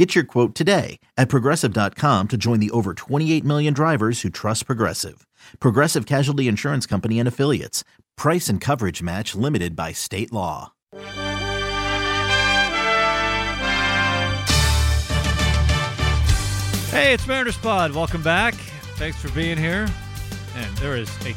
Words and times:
Get 0.00 0.14
your 0.14 0.24
quote 0.24 0.54
today 0.54 0.98
at 1.18 1.28
progressive.com 1.28 2.28
to 2.28 2.38
join 2.38 2.58
the 2.58 2.70
over 2.70 2.94
28 2.94 3.44
million 3.44 3.74
drivers 3.74 4.22
who 4.22 4.30
trust 4.30 4.64
Progressive. 4.64 5.26
Progressive 5.60 6.06
Casualty 6.06 6.48
Insurance 6.48 6.86
Company 6.86 7.18
and 7.18 7.28
Affiliates. 7.28 7.84
Price 8.16 8.48
and 8.48 8.62
coverage 8.62 9.02
match 9.02 9.34
limited 9.34 9.76
by 9.76 9.92
state 9.92 10.32
law. 10.32 10.72
Hey, 16.88 17.12
it's 17.12 17.26
Mariners 17.26 17.58
Pod. 17.58 17.92
Welcome 17.92 18.22
back. 18.22 18.54
Thanks 18.96 19.20
for 19.20 19.30
being 19.32 19.58
here. 19.58 19.86
And 20.56 20.76
there 20.78 20.96
is 20.96 21.14
a 21.26 21.34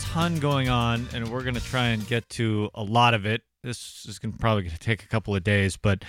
ton 0.00 0.40
going 0.40 0.68
on, 0.68 1.06
and 1.14 1.28
we're 1.28 1.44
going 1.44 1.54
to 1.54 1.64
try 1.64 1.86
and 1.90 2.04
get 2.08 2.28
to 2.30 2.70
a 2.74 2.82
lot 2.82 3.14
of 3.14 3.24
it. 3.24 3.42
This 3.62 4.04
is 4.08 4.18
going 4.18 4.32
to 4.32 4.38
probably 4.38 4.68
take 4.80 5.04
a 5.04 5.06
couple 5.06 5.36
of 5.36 5.44
days, 5.44 5.76
but 5.76 6.02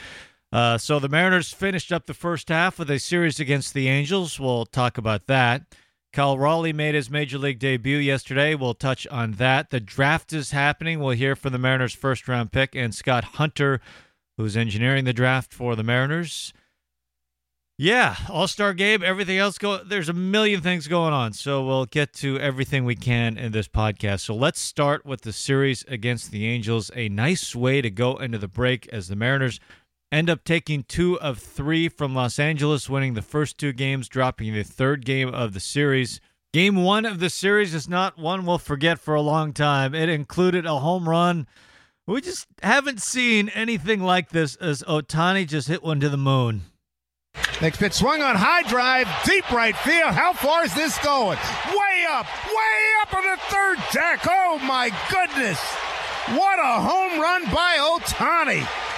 uh, 0.51 0.77
so 0.77 0.99
the 0.99 1.09
Mariners 1.09 1.53
finished 1.53 1.91
up 1.91 2.05
the 2.05 2.13
first 2.13 2.49
half 2.49 2.77
with 2.77 2.89
a 2.89 2.99
series 2.99 3.39
against 3.39 3.73
the 3.73 3.87
Angels. 3.87 4.39
We'll 4.39 4.65
talk 4.65 4.97
about 4.97 5.27
that. 5.27 5.63
Cal 6.13 6.37
Raleigh 6.37 6.73
made 6.73 6.93
his 6.93 7.09
major 7.09 7.37
league 7.37 7.59
debut 7.59 7.97
yesterday. 7.97 8.53
We'll 8.53 8.73
touch 8.73 9.07
on 9.07 9.33
that. 9.33 9.69
The 9.69 9.79
draft 9.79 10.33
is 10.33 10.51
happening. 10.51 10.99
We'll 10.99 11.11
hear 11.11 11.37
from 11.37 11.53
the 11.53 11.57
Mariners' 11.57 11.93
first 11.93 12.27
round 12.27 12.51
pick 12.51 12.75
and 12.75 12.93
Scott 12.93 13.23
Hunter, 13.23 13.79
who's 14.35 14.57
engineering 14.57 15.05
the 15.05 15.13
draft 15.13 15.53
for 15.53 15.77
the 15.77 15.83
Mariners. 15.83 16.51
Yeah, 17.77 18.15
All 18.29 18.47
Star 18.47 18.73
game, 18.73 19.01
everything 19.01 19.37
else 19.37 19.57
go. 19.57 19.83
There's 19.83 20.09
a 20.09 20.13
million 20.13 20.61
things 20.61 20.87
going 20.87 21.13
on, 21.13 21.33
so 21.33 21.65
we'll 21.65 21.85
get 21.85 22.13
to 22.15 22.37
everything 22.37 22.85
we 22.85 22.95
can 22.95 23.37
in 23.37 23.53
this 23.53 23.67
podcast. 23.67 24.19
So 24.19 24.35
let's 24.35 24.59
start 24.59 25.03
with 25.03 25.21
the 25.21 25.33
series 25.33 25.83
against 25.87 26.29
the 26.29 26.45
Angels. 26.45 26.91
A 26.93 27.09
nice 27.09 27.55
way 27.55 27.81
to 27.81 27.89
go 27.89 28.17
into 28.17 28.37
the 28.37 28.47
break 28.47 28.87
as 28.89 29.07
the 29.07 29.15
Mariners 29.15 29.59
end 30.11 30.29
up 30.29 30.43
taking 30.43 30.83
two 30.83 31.19
of 31.19 31.39
three 31.39 31.87
from 31.87 32.13
Los 32.13 32.39
Angeles, 32.39 32.89
winning 32.89 33.13
the 33.13 33.21
first 33.21 33.57
two 33.57 33.73
games, 33.73 34.09
dropping 34.09 34.53
the 34.53 34.63
third 34.63 35.05
game 35.05 35.33
of 35.33 35.53
the 35.53 35.59
series. 35.59 36.19
Game 36.53 36.83
one 36.83 37.05
of 37.05 37.19
the 37.19 37.29
series 37.29 37.73
is 37.73 37.87
not 37.87 38.17
one 38.17 38.45
we'll 38.45 38.57
forget 38.57 38.99
for 38.99 39.15
a 39.15 39.21
long 39.21 39.53
time. 39.53 39.95
It 39.95 40.09
included 40.09 40.65
a 40.65 40.79
home 40.79 41.07
run. 41.07 41.47
We 42.05 42.19
just 42.19 42.47
haven't 42.61 43.01
seen 43.01 43.47
anything 43.49 44.01
like 44.01 44.29
this 44.29 44.57
as 44.57 44.83
Ohtani 44.83 45.47
just 45.47 45.69
hit 45.69 45.81
one 45.81 46.01
to 46.01 46.09
the 46.09 46.17
moon. 46.17 46.63
Next 47.61 47.77
pitch 47.77 47.93
swung 47.93 48.21
on 48.21 48.35
high 48.35 48.63
drive, 48.63 49.07
deep 49.23 49.49
right 49.51 49.77
field. 49.77 50.11
How 50.11 50.33
far 50.33 50.65
is 50.65 50.73
this 50.73 50.97
going? 50.99 51.37
Way 51.37 52.05
up, 52.09 52.25
way 52.25 52.77
up 53.01 53.13
on 53.13 53.23
the 53.23 53.37
third 53.47 53.77
deck. 53.93 54.27
Oh 54.29 54.59
my 54.63 54.91
goodness. 55.09 55.59
What 56.35 56.59
a 56.59 56.81
home 56.81 57.21
run 57.21 57.45
by 57.45 57.77
Ohtani. 57.79 58.90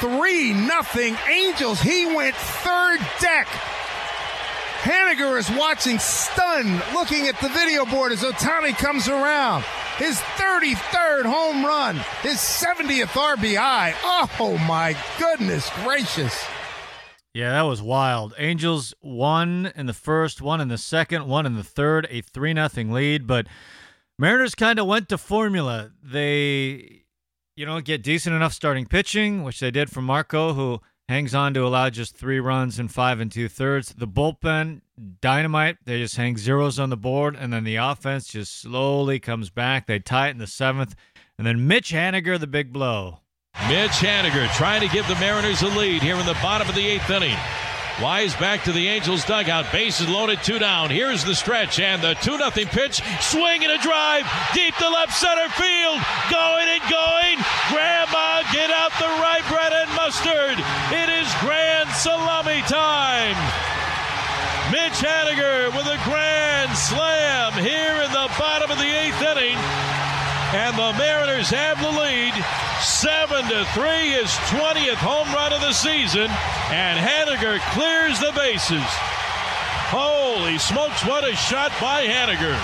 3 0.00 0.52
nothing 0.54 1.16
Angels. 1.28 1.80
He 1.80 2.06
went 2.06 2.34
third 2.34 3.00
deck. 3.20 3.46
Haniger 4.82 5.38
is 5.38 5.50
watching 5.50 5.98
stunned, 5.98 6.82
looking 6.94 7.26
at 7.26 7.40
the 7.40 7.48
video 7.48 7.84
board 7.84 8.12
as 8.12 8.22
Ohtani 8.22 8.76
comes 8.76 9.08
around. 9.08 9.64
His 9.96 10.16
33rd 10.36 11.24
home 11.24 11.64
run, 11.64 11.96
his 12.22 12.36
70th 12.36 13.08
RBI. 13.08 13.94
Oh 14.04 14.56
my 14.68 14.96
goodness 15.18 15.68
gracious. 15.82 16.44
Yeah, 17.34 17.50
that 17.50 17.62
was 17.62 17.82
wild. 17.82 18.34
Angels 18.38 18.94
won 19.02 19.72
in 19.74 19.86
the 19.86 19.92
first, 19.92 20.40
one 20.40 20.60
in 20.60 20.68
the 20.68 20.78
second, 20.78 21.26
one 21.26 21.44
in 21.46 21.56
the 21.56 21.64
third, 21.64 22.06
a 22.10 22.20
3 22.20 22.54
nothing 22.54 22.92
lead, 22.92 23.26
but 23.26 23.48
Mariners 24.16 24.54
kind 24.54 24.78
of 24.78 24.86
went 24.86 25.08
to 25.08 25.18
formula. 25.18 25.90
They 26.02 27.02
you 27.58 27.66
know, 27.66 27.80
get 27.80 28.04
decent 28.04 28.36
enough 28.36 28.52
starting 28.52 28.86
pitching, 28.86 29.42
which 29.42 29.58
they 29.58 29.72
did 29.72 29.90
from 29.90 30.04
Marco, 30.04 30.52
who 30.52 30.80
hangs 31.08 31.34
on 31.34 31.52
to 31.54 31.66
allow 31.66 31.90
just 31.90 32.16
three 32.16 32.38
runs 32.38 32.78
in 32.78 32.86
five 32.86 33.18
and 33.18 33.32
two 33.32 33.48
thirds. 33.48 33.92
The 33.98 34.06
bullpen, 34.06 34.82
dynamite. 35.20 35.78
They 35.84 35.98
just 35.98 36.16
hang 36.16 36.38
zeros 36.38 36.78
on 36.78 36.90
the 36.90 36.96
board, 36.96 37.34
and 37.34 37.52
then 37.52 37.64
the 37.64 37.74
offense 37.74 38.28
just 38.28 38.60
slowly 38.60 39.18
comes 39.18 39.50
back. 39.50 39.88
They 39.88 39.98
tie 39.98 40.28
it 40.28 40.32
in 40.32 40.38
the 40.38 40.46
seventh, 40.46 40.94
and 41.36 41.44
then 41.44 41.66
Mitch 41.66 41.90
Haniger, 41.90 42.38
the 42.38 42.46
big 42.46 42.72
blow. 42.72 43.22
Mitch 43.66 43.90
Haniger 43.90 44.48
trying 44.54 44.80
to 44.82 44.94
give 44.94 45.08
the 45.08 45.16
Mariners 45.16 45.62
a 45.62 45.66
lead 45.66 46.00
here 46.00 46.14
in 46.14 46.26
the 46.26 46.34
bottom 46.34 46.68
of 46.68 46.76
the 46.76 46.86
eighth 46.86 47.10
inning. 47.10 47.36
Wise 48.00 48.36
back 48.36 48.62
to 48.62 48.70
the 48.70 48.86
Angels 48.86 49.24
dugout. 49.24 49.72
Bases 49.72 50.08
loaded, 50.08 50.38
two 50.44 50.60
down. 50.60 50.88
Here's 50.88 51.24
the 51.24 51.34
stretch 51.34 51.80
and 51.80 52.00
the 52.00 52.14
2 52.22 52.38
0 52.38 52.50
pitch. 52.70 53.02
Swing 53.20 53.64
and 53.64 53.72
a 53.72 53.78
drive 53.82 54.22
deep 54.54 54.74
to 54.76 54.88
left 54.88 55.12
center 55.18 55.48
field. 55.58 55.98
Going 56.30 56.68
and 56.70 56.84
going. 56.86 57.36
Grandma, 57.74 58.46
get 58.54 58.70
out 58.70 58.94
the 59.02 59.10
rye 59.18 59.42
bread 59.50 59.72
and 59.74 59.90
mustard. 59.98 60.62
It 60.94 61.10
is 61.10 61.26
grand 61.42 61.90
salami 61.90 62.62
time. 62.70 63.34
Mitch 64.70 65.02
Haniger 65.02 65.74
with 65.74 65.86
a 65.90 65.98
grand 66.04 66.70
slam 66.78 67.52
here 67.54 67.98
in 67.98 68.12
the 68.12 68.30
bottom 68.38 68.70
of 68.70 68.78
the 68.78 68.84
eighth 68.84 69.20
inning. 69.22 69.58
And 70.54 70.76
the 70.78 70.94
Mariners 70.96 71.50
have 71.50 71.80
the 71.80 71.90
lead. 71.90 72.32
Seven 72.80 73.44
to 73.50 73.64
three, 73.74 74.12
his 74.12 74.30
20th 74.48 74.94
home 74.94 75.28
run 75.34 75.52
of 75.52 75.60
the 75.60 75.72
season. 75.72 76.30
And 76.70 76.98
Haniger 76.98 77.60
clears 77.72 78.18
the 78.18 78.32
bases. 78.34 78.82
Holy 79.90 80.58
smokes, 80.58 81.04
what 81.04 81.28
a 81.28 81.36
shot 81.36 81.70
by 81.80 82.06
Haniger. 82.06 82.58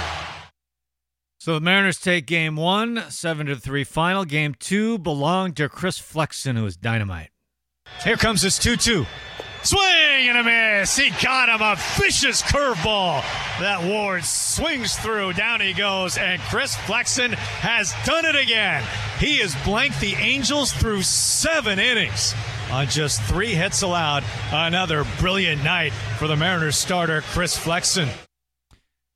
So 1.39 1.55
the 1.55 1.61
Mariners 1.61 2.01
take 2.01 2.25
game 2.25 2.57
one, 2.57 3.05
seven 3.11 3.47
to 3.49 3.57
three 3.57 3.85
final. 3.85 4.25
Game 4.25 4.55
two 4.59 4.97
belonged 4.99 5.57
to 5.59 5.69
Chris 5.69 5.99
Flexen, 5.99 6.57
who 6.57 6.65
is 6.65 6.79
dynamite. 6.79 7.31
Here 8.03 8.17
comes 8.17 8.41
his 8.41 8.59
2 8.59 8.77
2. 8.77 9.05
Swing 9.65 10.29
and 10.29 10.37
a 10.37 10.45
miss. 10.45 10.95
He 10.95 11.09
got 11.23 11.49
him 11.49 11.63
a 11.63 11.77
vicious 11.99 12.43
curveball. 12.43 13.23
That 13.61 13.83
Ward 13.83 14.23
swings 14.27 14.95
through. 14.97 15.33
Down 15.33 15.63
he 15.63 15.73
goes. 15.73 16.19
And 16.19 16.39
Chris 16.43 16.77
Flexen 16.77 17.33
has 17.33 17.95
done 18.05 18.27
it 18.27 18.37
again. 18.37 18.85
He 19.19 19.39
has 19.39 19.55
blanked 19.65 20.01
the 20.01 20.17
Angels 20.17 20.71
through 20.71 21.01
seven 21.01 21.79
innings 21.79 22.35
on 22.71 22.89
just 22.89 23.23
three 23.23 23.55
hits 23.55 23.81
allowed. 23.81 24.23
Another 24.53 25.07
brilliant 25.19 25.65
night 25.65 25.95
for 26.19 26.29
the 26.29 26.37
Mariners 26.37 26.77
starter, 26.77 27.23
Chris 27.23 27.57
Flexen. 27.57 28.11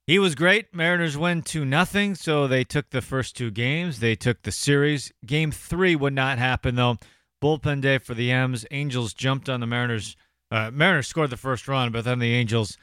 He 0.06 0.18
was 0.18 0.34
great. 0.34 0.74
Mariners 0.74 1.18
win 1.18 1.42
2 1.42 1.66
nothing, 1.66 2.14
so 2.14 2.46
they 2.46 2.64
took 2.64 2.88
the 2.88 3.02
first 3.02 3.36
two 3.36 3.50
games. 3.50 4.00
They 4.00 4.14
took 4.14 4.40
the 4.40 4.52
series. 4.52 5.12
Game 5.26 5.50
three 5.50 5.94
would 5.94 6.14
not 6.14 6.38
happen, 6.38 6.76
though. 6.76 6.96
Bullpen 7.42 7.82
day 7.82 7.98
for 7.98 8.14
the 8.14 8.32
M's. 8.32 8.64
Angels 8.70 9.12
jumped 9.12 9.50
on 9.50 9.60
the 9.60 9.66
Mariners 9.66 10.16
uh, 10.50 10.70
Mariners 10.72 11.08
scored 11.08 11.30
the 11.30 11.36
first 11.36 11.68
run, 11.68 11.92
but 11.92 12.04
then 12.04 12.18
the 12.18 12.34
Angels 12.34 12.76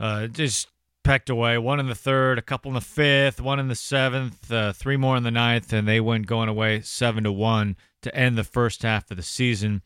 uh, 0.00 0.26
just 0.26 0.68
pecked 1.04 1.30
away. 1.30 1.58
One 1.58 1.80
in 1.80 1.86
the 1.86 1.94
third, 1.94 2.38
a 2.38 2.42
couple 2.42 2.70
in 2.70 2.74
the 2.74 2.80
fifth, 2.80 3.40
one 3.40 3.58
in 3.58 3.68
the 3.68 3.74
seventh, 3.74 4.50
uh, 4.52 4.72
three 4.72 4.96
more 4.96 5.16
in 5.16 5.22
the 5.22 5.30
ninth, 5.30 5.72
and 5.72 5.86
they 5.86 6.00
went 6.00 6.26
going 6.26 6.48
away 6.48 6.80
seven 6.80 7.24
to 7.24 7.32
one 7.32 7.76
to 8.02 8.14
end 8.14 8.36
the 8.36 8.44
first 8.44 8.82
half 8.82 9.10
of 9.10 9.16
the 9.16 9.22
season. 9.22 9.82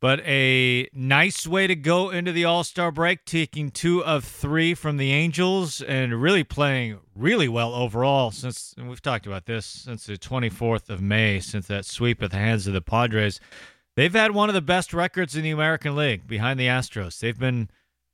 But 0.00 0.18
a 0.26 0.88
nice 0.92 1.46
way 1.46 1.68
to 1.68 1.76
go 1.76 2.10
into 2.10 2.32
the 2.32 2.44
All 2.44 2.64
Star 2.64 2.90
break, 2.90 3.24
taking 3.24 3.70
two 3.70 4.04
of 4.04 4.24
three 4.24 4.74
from 4.74 4.96
the 4.96 5.12
Angels 5.12 5.80
and 5.80 6.20
really 6.20 6.42
playing 6.42 6.98
really 7.14 7.46
well 7.46 7.72
overall. 7.72 8.32
Since 8.32 8.74
and 8.76 8.88
we've 8.88 9.00
talked 9.00 9.28
about 9.28 9.46
this 9.46 9.64
since 9.64 10.06
the 10.06 10.18
24th 10.18 10.90
of 10.90 11.00
May, 11.00 11.38
since 11.38 11.68
that 11.68 11.84
sweep 11.84 12.20
at 12.20 12.32
the 12.32 12.36
hands 12.36 12.66
of 12.66 12.72
the 12.72 12.80
Padres. 12.80 13.38
They've 13.94 14.12
had 14.12 14.30
one 14.30 14.48
of 14.48 14.54
the 14.54 14.62
best 14.62 14.94
records 14.94 15.36
in 15.36 15.42
the 15.42 15.50
American 15.50 15.94
League 15.94 16.26
behind 16.26 16.58
the 16.58 16.66
Astros. 16.66 17.18
They've 17.18 17.38
been 17.38 17.68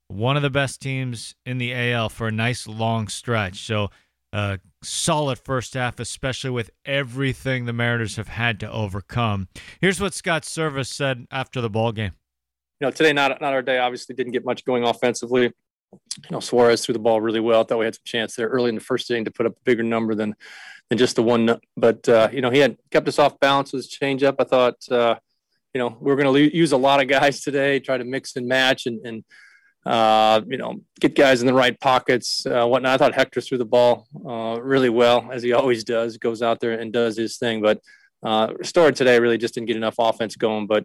one 0.09 0.37
of 0.37 0.43
the 0.43 0.51
best 0.51 0.81
teams 0.81 1.35
in 1.47 1.59
the 1.59 1.73
AL 1.73 2.09
for 2.09 2.29
a 2.29 2.33
nice 2.33 2.67
long 2.67 3.07
stretch. 3.09 3.65
So, 3.65 3.91
uh, 4.33 4.57
solid 4.83 5.39
first 5.39 5.75
half, 5.75 6.01
especially 6.01 6.51
with 6.51 6.71
everything 6.85 7.65
the 7.65 7.73
Mariners 7.73 8.17
have 8.17 8.29
had 8.29 8.59
to 8.61 8.71
overcome. 8.71 9.49
Here's 9.81 10.01
what 10.01 10.15
Scott 10.15 10.43
Servais 10.43 10.87
said 10.87 11.27
after 11.31 11.61
the 11.61 11.71
ball 11.71 11.93
game. 11.93 12.13
You 12.81 12.87
know, 12.87 12.91
today 12.91 13.13
not 13.13 13.41
not 13.41 13.53
our 13.53 13.63
day. 13.63 13.79
Obviously, 13.79 14.15
didn't 14.15 14.33
get 14.33 14.45
much 14.45 14.65
going 14.65 14.85
offensively. 14.85 15.45
You 15.45 16.31
know, 16.31 16.41
Suarez 16.41 16.85
threw 16.85 16.93
the 16.93 16.99
ball 16.99 17.21
really 17.21 17.41
well. 17.41 17.61
I 17.61 17.65
thought 17.65 17.79
we 17.79 17.85
had 17.85 17.95
some 17.95 18.03
chance 18.05 18.35
there 18.37 18.49
early 18.49 18.69
in 18.69 18.75
the 18.75 18.81
first 18.81 19.11
inning 19.11 19.25
to 19.25 19.31
put 19.31 19.47
up 19.47 19.53
a 19.53 19.61
bigger 19.65 19.83
number 19.83 20.15
than 20.15 20.35
than 20.89 20.99
just 20.99 21.17
the 21.17 21.23
one. 21.23 21.59
But 21.77 22.09
uh, 22.09 22.29
you 22.33 22.41
know, 22.41 22.51
he 22.51 22.59
had 22.59 22.77
kept 22.91 23.09
us 23.09 23.19
off 23.19 23.39
balance 23.41 23.73
with 23.73 23.85
his 23.85 23.97
changeup. 23.97 24.37
I 24.41 24.45
thought. 24.45 24.91
Uh, 24.91 25.17
you 25.75 25.79
know, 25.79 25.97
we're 26.01 26.17
going 26.17 26.33
to 26.33 26.57
use 26.57 26.73
a 26.73 26.77
lot 26.77 27.01
of 27.01 27.09
guys 27.09 27.41
today, 27.43 27.81
try 27.81 27.99
to 27.99 28.05
mix 28.05 28.37
and 28.37 28.47
match 28.47 28.87
and, 28.87 29.05
and 29.07 29.25
uh, 29.87 30.41
you 30.47 30.59
know, 30.59 30.81
get 31.01 31.15
guys 31.15 31.41
in 31.41 31.47
the 31.47 31.55
right 31.55 31.79
pockets, 31.81 32.45
uh, 32.47 32.67
whatnot. 32.67 32.95
I 32.95 32.97
thought 32.99 33.15
Hector 33.15 33.41
threw 33.41 33.59
the 33.59 33.65
ball 33.65 34.07
uh, 34.27 34.61
really 34.61 34.91
well, 34.91 35.31
as 35.33 35.43
he 35.43 35.53
always 35.53 35.85
does, 35.85 36.19
goes 36.19 36.43
out 36.43 36.61
there 36.61 36.79
and 36.79 36.93
does 36.93 37.17
his 37.17 37.39
thing. 37.39 37.63
But 37.63 37.81
uh, 38.23 38.53
Story 38.63 38.93
today 38.93 39.19
really 39.19 39.39
just 39.39 39.55
didn't 39.55 39.69
get 39.69 39.77
enough 39.77 39.95
offense 39.99 40.37
going. 40.37 40.67
But 40.67 40.85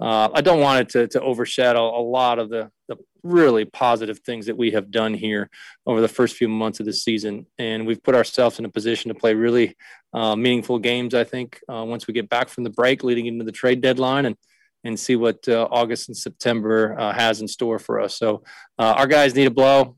uh, 0.00 0.30
I 0.32 0.40
don't 0.40 0.60
want 0.60 0.80
it 0.80 0.88
to, 0.90 1.08
to 1.08 1.20
overshadow 1.20 1.98
a 1.98 2.02
lot 2.02 2.38
of 2.38 2.48
the, 2.48 2.70
the 2.88 2.96
really 3.22 3.64
positive 3.64 4.20
things 4.20 4.46
that 4.46 4.56
we 4.56 4.70
have 4.70 4.90
done 4.90 5.14
here 5.14 5.50
over 5.86 6.00
the 6.00 6.08
first 6.08 6.36
few 6.36 6.48
months 6.48 6.80
of 6.80 6.86
the 6.86 6.92
season. 6.92 7.46
And 7.58 7.86
we've 7.86 8.02
put 8.02 8.14
ourselves 8.14 8.58
in 8.58 8.64
a 8.64 8.70
position 8.70 9.12
to 9.12 9.14
play 9.14 9.34
really 9.34 9.76
uh, 10.14 10.36
meaningful 10.36 10.78
games, 10.78 11.14
I 11.14 11.24
think, 11.24 11.60
uh, 11.68 11.84
once 11.84 12.06
we 12.06 12.14
get 12.14 12.28
back 12.28 12.48
from 12.48 12.64
the 12.64 12.70
break 12.70 13.04
leading 13.04 13.26
into 13.26 13.44
the 13.44 13.52
trade 13.52 13.80
deadline 13.80 14.26
and, 14.26 14.36
and 14.84 14.98
see 14.98 15.16
what 15.16 15.46
uh, 15.46 15.68
August 15.70 16.08
and 16.08 16.16
September 16.16 16.98
uh, 16.98 17.12
has 17.12 17.42
in 17.42 17.48
store 17.48 17.78
for 17.78 18.00
us. 18.00 18.16
So 18.16 18.42
uh, 18.78 18.94
our 18.96 19.06
guys 19.06 19.34
need 19.34 19.46
a 19.46 19.50
blow. 19.50 19.96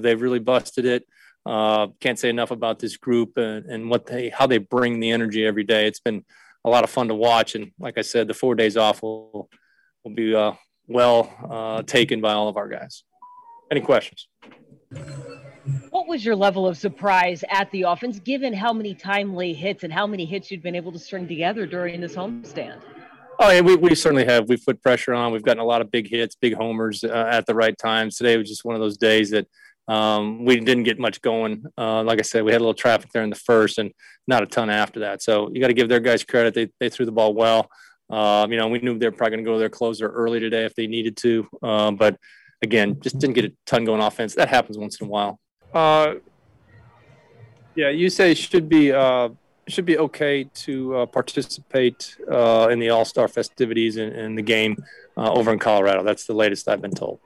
they've 0.00 0.20
really 0.20 0.38
busted 0.38 0.86
it. 0.86 1.06
can't 2.00 2.18
say 2.18 2.30
enough 2.30 2.50
about 2.50 2.78
this 2.78 2.96
group 2.96 3.36
and, 3.36 3.66
and 3.66 3.90
what 3.90 4.06
they, 4.06 4.30
how 4.30 4.46
they 4.46 4.58
bring 4.58 5.00
the 5.00 5.10
energy 5.10 5.44
every 5.44 5.64
day. 5.64 5.86
It's 5.86 6.00
been, 6.00 6.24
a 6.64 6.70
lot 6.70 6.84
of 6.84 6.90
fun 6.90 7.08
to 7.08 7.14
watch. 7.14 7.54
And 7.54 7.72
like 7.78 7.98
I 7.98 8.02
said, 8.02 8.28
the 8.28 8.34
four 8.34 8.54
days 8.54 8.76
off 8.76 9.02
will 9.02 9.48
will 10.04 10.14
be 10.14 10.34
uh, 10.34 10.52
well 10.86 11.32
uh, 11.48 11.82
taken 11.82 12.20
by 12.20 12.32
all 12.32 12.48
of 12.48 12.56
our 12.56 12.68
guys. 12.68 13.04
Any 13.70 13.80
questions? 13.80 14.28
What 15.90 16.08
was 16.08 16.24
your 16.24 16.34
level 16.34 16.66
of 16.66 16.76
surprise 16.76 17.44
at 17.48 17.70
the 17.70 17.82
offense, 17.82 18.18
given 18.18 18.52
how 18.52 18.72
many 18.72 18.94
timely 18.94 19.52
hits 19.52 19.84
and 19.84 19.92
how 19.92 20.06
many 20.06 20.24
hits 20.24 20.50
you'd 20.50 20.62
been 20.62 20.74
able 20.74 20.92
to 20.92 20.98
string 20.98 21.28
together 21.28 21.66
during 21.66 22.00
this 22.00 22.16
homestand? 22.16 22.80
Oh, 23.38 23.50
yeah, 23.50 23.60
we, 23.60 23.76
we 23.76 23.94
certainly 23.94 24.24
have. 24.24 24.48
We've 24.48 24.64
put 24.64 24.82
pressure 24.82 25.14
on. 25.14 25.32
We've 25.32 25.42
gotten 25.42 25.62
a 25.62 25.64
lot 25.64 25.80
of 25.80 25.90
big 25.90 26.08
hits, 26.08 26.34
big 26.34 26.54
homers 26.54 27.02
uh, 27.04 27.28
at 27.30 27.46
the 27.46 27.54
right 27.54 27.76
times. 27.78 28.16
Today 28.16 28.36
was 28.36 28.48
just 28.48 28.64
one 28.64 28.74
of 28.74 28.80
those 28.80 28.96
days 28.96 29.30
that 29.30 29.46
um, 29.92 30.46
we 30.46 30.58
didn't 30.58 30.84
get 30.84 30.98
much 30.98 31.20
going. 31.20 31.64
Uh, 31.76 32.02
like 32.02 32.18
I 32.18 32.22
said, 32.22 32.44
we 32.44 32.52
had 32.52 32.62
a 32.62 32.64
little 32.64 32.72
traffic 32.72 33.10
there 33.12 33.22
in 33.22 33.28
the 33.28 33.36
first 33.36 33.76
and 33.76 33.92
not 34.26 34.42
a 34.42 34.46
ton 34.46 34.70
after 34.70 35.00
that. 35.00 35.22
So 35.22 35.50
you 35.52 35.60
got 35.60 35.66
to 35.66 35.74
give 35.74 35.90
their 35.90 36.00
guys 36.00 36.24
credit. 36.24 36.54
They, 36.54 36.70
they 36.80 36.88
threw 36.88 37.04
the 37.04 37.12
ball 37.12 37.34
well. 37.34 37.68
Um, 38.08 38.50
you 38.52 38.58
know, 38.58 38.68
we 38.68 38.78
knew 38.78 38.98
they 38.98 39.06
were 39.06 39.12
probably 39.12 39.36
going 39.36 39.44
to 39.44 39.48
go 39.50 39.54
to 39.54 39.58
their 39.58 39.68
closer 39.68 40.08
early 40.08 40.40
today 40.40 40.64
if 40.64 40.74
they 40.74 40.86
needed 40.86 41.18
to. 41.18 41.46
Uh, 41.62 41.90
but 41.90 42.16
again, 42.62 43.00
just 43.02 43.18
didn't 43.18 43.34
get 43.34 43.44
a 43.44 43.52
ton 43.66 43.84
going 43.84 44.00
offense. 44.00 44.34
That 44.34 44.48
happens 44.48 44.78
once 44.78 44.98
in 44.98 45.08
a 45.08 45.10
while. 45.10 45.38
Uh, 45.74 46.14
yeah, 47.74 47.90
you 47.90 48.08
say 48.08 48.32
should 48.32 48.70
be 48.70 48.92
uh, 48.92 49.28
should 49.68 49.86
be 49.86 49.98
okay 49.98 50.44
to 50.44 50.96
uh, 50.96 51.06
participate 51.06 52.16
in 52.20 52.78
the 52.78 52.90
All 52.90 53.04
Star 53.04 53.28
festivities 53.28 53.96
in, 53.96 54.36
the 54.36 54.42
game 54.42 54.82
over 55.16 55.52
in 55.52 55.58
Colorado. 55.58 56.02
That's 56.02 56.26
the 56.26 56.34
latest 56.34 56.68
I've 56.68 56.82
been 56.82 56.94
told 56.94 57.20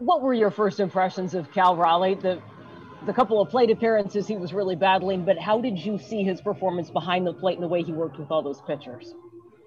what 0.00 0.22
were 0.22 0.32
your 0.32 0.50
first 0.50 0.80
impressions 0.80 1.34
of 1.34 1.52
Cal 1.52 1.76
Raleigh? 1.76 2.14
The 2.14 2.42
the 3.06 3.12
couple 3.14 3.40
of 3.40 3.48
plate 3.48 3.70
appearances 3.70 4.26
he 4.26 4.36
was 4.36 4.52
really 4.52 4.76
battling, 4.76 5.24
but 5.24 5.38
how 5.38 5.60
did 5.60 5.78
you 5.78 5.98
see 5.98 6.22
his 6.22 6.40
performance 6.42 6.90
behind 6.90 7.26
the 7.26 7.32
plate 7.32 7.54
and 7.54 7.62
the 7.62 7.68
way 7.68 7.82
he 7.82 7.92
worked 7.92 8.18
with 8.18 8.30
all 8.30 8.42
those 8.42 8.60
pitchers? 8.66 9.14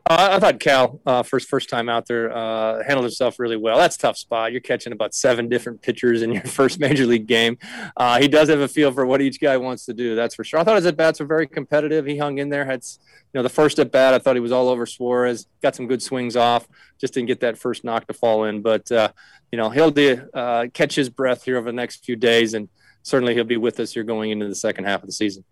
Uh, 0.05 0.31
I 0.31 0.39
thought 0.39 0.59
Cal, 0.59 0.99
uh, 1.05 1.23
first 1.23 1.47
first 1.47 1.69
time 1.69 1.87
out 1.87 2.07
there, 2.07 2.35
uh, 2.35 2.83
handled 2.83 3.05
himself 3.05 3.39
really 3.39 3.55
well. 3.55 3.77
That's 3.77 3.95
tough 3.95 4.17
spot. 4.17 4.51
You're 4.51 4.59
catching 4.59 4.91
about 4.91 5.13
seven 5.13 5.47
different 5.47 5.81
pitchers 5.81 6.21
in 6.21 6.33
your 6.33 6.43
first 6.43 6.77
major 6.77 7.05
league 7.05 7.25
game. 7.25 7.57
Uh, 7.95 8.19
he 8.19 8.27
does 8.27 8.49
have 8.49 8.59
a 8.59 8.67
feel 8.67 8.91
for 8.91 9.05
what 9.05 9.21
each 9.21 9.39
guy 9.39 9.55
wants 9.55 9.85
to 9.85 9.93
do. 9.93 10.13
That's 10.13 10.35
for 10.35 10.43
sure. 10.43 10.59
I 10.59 10.65
thought 10.65 10.75
his 10.75 10.85
at 10.85 10.97
bats 10.97 11.21
were 11.21 11.25
very 11.25 11.47
competitive. 11.47 12.05
He 12.05 12.17
hung 12.17 12.37
in 12.37 12.49
there. 12.49 12.65
Had 12.65 12.83
you 12.83 13.39
know 13.39 13.43
the 13.43 13.49
first 13.49 13.79
at 13.79 13.93
bat, 13.93 14.13
I 14.13 14.19
thought 14.19 14.35
he 14.35 14.41
was 14.41 14.51
all 14.51 14.67
over 14.67 14.85
Suarez. 14.85 15.47
Got 15.61 15.73
some 15.73 15.87
good 15.87 16.01
swings 16.01 16.35
off. 16.35 16.67
Just 16.99 17.13
didn't 17.13 17.27
get 17.27 17.39
that 17.39 17.57
first 17.57 17.85
knock 17.85 18.05
to 18.07 18.13
fall 18.13 18.43
in. 18.43 18.61
But 18.61 18.91
uh, 18.91 19.13
you 19.53 19.57
know 19.57 19.69
he'll 19.69 19.93
uh, 20.33 20.67
catch 20.73 20.95
his 20.95 21.09
breath 21.09 21.45
here 21.45 21.57
over 21.57 21.69
the 21.69 21.75
next 21.75 22.03
few 22.03 22.17
days, 22.17 22.53
and 22.53 22.67
certainly 23.03 23.35
he'll 23.35 23.45
be 23.45 23.57
with 23.57 23.79
us 23.79 23.93
here 23.93 24.03
going 24.03 24.31
into 24.31 24.49
the 24.49 24.55
second 24.55 24.83
half 24.83 25.01
of 25.01 25.07
the 25.07 25.13
season 25.13 25.45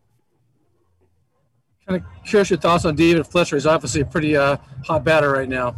kind 1.91 2.03
of 2.03 2.23
curious 2.25 2.49
your 2.49 2.59
thoughts 2.59 2.85
on 2.85 2.95
David 2.95 3.27
Fletcher. 3.27 3.55
He's 3.55 3.65
obviously 3.65 4.01
a 4.01 4.05
pretty 4.05 4.35
uh, 4.35 4.57
hot 4.85 5.03
batter 5.03 5.31
right 5.31 5.49
now. 5.49 5.75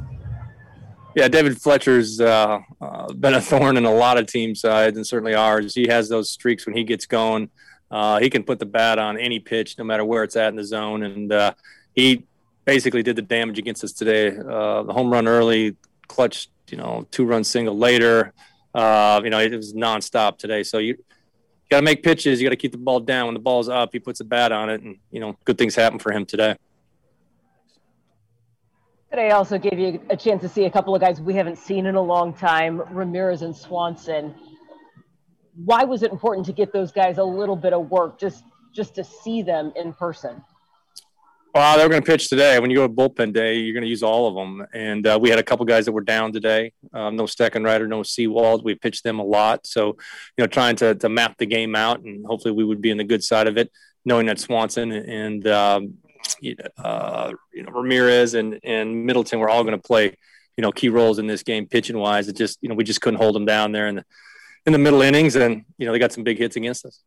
Yeah, 1.15 1.27
David 1.27 1.61
Fletcher's 1.61 2.19
uh, 2.19 2.59
uh, 2.81 3.13
been 3.13 3.35
a 3.35 3.41
thorn 3.41 3.77
in 3.77 3.85
a 3.85 3.93
lot 3.93 4.17
of 4.17 4.25
team 4.25 4.55
sides 4.55 4.97
and 4.97 5.05
certainly 5.05 5.35
ours. 5.35 5.75
He 5.75 5.87
has 5.87 6.09
those 6.09 6.29
streaks 6.29 6.65
when 6.65 6.75
he 6.75 6.83
gets 6.83 7.05
going. 7.05 7.49
Uh, 7.91 8.19
he 8.19 8.29
can 8.29 8.43
put 8.43 8.57
the 8.57 8.65
bat 8.65 8.97
on 8.97 9.19
any 9.19 9.39
pitch, 9.39 9.77
no 9.77 9.83
matter 9.83 10.03
where 10.03 10.23
it's 10.23 10.35
at 10.35 10.49
in 10.49 10.55
the 10.55 10.63
zone. 10.63 11.03
And 11.03 11.31
uh, 11.31 11.53
he 11.93 12.25
basically 12.65 13.03
did 13.03 13.15
the 13.15 13.21
damage 13.21 13.59
against 13.59 13.83
us 13.83 13.93
today. 13.93 14.29
Uh, 14.29 14.83
the 14.83 14.93
home 14.93 15.11
run 15.11 15.27
early, 15.27 15.75
clutch, 16.07 16.49
you 16.69 16.77
know, 16.77 17.07
two 17.11 17.25
run 17.25 17.43
single 17.43 17.77
later. 17.77 18.33
you 18.75 18.81
know, 19.29 19.39
it 19.39 19.55
was 19.55 19.73
nonstop 19.73 20.39
today. 20.39 20.63
So 20.63 20.79
you 20.79 20.97
got 21.73 21.79
to 21.79 21.85
make 21.85 22.03
pitches. 22.03 22.39
You 22.39 22.45
got 22.47 22.51
to 22.51 22.55
keep 22.55 22.71
the 22.71 22.77
ball 22.77 22.99
down. 22.99 23.25
When 23.27 23.33
the 23.33 23.39
ball's 23.39 23.67
up, 23.67 23.89
he 23.93 23.99
puts 23.99 24.19
a 24.19 24.23
bat 24.23 24.51
on 24.51 24.69
it, 24.69 24.81
and 24.81 24.97
you 25.11 25.19
know, 25.19 25.35
good 25.43 25.57
things 25.57 25.75
happen 25.75 25.97
for 25.97 26.11
him 26.11 26.25
today. 26.25 26.55
Today 29.09 29.31
also 29.31 29.57
gave 29.57 29.79
you 29.79 30.01
a 30.09 30.17
chance 30.17 30.41
to 30.41 30.49
see 30.49 30.65
a 30.65 30.71
couple 30.71 30.95
of 30.95 31.01
guys 31.01 31.19
we 31.19 31.33
haven't 31.33 31.57
seen 31.57 31.85
in 31.85 31.95
a 31.95 32.01
long 32.01 32.33
time, 32.33 32.81
Ramirez 32.91 33.41
and 33.41 33.55
Swanson. 33.55 34.33
Why 35.65 35.83
was 35.83 36.01
it 36.01 36.11
important 36.11 36.45
to 36.47 36.53
get 36.53 36.73
those 36.73 36.91
guys 36.91 37.17
a 37.17 37.23
little 37.23 37.55
bit 37.55 37.73
of 37.73 37.89
work, 37.89 38.19
just 38.19 38.43
just 38.71 38.95
to 38.95 39.03
see 39.03 39.41
them 39.41 39.71
in 39.75 39.93
person? 39.93 40.43
Well, 41.53 41.77
they're 41.77 41.87
going 41.87 42.01
to 42.01 42.05
pitch 42.05 42.29
today. 42.29 42.59
When 42.59 42.71
you 42.71 42.77
go 42.77 42.87
to 42.87 42.93
bullpen 42.93 43.31
day, 43.31 43.57
you're 43.57 43.75
going 43.75 43.83
to 43.83 43.89
use 43.89 44.01
all 44.01 44.27
of 44.27 44.33
them. 44.33 44.65
And 44.73 45.05
uh, 45.05 45.19
we 45.21 45.29
had 45.29 45.37
a 45.37 45.43
couple 45.43 45.67
guys 45.67 45.85
that 45.85 45.91
were 45.91 46.01
down 46.01 46.33
today. 46.33 46.73
Um, 46.93 47.15
no 47.15 47.25
Steckenrider, 47.25 47.87
no 47.87 48.01
Sewald. 48.01 48.63
We 48.63 48.73
pitched 48.73 49.03
them 49.03 49.19
a 49.19 49.23
lot. 49.23 49.67
So, 49.67 49.89
you 50.35 50.43
know, 50.43 50.47
trying 50.47 50.77
to, 50.77 50.95
to 50.95 51.09
map 51.09 51.37
the 51.37 51.45
game 51.45 51.75
out, 51.75 52.01
and 52.01 52.25
hopefully 52.25 52.55
we 52.55 52.63
would 52.63 52.81
be 52.81 52.89
in 52.89 52.97
the 52.97 53.03
good 53.03 53.23
side 53.23 53.45
of 53.45 53.59
it, 53.59 53.71
knowing 54.03 54.25
that 54.25 54.39
Swanson 54.39 54.91
and 54.91 55.47
um, 55.47 55.97
uh, 56.77 57.33
you 57.53 57.63
know 57.63 57.71
Ramirez 57.71 58.33
and 58.33 58.59
and 58.63 59.05
Middleton 59.05 59.39
were 59.39 59.49
all 59.49 59.63
going 59.63 59.79
to 59.79 59.87
play, 59.87 60.17
you 60.57 60.61
know, 60.61 60.71
key 60.71 60.89
roles 60.89 61.19
in 61.19 61.27
this 61.27 61.43
game 61.43 61.67
pitching 61.67 61.97
wise. 61.97 62.27
It 62.29 62.35
just 62.35 62.57
you 62.61 62.69
know 62.69 62.75
we 62.75 62.83
just 62.83 63.01
couldn't 63.01 63.19
hold 63.19 63.35
them 63.35 63.45
down 63.45 63.71
there 63.71 63.87
in 63.87 63.95
the 63.95 64.05
in 64.65 64.73
the 64.73 64.79
middle 64.79 65.01
innings, 65.01 65.35
and 65.35 65.65
you 65.77 65.85
know 65.85 65.91
they 65.91 65.99
got 65.99 66.11
some 66.11 66.23
big 66.23 66.39
hits 66.39 66.55
against 66.55 66.85
us. 66.85 67.03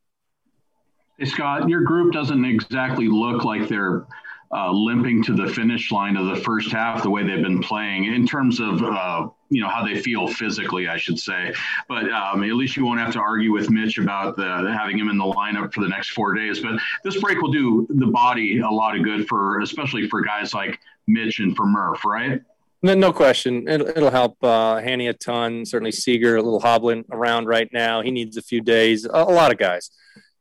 Hey 1.19 1.25
Scott, 1.25 1.69
your 1.69 1.81
group 1.81 2.13
doesn't 2.13 2.45
exactly 2.45 3.09
look 3.09 3.43
like 3.43 3.69
they're 3.69 4.07
uh, 4.53 4.71
limping 4.71 5.23
to 5.25 5.35
the 5.35 5.47
finish 5.49 5.91
line 5.91 6.17
of 6.17 6.27
the 6.27 6.37
first 6.37 6.71
half 6.71 7.03
the 7.03 7.11
way 7.11 7.23
they've 7.23 7.43
been 7.43 7.61
playing 7.61 8.05
in 8.05 8.27
terms 8.27 8.61
of 8.61 8.83
uh, 8.83 9.29
you 9.51 9.61
know 9.61 9.69
how 9.69 9.85
they 9.85 10.01
feel 10.01 10.27
physically 10.27 10.89
i 10.89 10.97
should 10.97 11.19
say 11.19 11.53
but 11.89 12.11
um, 12.11 12.43
at 12.43 12.53
least 12.55 12.77
you 12.77 12.85
won't 12.85 13.01
have 13.01 13.13
to 13.13 13.19
argue 13.19 13.53
with 13.53 13.71
mitch 13.71 13.99
about 13.99 14.37
the, 14.37 14.75
having 14.79 14.99
him 14.99 15.09
in 15.09 15.19
the 15.19 15.25
lineup 15.25 15.73
for 15.73 15.81
the 15.81 15.89
next 15.89 16.11
four 16.11 16.35
days 16.35 16.61
but 16.61 16.79
this 17.05 17.21
break 17.21 17.41
will 17.41 17.51
do 17.51 17.87
the 17.91 18.07
body 18.07 18.61
a 18.61 18.69
lot 18.69 18.97
of 18.97 19.03
good 19.03 19.27
for 19.29 19.61
especially 19.61 20.09
for 20.09 20.21
guys 20.21 20.55
like 20.55 20.79
mitch 21.07 21.39
and 21.39 21.57
for 21.57 21.67
murph 21.67 22.05
right 22.05 22.43
no, 22.83 22.95
no 22.95 23.13
question. 23.13 23.67
It'll, 23.67 23.89
it'll 23.89 24.11
help 24.11 24.37
uh, 24.45 24.77
Hanny 24.77 25.09
a 25.09 25.15
ton. 25.15 25.65
Certainly 25.65 25.93
Seager, 25.93 26.37
a 26.37 26.43
little 26.43 26.61
hobbling 26.61 27.07
around 27.11 27.47
right 27.47 27.69
now. 27.73 28.03
He 28.03 28.11
needs 28.11 28.37
a 28.37 28.43
few 28.43 28.61
days. 28.61 29.07
A, 29.07 29.09
a 29.09 29.33
lot 29.33 29.51
of 29.51 29.59
guys 29.59 29.91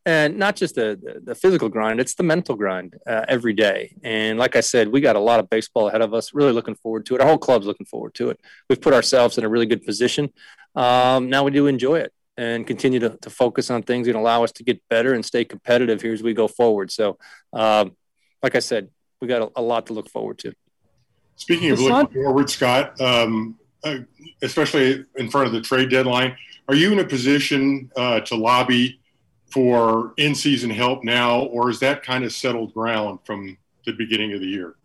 and 0.05 0.37
not 0.37 0.55
just 0.55 0.75
the, 0.75 1.19
the 1.23 1.33
physical 1.33 1.67
grind 1.67 1.99
it's 1.99 2.15
the 2.15 2.23
mental 2.23 2.55
grind 2.55 2.95
uh, 3.07 3.25
every 3.27 3.53
day. 3.53 3.95
And 4.03 4.37
like 4.37 4.55
i 4.55 4.61
said 4.61 4.87
we 4.89 5.01
got 5.01 5.15
a 5.15 5.19
lot 5.19 5.39
of 5.39 5.49
baseball 5.49 5.87
ahead 5.87 6.01
of 6.01 6.13
us 6.13 6.33
really 6.33 6.51
looking 6.51 6.75
forward 6.75 7.05
to 7.07 7.15
it. 7.15 7.21
Our 7.21 7.27
whole 7.27 7.37
club's 7.37 7.65
looking 7.65 7.85
forward 7.85 8.13
to 8.15 8.29
it. 8.29 8.39
We've 8.69 8.81
put 8.81 8.93
ourselves 8.93 9.37
in 9.37 9.43
a 9.43 9.49
really 9.49 9.65
good 9.65 9.83
position. 9.83 10.31
Um, 10.75 11.29
now 11.29 11.43
we 11.43 11.51
do 11.51 11.67
enjoy 11.67 11.99
it 11.99 12.13
and 12.37 12.67
continue 12.67 12.99
to, 12.99 13.17
to 13.21 13.29
focus 13.29 13.69
on 13.69 13.81
things 13.81 14.07
that 14.07 14.15
allow 14.15 14.43
us 14.43 14.51
to 14.53 14.63
get 14.63 14.81
better 14.89 15.13
and 15.13 15.25
stay 15.25 15.45
competitive 15.45 16.01
here 16.01 16.13
as 16.13 16.21
we 16.21 16.33
go 16.33 16.47
forward. 16.47 16.91
So 16.91 17.17
um, 17.53 17.95
like 18.45 18.55
i 18.55 18.59
said 18.59 18.89
we 19.21 19.27
got 19.27 19.41
a, 19.41 19.51
a, 19.55 19.61
lot 19.61 19.87
to 19.87 19.93
look 19.93 20.09
forward 20.09 20.37
to. 20.39 20.53
Speaking 21.35 21.71
of 21.71 21.79
looking 21.79 22.13
forward 22.13 22.49
scott 22.49 22.99
um, 23.01 23.57
uh, 23.83 23.99
especially 24.41 25.05
in 25.15 25.29
front 25.29 25.47
of 25.47 25.53
the 25.53 25.61
trade 25.61 25.89
deadline 25.89 26.37
are 26.67 26.75
you 26.75 26.91
in 26.91 26.99
a 26.99 27.03
position 27.03 27.89
uh, 27.95 28.19
to 28.21 28.35
lobby 28.35 28.99
for 29.55 30.13
in-season 30.17 30.69
help 30.69 31.05
now, 31.05 31.43
or 31.43 31.69
is 31.69 31.79
that 31.79 32.03
kind 32.03 32.25
of 32.25 32.33
settled 32.33 32.73
ground 32.73 33.19
from 33.23 33.57
the 33.85 33.93
beginning 33.93 34.33
of 34.33 34.41
the 34.41 34.47
year? 34.47 34.75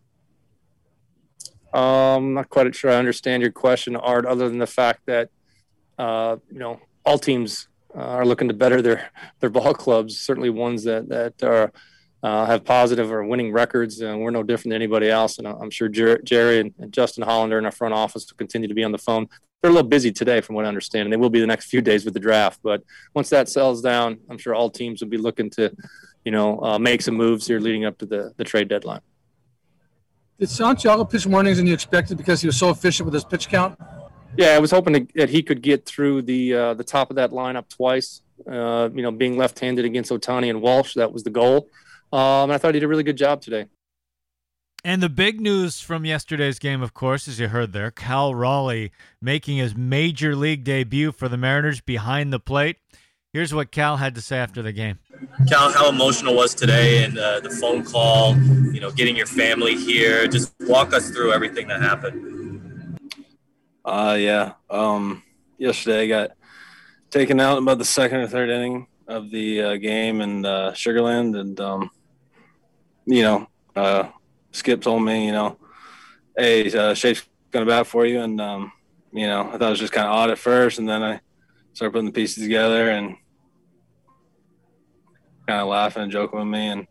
Um, 1.74 1.82
I'm 1.82 2.34
not 2.34 2.50
quite 2.50 2.72
sure 2.76 2.92
I 2.92 2.94
understand 2.94 3.42
your 3.42 3.50
question, 3.50 3.96
Art. 3.96 4.26
Other 4.26 4.48
than 4.48 4.58
the 4.58 4.68
fact 4.68 5.06
that 5.06 5.28
uh, 5.98 6.36
you 6.52 6.60
know 6.60 6.78
all 7.04 7.18
teams 7.18 7.66
uh, 7.96 7.98
are 7.98 8.24
looking 8.24 8.46
to 8.46 8.54
better 8.54 8.80
their 8.80 9.10
their 9.40 9.50
ball 9.50 9.74
clubs. 9.74 10.16
Certainly 10.16 10.50
ones 10.50 10.84
that 10.84 11.08
that 11.08 11.42
are 11.42 11.72
uh, 12.22 12.46
have 12.46 12.64
positive 12.64 13.10
or 13.10 13.24
winning 13.24 13.50
records. 13.52 14.00
And 14.00 14.20
we're 14.20 14.30
no 14.30 14.44
different 14.44 14.70
than 14.70 14.82
anybody 14.82 15.10
else. 15.10 15.38
And 15.38 15.48
I'm 15.48 15.70
sure 15.70 15.88
Jer- 15.88 16.22
Jerry 16.22 16.60
and, 16.60 16.72
and, 16.78 16.92
Justin 16.92 17.24
Hollander 17.24 17.58
in 17.58 17.64
our 17.64 17.72
front 17.72 17.94
office 17.94 18.30
will 18.30 18.36
continue 18.36 18.68
to 18.68 18.74
be 18.74 18.84
on 18.84 18.92
the 18.92 18.98
phone. 18.98 19.26
They're 19.60 19.70
a 19.70 19.74
little 19.74 19.88
busy 19.88 20.10
today, 20.10 20.40
from 20.40 20.54
what 20.54 20.64
I 20.64 20.68
understand, 20.68 21.04
and 21.04 21.12
they 21.12 21.18
will 21.18 21.28
be 21.28 21.40
the 21.40 21.46
next 21.46 21.66
few 21.66 21.82
days 21.82 22.06
with 22.06 22.14
the 22.14 22.20
draft. 22.20 22.60
But 22.62 22.82
once 23.14 23.28
that 23.28 23.48
sells 23.48 23.82
down, 23.82 24.18
I'm 24.30 24.38
sure 24.38 24.54
all 24.54 24.70
teams 24.70 25.02
will 25.02 25.10
be 25.10 25.18
looking 25.18 25.50
to, 25.50 25.70
you 26.24 26.32
know, 26.32 26.58
uh, 26.62 26.78
make 26.78 27.02
some 27.02 27.14
moves 27.14 27.46
here 27.46 27.60
leading 27.60 27.84
up 27.84 27.98
to 27.98 28.06
the, 28.06 28.32
the 28.38 28.44
trade 28.44 28.68
deadline. 28.68 29.02
Did 30.38 30.48
Santiago 30.48 31.04
pitch 31.04 31.26
more 31.26 31.40
innings 31.40 31.58
than 31.58 31.66
you 31.66 31.74
expected 31.74 32.16
because 32.16 32.40
he 32.40 32.46
was 32.46 32.56
so 32.56 32.70
efficient 32.70 33.04
with 33.04 33.12
his 33.12 33.24
pitch 33.24 33.50
count? 33.50 33.78
Yeah, 34.38 34.50
I 34.52 34.58
was 34.58 34.70
hoping 34.70 34.94
to, 34.94 35.06
that 35.16 35.28
he 35.28 35.42
could 35.42 35.60
get 35.60 35.84
through 35.84 36.22
the 36.22 36.54
uh, 36.54 36.74
the 36.74 36.84
top 36.84 37.10
of 37.10 37.16
that 37.16 37.30
lineup 37.30 37.68
twice. 37.68 38.22
Uh, 38.50 38.88
you 38.94 39.02
know, 39.02 39.10
being 39.10 39.36
left-handed 39.36 39.84
against 39.84 40.10
Ohtani 40.10 40.48
and 40.48 40.62
Walsh, 40.62 40.94
that 40.94 41.12
was 41.12 41.24
the 41.24 41.30
goal. 41.30 41.68
Um, 42.10 42.44
and 42.44 42.52
I 42.52 42.58
thought 42.58 42.74
he 42.74 42.80
did 42.80 42.86
a 42.86 42.88
really 42.88 43.02
good 43.02 43.18
job 43.18 43.42
today. 43.42 43.66
And 44.82 45.02
the 45.02 45.10
big 45.10 45.40
news 45.40 45.80
from 45.80 46.06
yesterday's 46.06 46.58
game, 46.58 46.80
of 46.80 46.94
course, 46.94 47.28
as 47.28 47.38
you 47.38 47.48
heard 47.48 47.72
there, 47.74 47.90
Cal 47.90 48.34
Raleigh 48.34 48.92
making 49.20 49.58
his 49.58 49.76
major 49.76 50.34
league 50.34 50.64
debut 50.64 51.12
for 51.12 51.28
the 51.28 51.36
Mariners 51.36 51.82
behind 51.82 52.32
the 52.32 52.40
plate. 52.40 52.78
Here's 53.32 53.52
what 53.52 53.70
Cal 53.70 53.98
had 53.98 54.14
to 54.14 54.22
say 54.22 54.38
after 54.38 54.62
the 54.62 54.72
game. 54.72 54.98
Cal, 55.46 55.70
how 55.70 55.90
emotional 55.90 56.34
was 56.34 56.54
today 56.54 57.04
and 57.04 57.18
uh, 57.18 57.40
the 57.40 57.50
phone 57.50 57.84
call, 57.84 58.34
you 58.72 58.80
know, 58.80 58.90
getting 58.90 59.16
your 59.16 59.26
family 59.26 59.76
here? 59.76 60.26
Just 60.26 60.54
walk 60.60 60.94
us 60.94 61.10
through 61.10 61.32
everything 61.32 61.68
that 61.68 61.82
happened. 61.82 62.98
Uh, 63.84 64.16
yeah. 64.18 64.54
Um, 64.70 65.22
yesterday 65.58 66.04
I 66.04 66.06
got 66.06 66.30
taken 67.10 67.38
out 67.38 67.58
about 67.58 67.76
the 67.76 67.84
second 67.84 68.20
or 68.20 68.26
third 68.26 68.48
inning 68.48 68.86
of 69.06 69.30
the 69.30 69.62
uh, 69.62 69.76
game 69.76 70.22
in 70.22 70.46
uh, 70.46 70.72
Sugarland. 70.72 71.38
And, 71.38 71.60
um, 71.60 71.90
you 73.04 73.22
know, 73.22 73.46
uh, 73.76 74.08
Skip 74.52 74.82
told 74.82 75.02
me, 75.02 75.26
you 75.26 75.32
know, 75.32 75.56
hey, 76.36 76.72
uh, 76.72 76.94
Shape's 76.94 77.26
going 77.50 77.66
to 77.66 77.70
bat 77.70 77.86
for 77.86 78.06
you. 78.06 78.20
And, 78.20 78.40
um, 78.40 78.72
you 79.12 79.26
know, 79.26 79.48
I 79.48 79.52
thought 79.52 79.62
it 79.62 79.70
was 79.70 79.78
just 79.78 79.92
kind 79.92 80.06
of 80.06 80.12
odd 80.12 80.30
at 80.30 80.38
first. 80.38 80.78
And 80.78 80.88
then 80.88 81.02
I 81.02 81.20
started 81.72 81.92
putting 81.92 82.06
the 82.06 82.12
pieces 82.12 82.42
together 82.42 82.90
and 82.90 83.16
kind 85.46 85.60
of 85.60 85.68
laughing 85.68 86.04
and 86.04 86.12
joking 86.12 86.38
with 86.38 86.48
me. 86.48 86.68
And, 86.68 86.86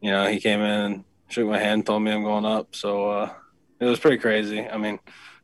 you 0.00 0.10
know, 0.10 0.26
he 0.26 0.40
came 0.40 0.60
in 0.60 0.80
and 0.80 1.04
shook 1.28 1.48
my 1.48 1.58
hand, 1.58 1.86
told 1.86 2.02
me 2.02 2.12
I'm 2.12 2.22
going 2.22 2.44
up. 2.44 2.74
So 2.74 3.10
uh, 3.10 3.32
it 3.80 3.84
was 3.84 3.98
pretty 3.98 4.18
crazy. 4.18 4.66
I 4.68 4.76
mean, 4.76 4.98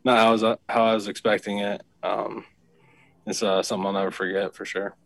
not 0.05 0.19
how 0.19 0.29
I 0.29 0.31
was, 0.31 0.43
how 0.43 0.85
I 0.85 0.95
was 0.95 1.09
expecting 1.09 1.59
it. 1.59 1.83
Um, 2.03 2.45
it's 3.27 3.43
uh, 3.43 3.63
something 3.63 3.87
I'll 3.87 3.93
never 3.93 4.11
forget 4.11 4.55
for 4.55 4.65
sure. 4.65 4.97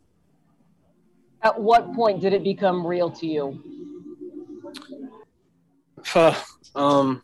At 1.43 1.61
what 1.61 1.93
point 1.95 2.21
did 2.21 2.33
it 2.33 2.43
become 2.43 2.87
real 2.87 3.11
to 3.11 3.27
you? 3.27 3.86
Um, 6.75 7.23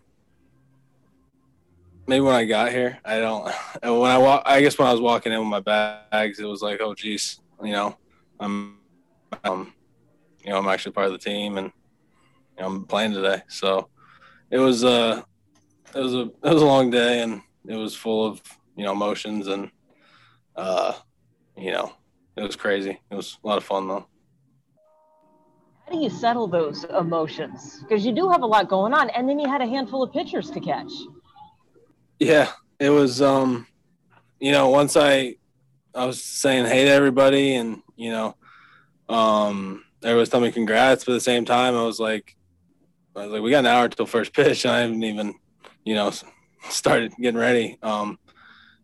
maybe 2.07 2.21
when 2.21 2.35
I 2.35 2.45
got 2.45 2.73
here, 2.73 2.99
I 3.05 3.19
don't. 3.19 3.45
When 3.83 4.11
I 4.11 4.19
walk, 4.19 4.43
I 4.47 4.61
guess 4.61 4.79
when 4.79 4.89
I 4.89 4.93
was 4.93 5.01
walking 5.01 5.33
in 5.33 5.39
with 5.39 5.49
my 5.49 5.61
bags, 5.61 6.39
it 6.41 6.45
was 6.45 6.63
like, 6.63 6.81
oh, 6.81 6.95
geez, 6.95 7.41
you 7.63 7.73
know, 7.73 7.97
I'm, 8.41 8.79
um, 9.45 9.73
you 10.45 10.51
know, 10.51 10.59
I'm 10.59 10.69
actually 10.69 10.93
part 10.93 11.07
of 11.07 11.13
the 11.13 11.19
team, 11.19 11.59
and 11.59 11.71
you 12.57 12.63
know, 12.63 12.67
I'm 12.67 12.85
playing 12.85 13.13
today. 13.13 13.43
So 13.49 13.89
it 14.51 14.59
was 14.59 14.85
uh 14.85 15.23
it 15.95 16.01
was 16.01 16.15
a 16.15 16.23
it 16.23 16.53
was 16.55 16.63
a 16.63 16.67
long 16.67 16.91
day, 16.91 17.23
and 17.23 17.43
it 17.67 17.77
was 17.77 17.95
full 17.95 18.27
of 18.27 18.43
you 18.77 18.85
know 18.85 18.93
emotions, 18.93 19.47
and 19.49 19.71
uh, 20.57 20.95
you 21.57 21.71
know, 21.71 21.93
it 22.37 22.43
was 22.43 22.57
crazy. 22.57 23.01
It 23.11 23.15
was 23.15 23.39
a 23.43 23.47
lot 23.47 23.59
of 23.59 23.65
fun 23.65 23.89
though 23.89 24.07
how 25.85 25.93
do 25.93 25.99
you 25.99 26.11
settle 26.11 26.47
those 26.47 26.85
emotions? 26.85 27.81
Because 27.81 28.07
you 28.07 28.13
do 28.13 28.29
have 28.31 28.43
a 28.43 28.47
lot 28.47 28.69
going 28.69 28.95
on, 28.95 29.11
and 29.11 29.29
then 29.29 29.39
you 29.39 29.49
had 29.49 29.61
a 29.61 29.67
handful 29.67 30.03
of 30.03 30.13
pitchers 30.13 30.51
to 30.51 30.61
catch. 30.61 30.93
Yeah, 32.19 32.51
it 32.79 32.91
was. 32.91 33.21
Um, 33.21 33.67
you 34.39 34.53
know, 34.53 34.71
once 34.71 34.97
I, 34.97 35.37
I 35.95 36.05
was 36.05 36.23
saying 36.23 36.67
hey 36.67 36.85
to 36.85 36.91
everybody, 36.91 37.55
and 37.55 37.83
you 37.97 38.11
know, 38.11 38.37
um, 39.09 39.85
everybody 40.03 40.21
was 40.21 40.29
telling 40.29 40.47
me 40.47 40.53
congrats, 40.53 41.05
but 41.05 41.13
at 41.13 41.15
the 41.17 41.21
same 41.21 41.45
time, 41.45 41.75
I 41.75 41.83
was 41.83 42.01
like, 42.01 42.37
I 43.15 43.25
was 43.25 43.33
like, 43.33 43.43
we 43.43 43.51
got 43.51 43.61
an 43.61 43.67
hour 43.67 43.89
till 43.89 44.07
first 44.07 44.33
pitch, 44.33 44.65
and 44.65 44.75
I 44.75 44.81
haven't 44.81 45.03
even, 45.03 45.35
you 45.85 45.95
know, 45.95 46.13
started 46.69 47.13
getting 47.21 47.41
ready. 47.41 47.79
Um, 47.83 48.19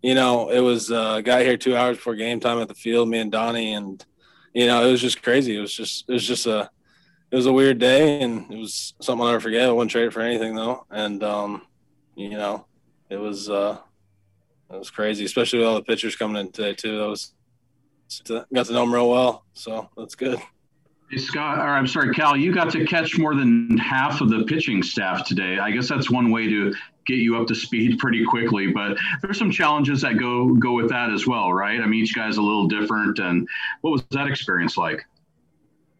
you 0.02 0.14
know, 0.14 0.50
it 0.50 0.60
was 0.60 0.92
uh, 0.92 1.20
got 1.20 1.42
here 1.42 1.56
two 1.56 1.76
hours 1.76 1.96
before 1.96 2.14
game 2.14 2.40
time 2.40 2.58
at 2.58 2.68
the 2.68 2.74
field, 2.74 3.08
me 3.08 3.18
and 3.18 3.32
Donnie, 3.32 3.74
and 3.74 4.04
you 4.52 4.66
know, 4.66 4.86
it 4.86 4.90
was 4.90 5.00
just 5.00 5.22
crazy. 5.22 5.56
It 5.56 5.60
was 5.60 5.74
just, 5.74 6.08
it 6.08 6.12
was 6.12 6.26
just 6.26 6.46
a 6.46 6.70
it 7.30 7.36
was 7.36 7.46
a 7.46 7.52
weird 7.52 7.78
day 7.78 8.22
and 8.22 8.50
it 8.50 8.58
was 8.58 8.94
something 9.00 9.22
I'll 9.22 9.32
never 9.32 9.40
forget. 9.40 9.68
I 9.68 9.72
wouldn't 9.72 9.90
trade 9.90 10.06
it 10.06 10.12
for 10.12 10.20
anything 10.20 10.54
though. 10.54 10.86
And, 10.90 11.22
um, 11.22 11.62
you 12.14 12.30
know, 12.30 12.66
it 13.10 13.16
was, 13.16 13.50
uh, 13.50 13.78
it 14.70 14.78
was 14.78 14.90
crazy, 14.90 15.24
especially 15.24 15.60
with 15.60 15.68
all 15.68 15.74
the 15.74 15.82
pitchers 15.82 16.16
coming 16.16 16.40
in 16.40 16.52
today 16.52 16.74
too. 16.74 16.98
That 16.98 17.08
was, 17.08 17.34
got 18.26 18.66
to 18.66 18.72
know 18.72 18.80
them 18.80 18.94
real 18.94 19.10
well. 19.10 19.44
So 19.52 19.90
that's 19.96 20.14
good. 20.14 20.38
Hey, 21.10 21.16
Scott, 21.16 21.58
or 21.58 21.62
I'm 21.62 21.86
sorry, 21.86 22.14
Cal, 22.14 22.36
you 22.36 22.52
got 22.52 22.70
to 22.72 22.84
catch 22.84 23.18
more 23.18 23.34
than 23.34 23.78
half 23.78 24.20
of 24.20 24.28
the 24.28 24.44
pitching 24.44 24.82
staff 24.82 25.26
today. 25.26 25.58
I 25.58 25.70
guess 25.70 25.88
that's 25.88 26.10
one 26.10 26.30
way 26.30 26.48
to 26.48 26.74
get 27.06 27.16
you 27.16 27.40
up 27.40 27.46
to 27.48 27.54
speed 27.54 27.98
pretty 27.98 28.26
quickly, 28.26 28.66
but 28.66 28.98
there's 29.22 29.38
some 29.38 29.50
challenges 29.50 30.02
that 30.02 30.18
go 30.18 30.52
go 30.54 30.72
with 30.72 30.90
that 30.90 31.10
as 31.10 31.26
well, 31.26 31.50
right? 31.50 31.80
I 31.80 31.86
mean, 31.86 32.04
each 32.04 32.14
guy's 32.14 32.36
a 32.36 32.42
little 32.42 32.68
different. 32.68 33.18
And 33.20 33.48
what 33.80 33.90
was 33.90 34.04
that 34.10 34.26
experience 34.26 34.76
like? 34.76 35.02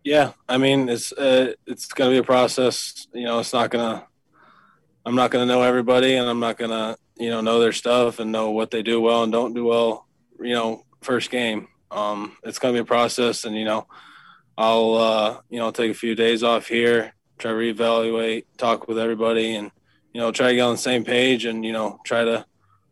Yeah, 0.05 0.33
I 0.49 0.59
mean 0.59 0.89
it's 0.89 1.13
uh, 1.13 1.53
it's 1.67 1.87
gonna 1.87 2.11
be 2.11 2.19
a 2.19 2.23
process. 2.23 3.07
You 3.13 3.25
know, 3.25 3.41
it's 3.41 3.53
not 3.53 3.71
gonna. 3.71 4.07
I'm 5.05 5.15
not 5.15 5.31
gonna 5.31 5.47
know 5.47 5.63
everybody, 5.63 6.15
and 6.15 6.29
I'm 6.29 6.41
not 6.41 6.59
gonna 6.59 6.97
you 7.17 7.31
know 7.31 7.41
know 7.41 7.61
their 7.61 7.73
stuff 7.73 8.19
and 8.19 8.33
know 8.33 8.51
what 8.51 8.71
they 8.71 8.83
do 8.83 9.01
well 9.01 9.23
and 9.23 9.33
don't 9.33 9.55
do 9.55 9.65
well. 9.65 10.07
You 10.41 10.55
know, 10.55 10.85
first 11.03 11.31
game. 11.31 11.69
Um, 11.91 12.37
it's 12.45 12.59
gonna 12.59 12.75
be 12.75 12.81
a 12.81 12.85
process, 12.85 13.45
and 13.45 13.57
you 13.57 13.65
know, 13.65 13.87
I'll 14.57 14.95
uh, 14.95 15.41
you 15.51 15.59
know 15.59 15.71
take 15.71 15.91
a 15.91 15.95
few 15.95 16.15
days 16.15 16.43
off 16.43 16.69
here, 16.69 17.13
try 17.39 17.51
to 17.51 17.57
reevaluate, 17.57 18.45
talk 18.57 18.89
with 18.89 18.99
everybody, 18.99 19.55
and 19.55 19.71
you 20.13 20.21
know 20.21 20.31
try 20.31 20.49
to 20.49 20.55
get 20.55 20.63
on 20.63 20.73
the 20.75 20.79
same 20.79 21.05
page, 21.05 21.45
and 21.45 21.65
you 21.65 21.73
know 21.73 22.01
try 22.05 22.25
to 22.25 22.47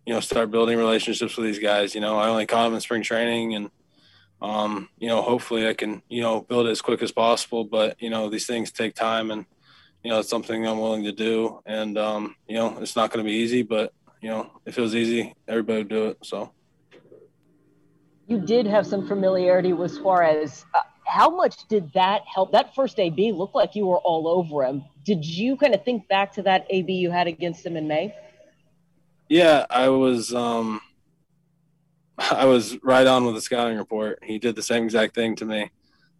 you 0.06 0.14
know 0.14 0.20
start 0.20 0.50
building 0.50 0.78
relationships 0.78 1.36
with 1.36 1.46
these 1.46 1.58
guys. 1.58 1.94
You 1.94 2.00
know, 2.00 2.18
I 2.18 2.28
only 2.28 2.46
caught 2.46 2.64
them 2.64 2.74
in 2.74 2.80
spring 2.80 3.02
training, 3.02 3.54
and 3.54 3.70
um, 4.42 4.88
you 4.98 5.08
know, 5.08 5.22
hopefully 5.22 5.66
I 5.66 5.74
can, 5.74 6.02
you 6.08 6.22
know, 6.22 6.42
build 6.42 6.66
it 6.66 6.70
as 6.70 6.82
quick 6.82 7.02
as 7.02 7.12
possible. 7.12 7.64
But, 7.64 8.00
you 8.00 8.10
know, 8.10 8.28
these 8.28 8.46
things 8.46 8.70
take 8.70 8.94
time 8.94 9.30
and, 9.30 9.46
you 10.02 10.10
know, 10.10 10.20
it's 10.20 10.28
something 10.28 10.66
I'm 10.66 10.78
willing 10.78 11.04
to 11.04 11.12
do. 11.12 11.60
And, 11.66 11.96
um, 11.98 12.36
you 12.46 12.56
know, 12.56 12.78
it's 12.78 12.96
not 12.96 13.10
going 13.10 13.24
to 13.24 13.28
be 13.28 13.36
easy, 13.36 13.62
but, 13.62 13.92
you 14.20 14.28
know, 14.28 14.50
if 14.66 14.78
it 14.78 14.80
was 14.80 14.94
easy, 14.94 15.34
everybody 15.48 15.78
would 15.78 15.88
do 15.88 16.06
it. 16.06 16.18
So. 16.22 16.52
You 18.26 18.40
did 18.40 18.66
have 18.66 18.86
some 18.86 19.06
familiarity 19.06 19.72
with 19.72 19.92
Suarez. 19.92 20.64
Uh, 20.74 20.80
how 21.06 21.30
much 21.30 21.68
did 21.68 21.92
that 21.92 22.22
help? 22.26 22.50
That 22.52 22.74
first 22.74 22.98
AB 22.98 23.32
looked 23.32 23.54
like 23.54 23.76
you 23.76 23.86
were 23.86 23.98
all 23.98 24.26
over 24.26 24.64
him. 24.64 24.84
Did 25.04 25.24
you 25.24 25.56
kind 25.56 25.74
of 25.74 25.84
think 25.84 26.08
back 26.08 26.32
to 26.32 26.42
that 26.42 26.66
AB 26.68 26.92
you 26.92 27.12
had 27.12 27.28
against 27.28 27.64
him 27.64 27.76
in 27.76 27.86
May? 27.86 28.14
Yeah, 29.28 29.66
I 29.70 29.88
was, 29.88 30.34
um, 30.34 30.80
I 32.30 32.46
was 32.46 32.78
right 32.82 33.06
on 33.06 33.24
with 33.24 33.34
the 33.34 33.40
scouting 33.40 33.76
report. 33.76 34.20
He 34.22 34.38
did 34.38 34.56
the 34.56 34.62
same 34.62 34.84
exact 34.84 35.14
thing 35.14 35.36
to 35.36 35.44
me 35.44 35.70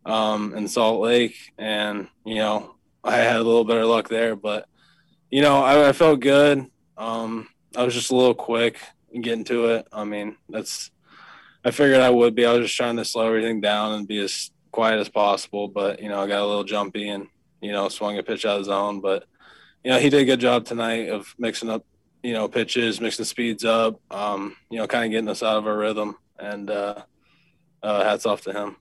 um, 0.05 0.55
in 0.55 0.69
Salt 0.69 1.01
Lake, 1.01 1.37
and 1.59 2.09
you 2.25 2.37
know 2.37 2.75
I 3.03 3.17
had 3.17 3.37
a 3.37 3.43
little 3.43 3.65
better 3.65 3.85
luck 3.85 4.09
there. 4.09 4.37
But 4.37 4.69
you 5.31 5.43
know 5.43 5.63
I, 5.63 5.89
I 5.89 5.93
felt 5.93 6.21
good. 6.21 6.67
Um, 6.97 7.49
I 7.77 7.85
was 7.85 7.95
just 7.95 8.11
a 8.11 8.17
little 8.17 8.35
quick 8.35 8.79
getting 9.21 9.45
to 9.45 9.67
it. 9.67 9.89
I 9.93 10.05
mean 10.05 10.37
that's 10.49 10.91
I 11.65 11.71
figured 11.71 12.01
I 12.01 12.11
would 12.11 12.35
be. 12.35 12.47
I 12.47 12.53
was 12.53 12.67
just 12.67 12.77
trying 12.77 12.97
to 12.97 13.05
slow 13.05 13.27
everything 13.27 13.61
down 13.61 13.95
and 13.95 14.09
be 14.09 14.21
as 14.21 14.51
quiet 14.71 15.01
as 15.01 15.09
possible. 15.09 15.69
But 15.69 16.01
you 16.01 16.09
know 16.09 16.21
I 16.21 16.27
got 16.27 16.43
a 16.43 16.47
little 16.47 16.65
jumpy 16.65 17.09
and 17.09 17.29
you 17.61 17.73
know 17.73 17.89
swung 17.89 18.19
a 18.19 18.23
pitch 18.23 18.45
out 18.45 18.61
of 18.61 18.67
zone. 18.67 19.01
But 19.01 19.25
you 19.83 19.91
know 19.91 19.99
he 19.99 20.11
did 20.11 20.23
a 20.23 20.27
good 20.27 20.41
job 20.41 20.67
tonight 20.67 21.09
of 21.09 21.35
mixing 21.39 21.71
up 21.71 21.85
you 22.27 22.33
know, 22.33 22.49
pitches, 22.49 23.01
mixing 23.01 23.25
speeds 23.25 23.65
up, 23.65 24.01
um, 24.11 24.57
you 24.69 24.79
know, 24.79 24.87
kind 24.87 25.05
of 25.05 25.11
getting 25.13 25.29
us 25.29 25.43
out 25.43 25.59
of 25.59 25.67
our 25.67 25.77
rhythm. 25.77 26.17
And 26.39 26.71
uh, 26.71 27.03
uh, 27.83 28.05
hats 28.05 28.27
off 28.27 28.43
to 28.43 28.53
him. 28.53 28.77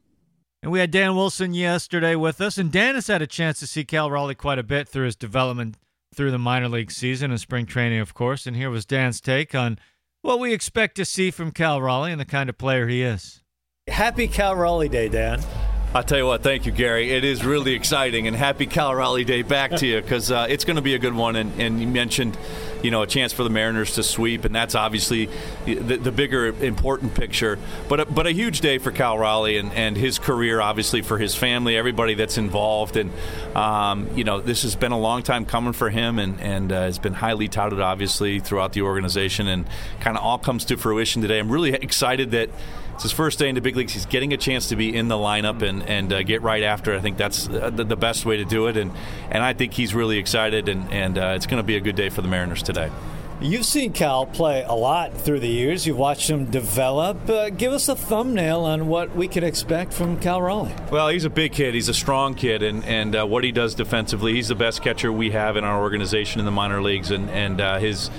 And 0.63 0.71
we 0.71 0.79
had 0.79 0.91
Dan 0.91 1.15
Wilson 1.15 1.53
yesterday 1.53 2.15
with 2.15 2.41
us, 2.41 2.57
and 2.57 2.71
Dan 2.71 2.95
has 2.95 3.07
had 3.07 3.21
a 3.21 3.27
chance 3.27 3.59
to 3.59 3.67
see 3.67 3.85
Cal 3.85 4.09
Raleigh 4.09 4.35
quite 4.35 4.57
a 4.57 4.63
bit 4.63 4.89
through 4.89 5.05
his 5.05 5.15
development 5.15 5.77
through 6.13 6.31
the 6.31 6.39
minor 6.39 6.67
league 6.67 6.91
season 6.91 7.29
and 7.29 7.39
spring 7.39 7.65
training, 7.65 7.99
of 7.99 8.13
course. 8.13 8.47
And 8.47 8.55
here 8.55 8.69
was 8.69 8.85
Dan's 8.85 9.21
take 9.21 9.53
on 9.53 9.77
what 10.21 10.39
we 10.39 10.53
expect 10.53 10.95
to 10.95 11.05
see 11.05 11.29
from 11.29 11.51
Cal 11.51 11.81
Raleigh 11.81 12.11
and 12.11 12.19
the 12.19 12.25
kind 12.25 12.49
of 12.49 12.57
player 12.57 12.87
he 12.87 13.03
is. 13.03 13.43
Happy 13.87 14.27
Cal 14.27 14.55
Raleigh 14.55 14.89
Day, 14.89 15.07
Dan. 15.07 15.39
I'll 15.93 16.03
tell 16.03 16.17
you 16.17 16.25
what, 16.25 16.41
thank 16.41 16.65
you, 16.65 16.71
Gary. 16.71 17.11
It 17.11 17.23
is 17.23 17.45
really 17.45 17.73
exciting, 17.73 18.27
and 18.27 18.35
happy 18.35 18.65
Cal 18.65 18.93
Raleigh 18.93 19.23
Day 19.23 19.43
back 19.43 19.71
to 19.77 19.87
you 19.87 20.01
because 20.01 20.31
uh, 20.31 20.47
it's 20.49 20.65
going 20.65 20.75
to 20.75 20.81
be 20.81 20.95
a 20.95 20.99
good 20.99 21.13
one. 21.13 21.35
And, 21.35 21.61
and, 21.61 21.79
you 21.79 21.87
mentioned, 21.87 22.37
you 22.85 22.91
know, 22.91 23.01
a 23.01 23.07
chance 23.07 23.33
for 23.33 23.43
the 23.43 23.49
Mariners 23.49 23.95
to 23.95 24.03
sweep, 24.03 24.45
and 24.45 24.53
that's 24.53 24.75
obviously 24.75 25.27
the, 25.65 25.73
the 25.97 26.11
bigger, 26.11 26.49
important 26.63 27.15
picture. 27.15 27.57
But 27.89 28.01
a, 28.01 28.05
but 28.05 28.27
a 28.27 28.31
huge 28.31 28.61
day 28.61 28.77
for 28.77 28.91
Cal 28.91 29.17
Raleigh 29.17 29.57
and, 29.57 29.73
and 29.73 29.97
his 29.97 30.19
career, 30.19 30.61
obviously 30.61 31.01
for 31.01 31.17
his 31.17 31.33
family, 31.33 31.77
everybody 31.77 32.13
that's 32.13 32.37
involved, 32.37 32.95
and 32.95 33.11
um, 33.55 34.07
you 34.15 34.23
know, 34.23 34.39
this 34.39 34.61
has 34.61 34.75
been 34.75 34.91
a 34.91 34.99
long 34.99 35.23
time 35.23 35.45
coming 35.45 35.73
for 35.73 35.89
him, 35.89 36.19
and 36.19 36.39
and 36.39 36.71
uh, 36.71 36.81
has 36.81 36.99
been 36.99 37.13
highly 37.13 37.47
touted, 37.47 37.81
obviously, 37.81 38.39
throughout 38.39 38.73
the 38.73 38.83
organization, 38.83 39.47
and 39.47 39.65
kind 39.99 40.15
of 40.15 40.23
all 40.23 40.37
comes 40.37 40.63
to 40.65 40.77
fruition 40.77 41.23
today. 41.23 41.39
I'm 41.39 41.51
really 41.51 41.73
excited 41.73 42.31
that 42.31 42.51
it's 42.95 43.03
his 43.03 43.11
first 43.11 43.39
day 43.39 43.49
in 43.49 43.55
the 43.55 43.61
big 43.61 43.75
leagues. 43.75 43.91
He's 43.91 44.05
getting 44.05 44.31
a 44.31 44.37
chance 44.37 44.69
to 44.69 44.77
be 44.77 44.95
in 44.95 45.09
the 45.09 45.15
lineup 45.15 45.61
and 45.61 45.83
and 45.83 46.13
uh, 46.13 46.23
get 46.23 46.41
right 46.41 46.63
after. 46.63 46.95
I 46.95 47.01
think 47.01 47.17
that's 47.17 47.49
uh, 47.49 47.69
the, 47.69 47.83
the, 47.83 47.97
best 47.97 48.25
way 48.25 48.37
to 48.37 48.45
do 48.45 48.67
it, 48.67 48.77
and 48.77 48.91
and 49.29 49.43
I 49.43 49.51
think 49.51 49.73
he's 49.73 49.93
really 49.93 50.17
excited, 50.17 50.69
and 50.69 50.91
and 50.93 51.17
uh, 51.17 51.33
it's 51.35 51.45
going 51.45 51.61
to 51.61 51.67
be 51.67 51.75
a 51.75 51.81
good 51.81 51.97
day 51.97 52.07
for 52.07 52.21
the 52.21 52.29
Mariners 52.29 52.63
today. 52.63 52.74
You've 53.41 53.65
seen 53.65 53.91
Cal 53.91 54.25
play 54.25 54.63
a 54.63 54.73
lot 54.73 55.13
through 55.13 55.41
the 55.41 55.49
years. 55.49 55.85
You've 55.85 55.97
watched 55.97 56.29
him 56.29 56.45
develop. 56.45 57.29
Uh, 57.29 57.49
give 57.49 57.73
us 57.73 57.89
a 57.89 57.95
thumbnail 57.95 58.61
on 58.61 58.87
what 58.87 59.13
we 59.13 59.27
can 59.27 59.43
expect 59.43 59.91
from 59.91 60.17
Cal 60.21 60.41
Raleigh. 60.41 60.73
Well, 60.89 61.09
he's 61.09 61.25
a 61.25 61.29
big 61.29 61.51
kid. 61.51 61.73
He's 61.73 61.89
a 61.89 61.93
strong 61.93 62.35
kid, 62.35 62.63
and 62.63 62.85
and 62.85 63.13
uh, 63.13 63.25
what 63.25 63.43
he 63.43 63.51
does 63.51 63.75
defensively, 63.75 64.33
he's 64.33 64.47
the 64.47 64.55
best 64.55 64.81
catcher 64.81 65.11
we 65.11 65.31
have 65.31 65.57
in 65.57 65.65
our 65.65 65.81
organization 65.81 66.39
in 66.39 66.45
the 66.45 66.51
minor 66.51 66.81
leagues, 66.81 67.11
and 67.11 67.29
and 67.29 67.59
uh, 67.59 67.77
his 67.77 68.09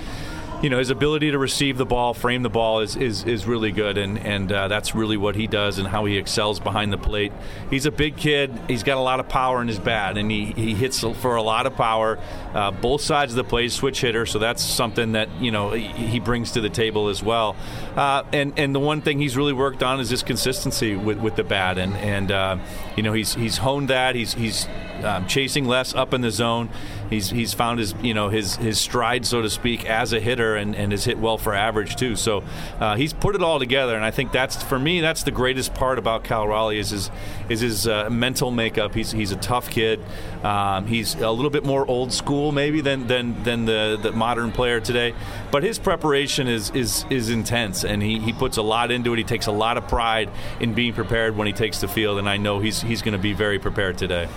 you 0.61 0.69
know 0.69 0.79
his 0.79 0.89
ability 0.89 1.31
to 1.31 1.37
receive 1.37 1.77
the 1.77 1.85
ball, 1.85 2.13
frame 2.13 2.41
the 2.41 2.49
ball 2.49 2.79
is 2.79 2.95
is, 2.95 3.23
is 3.23 3.45
really 3.45 3.71
good, 3.71 3.97
and 3.97 4.17
and 4.19 4.51
uh, 4.51 4.67
that's 4.67 4.95
really 4.95 5.17
what 5.17 5.35
he 5.35 5.47
does 5.47 5.77
and 5.77 5.87
how 5.87 6.05
he 6.05 6.17
excels 6.17 6.59
behind 6.59 6.91
the 6.91 6.97
plate. 6.97 7.31
He's 7.69 7.85
a 7.85 7.91
big 7.91 8.17
kid. 8.17 8.57
He's 8.67 8.83
got 8.83 8.97
a 8.97 9.01
lot 9.01 9.19
of 9.19 9.29
power 9.29 9.61
in 9.61 9.67
his 9.67 9.79
bat, 9.79 10.17
and 10.17 10.31
he, 10.31 10.45
he 10.45 10.73
hits 10.73 10.99
for 10.99 11.35
a 11.35 11.41
lot 11.41 11.67
of 11.67 11.75
power. 11.75 12.17
Uh, 12.53 12.71
both 12.71 13.01
sides 13.01 13.33
of 13.33 13.37
the 13.37 13.43
plate, 13.43 13.71
switch 13.71 14.01
hitter, 14.01 14.25
so 14.25 14.39
that's 14.39 14.63
something 14.63 15.11
that 15.11 15.29
you 15.39 15.51
know 15.51 15.71
he 15.71 16.19
brings 16.19 16.51
to 16.53 16.61
the 16.61 16.69
table 16.69 17.09
as 17.09 17.21
well. 17.21 17.55
Uh, 17.95 18.23
and 18.33 18.57
and 18.57 18.73
the 18.73 18.79
one 18.79 19.01
thing 19.01 19.19
he's 19.19 19.37
really 19.37 19.53
worked 19.53 19.83
on 19.83 19.99
is 19.99 20.09
his 20.09 20.23
consistency 20.23 20.95
with, 20.95 21.19
with 21.19 21.35
the 21.35 21.43
bat, 21.43 21.77
and 21.77 21.93
and 21.97 22.31
uh, 22.31 22.57
you 22.95 23.03
know 23.03 23.13
he's 23.13 23.35
he's 23.35 23.57
honed 23.57 23.89
that. 23.89 24.15
He's 24.15 24.33
he's 24.33 24.67
um, 25.03 25.27
chasing 25.27 25.65
less 25.65 25.93
up 25.93 26.13
in 26.13 26.21
the 26.21 26.31
zone. 26.31 26.69
He's 27.09 27.29
he's 27.29 27.53
found 27.53 27.79
his 27.79 27.93
you 28.01 28.13
know 28.13 28.29
his 28.29 28.55
his 28.57 28.79
stride 28.79 29.25
so 29.25 29.41
to 29.41 29.49
speak 29.49 29.85
as 29.85 30.13
a 30.13 30.19
hitter 30.19 30.55
and, 30.55 30.75
and 30.75 30.91
has 30.91 31.05
hit 31.05 31.17
well 31.17 31.37
for 31.37 31.53
average 31.53 31.95
too. 31.95 32.15
So 32.15 32.43
uh, 32.79 32.95
he's 32.95 33.13
put 33.13 33.35
it 33.35 33.41
all 33.41 33.59
together, 33.59 33.95
and 33.95 34.03
I 34.03 34.11
think 34.11 34.31
that's 34.31 34.61
for 34.63 34.77
me 34.77 35.01
that's 35.01 35.23
the 35.23 35.31
greatest 35.31 35.73
part 35.73 35.99
about 35.99 36.23
Cal 36.23 36.47
Raleigh 36.47 36.79
is 36.79 36.89
his 36.89 37.11
is 37.49 37.61
his 37.61 37.87
uh, 37.87 38.09
mental 38.09 38.51
makeup. 38.51 38.93
He's 38.93 39.11
he's 39.11 39.31
a 39.31 39.37
tough 39.37 39.69
kid. 39.69 40.01
Um, 40.43 40.85
he's 40.87 41.15
a 41.15 41.31
little 41.31 41.49
bit 41.49 41.63
more 41.63 41.85
old 41.87 42.11
school 42.11 42.51
maybe 42.51 42.81
than 42.81 43.07
than 43.07 43.41
than 43.43 43.65
the, 43.65 43.97
the 44.01 44.11
modern 44.11 44.51
player 44.51 44.79
today, 44.79 45.13
but 45.51 45.63
his 45.63 45.79
preparation 45.79 46.47
is 46.47 46.69
is 46.71 47.05
is 47.09 47.29
intense, 47.29 47.83
and 47.83 48.03
he, 48.03 48.19
he 48.19 48.33
puts 48.33 48.57
a 48.57 48.61
lot 48.61 48.91
into 48.91 49.13
it. 49.13 49.17
He 49.17 49.23
takes 49.23 49.47
a 49.47 49.51
lot 49.51 49.77
of 49.77 49.87
pride 49.87 50.29
in 50.59 50.73
being 50.73 50.93
prepared 50.93 51.37
when 51.37 51.47
he 51.47 51.53
takes 51.53 51.79
the 51.79 51.87
field, 51.87 52.19
and 52.19 52.29
I 52.29 52.37
know 52.37 52.59
he's 52.59 52.81
he's 52.81 53.01
going 53.01 53.13
to 53.13 53.21
be 53.21 53.33
very 53.33 53.59
prepared 53.59 53.97
today. 53.97 54.27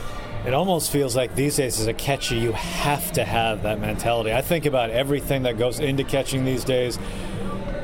It 0.46 0.54
almost 0.54 0.90
feels 0.90 1.14
like 1.14 1.34
these 1.34 1.56
days 1.56 1.78
as 1.80 1.86
a 1.86 1.92
catcher, 1.92 2.34
you 2.34 2.52
have 2.52 3.12
to 3.12 3.24
have 3.24 3.62
that 3.62 3.78
mentality. 3.78 4.32
I 4.32 4.40
think 4.40 4.64
about 4.64 4.90
everything 4.90 5.42
that 5.42 5.58
goes 5.58 5.80
into 5.80 6.02
catching 6.02 6.44
these 6.44 6.64
days 6.64 6.98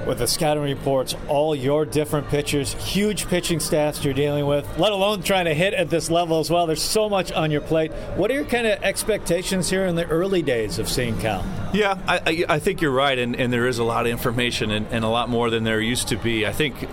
with 0.07 0.19
the 0.19 0.27
scouting 0.27 0.63
reports, 0.63 1.15
all 1.29 1.55
your 1.55 1.85
different 1.85 2.29
pitchers, 2.29 2.73
huge 2.75 3.27
pitching 3.27 3.61
staffs 3.61 4.05
you're 4.05 4.15
dealing 4.15 4.47
with, 4.47 4.67
let 4.79 4.93
alone 4.93 5.23
trying 5.23 5.47
to 5.47 5.55
hit 5.55 5.75
at 5.75 5.91
this 5.91 6.11
level 6.11 6.39
as 6.39 6.49
well. 6.49 6.67
There's 6.67 6.83
so 6.83 7.09
much 7.09 7.33
on 7.33 7.51
your 7.51 7.61
plate. 7.61 7.93
What 8.15 8.31
are 8.31 8.35
your 8.35 8.45
kind 8.45 8.67
of 8.67 8.83
expectations 8.83 9.69
here 9.69 9.85
in 9.85 9.97
the 9.97 10.07
early 10.07 10.43
days 10.43 10.79
of 10.79 10.89
seeing 10.89 11.19
Cal? 11.19 11.45
Yeah, 11.75 11.99
I, 12.07 12.45
I 12.49 12.59
think 12.59 12.81
you're 12.81 12.93
right, 12.93 13.19
and, 13.19 13.35
and, 13.37 13.53
there 13.53 13.67
is 13.67 13.79
a 13.79 13.85
lot 13.85 14.07
of 14.07 14.13
information 14.13 14.71
and, 14.71 14.87
and, 14.91 15.05
a 15.05 15.09
lot 15.09 15.29
more 15.29 15.51
than 15.51 15.65
there 15.65 15.81
used 15.81 16.09
to 16.09 16.17
be. 16.17 16.47
I 16.47 16.53
think 16.53 16.89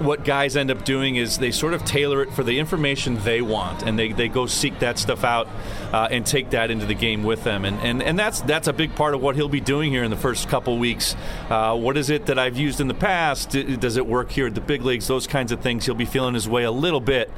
what 0.00 0.24
guys 0.24 0.56
end 0.56 0.70
up 0.70 0.84
doing 0.84 1.16
is 1.16 1.38
they 1.38 1.50
sort 1.50 1.74
of 1.74 1.84
tailor 1.84 2.22
it 2.22 2.32
for 2.32 2.42
the 2.42 2.58
information 2.58 3.18
they 3.24 3.42
want, 3.42 3.82
and 3.82 3.98
they, 3.98 4.12
they 4.12 4.28
go 4.28 4.46
seek 4.46 4.78
that 4.78 4.98
stuff 4.98 5.24
out 5.24 5.48
uh, 5.92 6.08
and 6.10 6.24
take 6.24 6.50
that 6.50 6.70
into 6.70 6.86
the 6.86 6.94
game 6.94 7.22
with 7.22 7.44
them. 7.44 7.64
And, 7.64 7.78
and, 7.80 8.02
and 8.02 8.18
that's 8.18 8.40
that's 8.42 8.68
a 8.68 8.72
big 8.72 8.94
part 8.94 9.14
of 9.14 9.22
what 9.22 9.36
he'll 9.36 9.48
be 9.48 9.60
doing 9.60 9.90
here 9.90 10.04
in 10.04 10.10
the 10.10 10.16
first 10.16 10.48
couple 10.48 10.78
weeks. 10.78 11.16
Uh, 11.48 11.76
what 11.76 11.96
is 11.96 12.10
it 12.10 12.26
that 12.26 12.38
I've 12.38 12.56
used 12.56 12.80
in 12.80 12.88
the 12.88 12.94
past? 12.94 13.50
Does 13.50 13.96
it 13.96 14.06
work 14.06 14.30
here 14.30 14.46
at 14.46 14.54
the 14.54 14.60
big 14.60 14.82
leagues? 14.82 15.06
Those 15.06 15.26
kinds 15.26 15.52
of 15.52 15.60
things. 15.60 15.86
He'll 15.86 15.94
be 15.94 16.04
feeling 16.04 16.34
his 16.34 16.48
way 16.48 16.64
a 16.64 16.72
little 16.72 17.00
bit. 17.00 17.30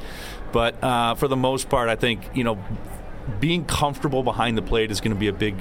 But 0.52 0.82
uh, 0.82 1.16
for 1.16 1.28
the 1.28 1.36
most 1.36 1.68
part, 1.68 1.88
I 1.88 1.96
think, 1.96 2.20
you 2.34 2.44
know, 2.44 2.58
being 3.40 3.64
comfortable 3.64 4.22
behind 4.22 4.56
the 4.56 4.62
plate 4.62 4.90
is 4.90 5.00
going 5.00 5.14
to 5.14 5.18
be 5.18 5.28
a 5.28 5.32
big 5.32 5.56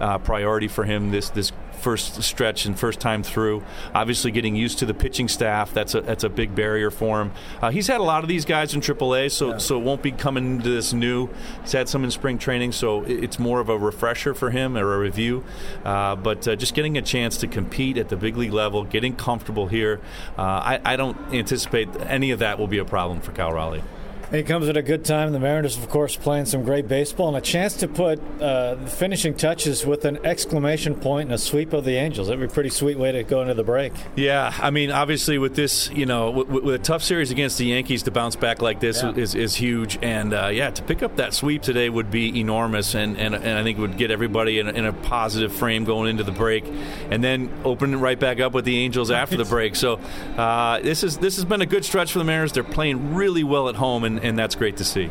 uh, 0.00 0.18
priority 0.18 0.68
for 0.68 0.84
him 0.84 1.10
this 1.10 1.30
this 1.30 1.52
first 1.80 2.22
stretch 2.22 2.66
and 2.66 2.78
first 2.78 3.00
time 3.00 3.22
through. 3.22 3.62
Obviously, 3.94 4.30
getting 4.30 4.54
used 4.54 4.78
to 4.78 4.86
the 4.86 4.94
pitching 4.94 5.28
staff 5.28 5.72
that's 5.72 5.94
a 5.94 6.00
that's 6.02 6.24
a 6.24 6.28
big 6.28 6.54
barrier 6.54 6.90
for 6.90 7.20
him. 7.20 7.32
Uh, 7.60 7.70
he's 7.70 7.86
had 7.86 8.00
a 8.00 8.04
lot 8.04 8.22
of 8.22 8.28
these 8.28 8.44
guys 8.44 8.74
in 8.74 8.80
AAA, 8.80 9.30
so 9.30 9.50
yeah. 9.50 9.58
so 9.58 9.78
it 9.78 9.84
won't 9.84 10.02
be 10.02 10.12
coming 10.12 10.56
into 10.56 10.68
this 10.68 10.92
new. 10.92 11.28
He's 11.62 11.72
had 11.72 11.88
some 11.88 12.04
in 12.04 12.10
spring 12.10 12.38
training, 12.38 12.72
so 12.72 13.02
it's 13.04 13.38
more 13.38 13.60
of 13.60 13.68
a 13.68 13.78
refresher 13.78 14.34
for 14.34 14.50
him 14.50 14.76
or 14.76 14.94
a 14.94 14.98
review. 14.98 15.44
Uh, 15.84 16.16
but 16.16 16.46
uh, 16.46 16.56
just 16.56 16.74
getting 16.74 16.96
a 16.98 17.02
chance 17.02 17.38
to 17.38 17.46
compete 17.46 17.96
at 17.96 18.08
the 18.08 18.16
big 18.16 18.36
league 18.36 18.52
level, 18.52 18.84
getting 18.84 19.16
comfortable 19.16 19.66
here, 19.66 20.00
uh, 20.38 20.42
I, 20.42 20.80
I 20.84 20.96
don't 20.96 21.16
anticipate 21.32 21.88
any 22.02 22.30
of 22.30 22.38
that 22.40 22.58
will 22.58 22.66
be 22.68 22.78
a 22.78 22.84
problem 22.84 23.20
for 23.20 23.32
Cal 23.32 23.52
Raleigh. 23.52 23.82
It 24.32 24.46
comes 24.46 24.68
at 24.68 24.76
a 24.76 24.82
good 24.82 25.04
time. 25.04 25.32
The 25.32 25.40
Mariners, 25.40 25.76
of 25.76 25.88
course, 25.88 26.14
playing 26.14 26.46
some 26.46 26.62
great 26.62 26.86
baseball 26.86 27.28
and 27.28 27.36
a 27.36 27.40
chance 27.40 27.74
to 27.78 27.88
put 27.88 28.20
uh, 28.40 28.76
the 28.76 28.86
finishing 28.86 29.34
touches 29.34 29.84
with 29.84 30.04
an 30.04 30.24
exclamation 30.24 30.94
point 30.94 31.26
and 31.26 31.34
a 31.34 31.38
sweep 31.38 31.72
of 31.72 31.84
the 31.84 31.96
Angels. 31.96 32.28
That'd 32.28 32.38
be 32.38 32.46
a 32.46 32.48
pretty 32.48 32.70
sweet 32.70 32.96
way 32.96 33.10
to 33.10 33.24
go 33.24 33.42
into 33.42 33.54
the 33.54 33.64
break. 33.64 33.92
Yeah, 34.14 34.54
I 34.60 34.70
mean, 34.70 34.92
obviously, 34.92 35.38
with 35.38 35.56
this, 35.56 35.90
you 35.90 36.06
know, 36.06 36.30
with, 36.30 36.48
with 36.48 36.74
a 36.74 36.78
tough 36.78 37.02
series 37.02 37.32
against 37.32 37.58
the 37.58 37.66
Yankees, 37.66 38.04
to 38.04 38.12
bounce 38.12 38.36
back 38.36 38.62
like 38.62 38.78
this 38.78 39.02
yeah. 39.02 39.12
is, 39.14 39.34
is 39.34 39.56
huge. 39.56 39.98
And 40.00 40.32
uh, 40.32 40.46
yeah, 40.48 40.70
to 40.70 40.82
pick 40.84 41.02
up 41.02 41.16
that 41.16 41.34
sweep 41.34 41.62
today 41.62 41.90
would 41.90 42.12
be 42.12 42.38
enormous, 42.38 42.94
and, 42.94 43.18
and, 43.18 43.34
and 43.34 43.58
I 43.58 43.64
think 43.64 43.78
it 43.78 43.80
would 43.80 43.96
get 43.96 44.12
everybody 44.12 44.60
in 44.60 44.68
a, 44.68 44.72
in 44.72 44.86
a 44.86 44.92
positive 44.92 45.52
frame 45.52 45.84
going 45.84 46.08
into 46.08 46.22
the 46.22 46.30
break, 46.30 46.64
and 47.10 47.24
then 47.24 47.50
open 47.64 47.98
right 47.98 48.18
back 48.18 48.38
up 48.38 48.52
with 48.52 48.64
the 48.64 48.78
Angels 48.78 49.10
after 49.10 49.36
the 49.36 49.44
break. 49.44 49.74
So 49.74 49.98
uh, 50.36 50.78
this 50.80 51.02
is 51.02 51.18
this 51.18 51.34
has 51.34 51.44
been 51.44 51.62
a 51.62 51.66
good 51.66 51.84
stretch 51.84 52.12
for 52.12 52.20
the 52.20 52.24
Mariners. 52.24 52.52
They're 52.52 52.62
playing 52.62 53.14
really 53.14 53.42
well 53.42 53.68
at 53.68 53.74
home, 53.74 54.04
and 54.04 54.19
and 54.22 54.38
that's 54.38 54.54
great 54.54 54.76
to 54.78 54.84
see. 54.84 55.10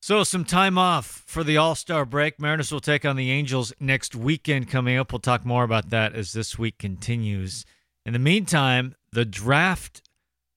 So, 0.00 0.22
some 0.22 0.44
time 0.44 0.78
off 0.78 1.24
for 1.26 1.42
the 1.42 1.56
All 1.56 1.74
Star 1.74 2.04
break. 2.04 2.40
Mariners 2.40 2.70
will 2.70 2.80
take 2.80 3.04
on 3.04 3.16
the 3.16 3.30
Angels 3.30 3.72
next 3.80 4.14
weekend 4.14 4.70
coming 4.70 4.96
up. 4.96 5.12
We'll 5.12 5.18
talk 5.18 5.44
more 5.44 5.64
about 5.64 5.90
that 5.90 6.14
as 6.14 6.32
this 6.32 6.58
week 6.58 6.78
continues. 6.78 7.64
In 8.04 8.12
the 8.12 8.20
meantime, 8.20 8.94
the 9.10 9.24
draft, 9.24 10.08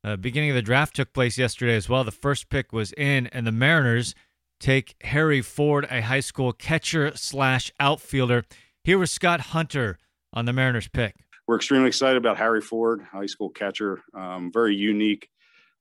uh, 0.03 0.17
beginning 0.17 0.51
of 0.51 0.55
the 0.55 0.62
draft 0.62 0.95
took 0.95 1.13
place 1.13 1.38
yesterday 1.38 1.75
as 1.75 1.89
well. 1.89 2.03
The 2.03 2.12
first 2.12 2.49
pick 2.49 2.71
was 2.71 2.91
in, 2.93 3.25
and 3.27 3.47
the 3.47 3.51
Mariners 3.51 4.13
take 4.60 4.95
Harry 5.01 5.41
Ford, 5.41 5.88
a 5.89 6.01
high 6.01 6.19
school 6.19 6.53
catcher 6.53 7.13
slash 7.15 7.71
outfielder. 7.79 8.43
Here 8.84 8.99
was 8.99 9.10
Scott 9.10 9.39
Hunter 9.39 9.97
on 10.32 10.45
the 10.45 10.53
Mariners 10.53 10.89
pick. 10.89 11.15
We're 11.47 11.55
extremely 11.55 11.88
excited 11.88 12.17
about 12.17 12.38
Harry 12.38 12.62
Ford, 12.62 13.01
high 13.12 13.25
school 13.25 13.49
catcher. 13.49 14.03
Um, 14.13 14.51
very 14.51 14.75
unique 14.75 15.29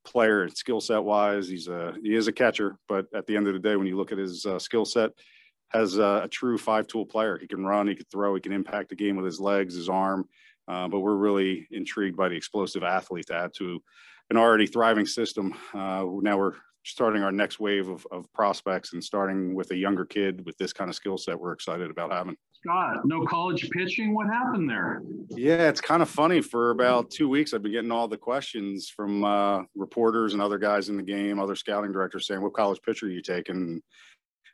player 0.05 0.43
and 0.43 0.57
skill 0.57 0.81
set 0.81 1.03
wise. 1.03 1.49
He's 1.49 1.69
a 1.69 1.95
he 2.03 2.15
is 2.15 2.29
a 2.29 2.33
catcher, 2.33 2.77
but 2.89 3.07
at 3.15 3.27
the 3.27 3.37
end 3.37 3.49
of 3.49 3.55
the 3.55 3.61
day, 3.61 3.77
when 3.77 3.87
you 3.87 3.97
look 3.97 4.13
at 4.13 4.19
his 4.19 4.47
uh, 4.47 4.59
skill 4.59 4.85
set, 4.85 5.11
has 5.71 5.99
a, 5.99 6.23
a 6.25 6.29
true 6.29 6.59
five 6.59 6.87
tool 6.87 7.07
player. 7.07 7.39
He 7.39 7.47
can 7.47 7.65
run, 7.65 7.89
he 7.89 7.95
can 7.95 8.07
throw, 8.11 8.35
he 8.35 8.41
can 8.41 8.53
impact 8.53 8.89
the 8.89 8.97
game 8.97 9.17
with 9.17 9.27
his 9.27 9.41
legs, 9.41 9.75
his 9.75 9.89
arm. 9.89 10.29
Uh, 10.67 10.87
but 10.87 11.01
we're 11.01 11.17
really 11.17 11.67
intrigued 11.71 12.17
by 12.17 12.29
the 12.29 12.37
explosive 12.37 12.83
athlete 12.83 13.27
to 13.27 13.35
add 13.35 13.55
to 13.55 13.83
an 14.31 14.37
already 14.37 14.67
thriving 14.67 15.07
system. 15.07 15.55
Uh, 15.73 16.05
now 16.21 16.37
we're 16.37 16.55
starting 16.85 17.23
our 17.23 17.33
next 17.33 17.59
wave 17.59 17.89
of, 17.89 18.07
of 18.11 18.31
prospects 18.33 18.93
and 18.93 19.03
starting 19.03 19.55
with 19.55 19.71
a 19.71 19.77
younger 19.77 20.05
kid 20.05 20.45
with 20.45 20.57
this 20.59 20.73
kind 20.73 20.91
of 20.91 20.97
skill 20.97 21.19
set 21.19 21.39
we're 21.39 21.53
excited 21.53 21.91
about 21.91 22.13
having. 22.13 22.37
Scott, 22.61 23.05
no 23.05 23.25
college 23.25 23.71
pitching. 23.71 24.15
What 24.15 24.27
happened 24.27 24.69
there? 24.69 25.03
Yeah, 25.31 25.69
it's 25.69 25.81
kind 25.81 26.03
of 26.03 26.09
funny. 26.09 26.41
For 26.41 26.71
about 26.71 27.11
two 27.11 27.29
weeks, 27.29 27.55
I've 27.55 27.63
been 27.63 27.73
getting 27.73 27.93
all 27.93 28.09
the 28.09 28.17
questions 28.17 28.89
from 28.89 29.25
uh, 29.25 29.63
reporters 29.77 30.33
and 30.33 30.43
other 30.43 30.59
guys 30.59 30.89
in 30.89 30.97
the 30.97 31.03
game, 31.03 31.39
other 31.39 31.55
scouting 31.55 31.93
directors 31.93 32.27
saying, 32.27 32.43
"What 32.43 32.55
college 32.55 32.81
pitcher 32.83 33.07
are 33.07 33.11
you 33.11 33.23
taking?" 33.23 33.81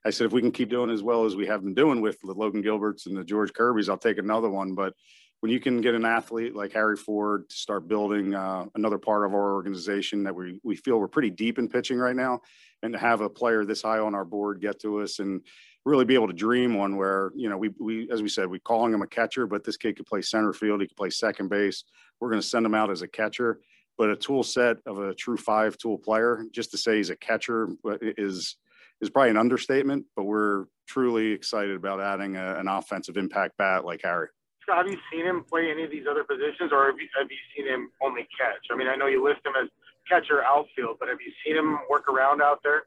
I 0.07 0.11
said, 0.11 0.27
if 0.27 0.33
we 0.33 0.43
can 0.43 0.53
keep 0.53 0.69
doing 0.69 0.91
as 0.91 1.03
well 1.03 1.25
as 1.25 1.35
we 1.35 1.47
have 1.47 1.65
been 1.65 1.73
doing 1.73 2.03
with 2.03 2.21
the 2.21 2.35
Logan 2.35 2.63
Gilberts 2.63 3.07
and 3.07 3.17
the 3.17 3.25
George 3.25 3.55
Kirby's, 3.55 3.89
I'll 3.89 3.97
take 3.97 4.19
another 4.19 4.51
one. 4.51 4.75
But 4.75 4.93
when 5.41 5.51
you 5.51 5.61
can 5.61 5.81
get 5.81 5.95
an 5.95 6.05
athlete 6.05 6.55
like 6.55 6.75
Harry 6.75 6.97
Ford 6.97 7.49
to 7.49 7.57
start 7.57 7.89
building 7.89 8.35
uh, 8.35 8.67
another 8.75 8.99
part 8.99 9.25
of 9.25 9.33
our 9.33 9.55
organization 9.55 10.23
that 10.25 10.35
we, 10.35 10.61
we 10.63 10.77
feel 10.77 10.99
we're 10.99 11.09
pretty 11.09 11.31
deep 11.31 11.59
in 11.59 11.71
pitching 11.71 11.97
right 11.97 12.17
now, 12.17 12.41
and 12.83 12.93
to 12.93 12.99
have 12.99 13.23
a 13.23 13.31
player 13.31 13.65
this 13.65 13.81
high 13.81 13.99
on 13.99 14.15
our 14.15 14.27
board 14.27 14.61
get 14.61 14.79
to 14.81 15.01
us 15.01 15.21
and 15.21 15.41
really 15.85 16.05
be 16.05 16.15
able 16.15 16.27
to 16.27 16.33
dream 16.33 16.75
one 16.75 16.97
where 16.97 17.31
you 17.35 17.49
know 17.49 17.59
we 17.59 17.71
we 17.79 18.09
as 18.11 18.23
we 18.23 18.29
said 18.29 18.49
we 18.49 18.59
calling 18.59 18.93
him 18.93 19.03
a 19.03 19.07
catcher, 19.07 19.47
but 19.47 19.65
this 19.65 19.77
kid 19.77 19.97
could 19.97 20.07
play 20.07 20.23
center 20.23 20.53
field, 20.53 20.81
he 20.81 20.87
could 20.87 20.97
play 20.97 21.11
second 21.11 21.49
base. 21.49 21.85
We're 22.21 22.31
going 22.31 22.41
to 22.41 22.47
send 22.47 22.65
him 22.65 22.75
out 22.75 22.91
as 22.91 23.03
a 23.03 23.09
catcher, 23.09 23.61
but 23.99 24.11
a 24.11 24.17
tool 24.17 24.43
set 24.43 24.79
of 24.87 24.99
a 24.99 25.15
true 25.15 25.37
five 25.37 25.77
tool 25.77 25.99
player. 25.99 26.45
Just 26.53 26.71
to 26.73 26.79
say 26.79 26.97
he's 26.97 27.11
a 27.11 27.17
catcher 27.17 27.69
is 28.01 28.57
is 29.01 29.11
probably 29.11 29.31
an 29.31 29.37
understatement, 29.37 30.07
but 30.17 30.25
we're 30.25 30.67
truly 30.87 31.33
excited 31.33 31.77
about 31.77 32.01
adding 32.01 32.37
a, 32.37 32.55
an 32.59 32.69
offensive 32.69 33.17
impact 33.17 33.57
bat 33.59 33.85
like 33.85 34.01
Harry. 34.03 34.29
Have 34.69 34.87
you 34.87 34.97
seen 35.13 35.27
him 35.27 35.45
play 35.45 35.71
any 35.71 35.85
of 35.85 35.91
these 35.91 36.07
other 36.11 36.25
positions, 36.25 36.73
or 36.73 36.87
have 36.87 36.99
you, 36.99 37.07
have 37.19 37.31
you 37.31 37.37
seen 37.55 37.69
him 37.69 37.91
only 38.03 38.27
catch? 38.39 38.65
I 38.73 38.77
mean, 38.77 38.89
I 38.89 38.97
know 38.97 39.07
you 39.07 39.23
list 39.23 39.45
him 39.45 39.53
as 39.63 39.69
catcher 40.09 40.43
outfield, 40.43 40.97
but 40.99 41.09
have 41.09 41.19
you 41.21 41.33
seen 41.45 41.57
him 41.57 41.79
work 41.91 42.09
around 42.09 42.41
out 42.41 42.61
there? 42.63 42.85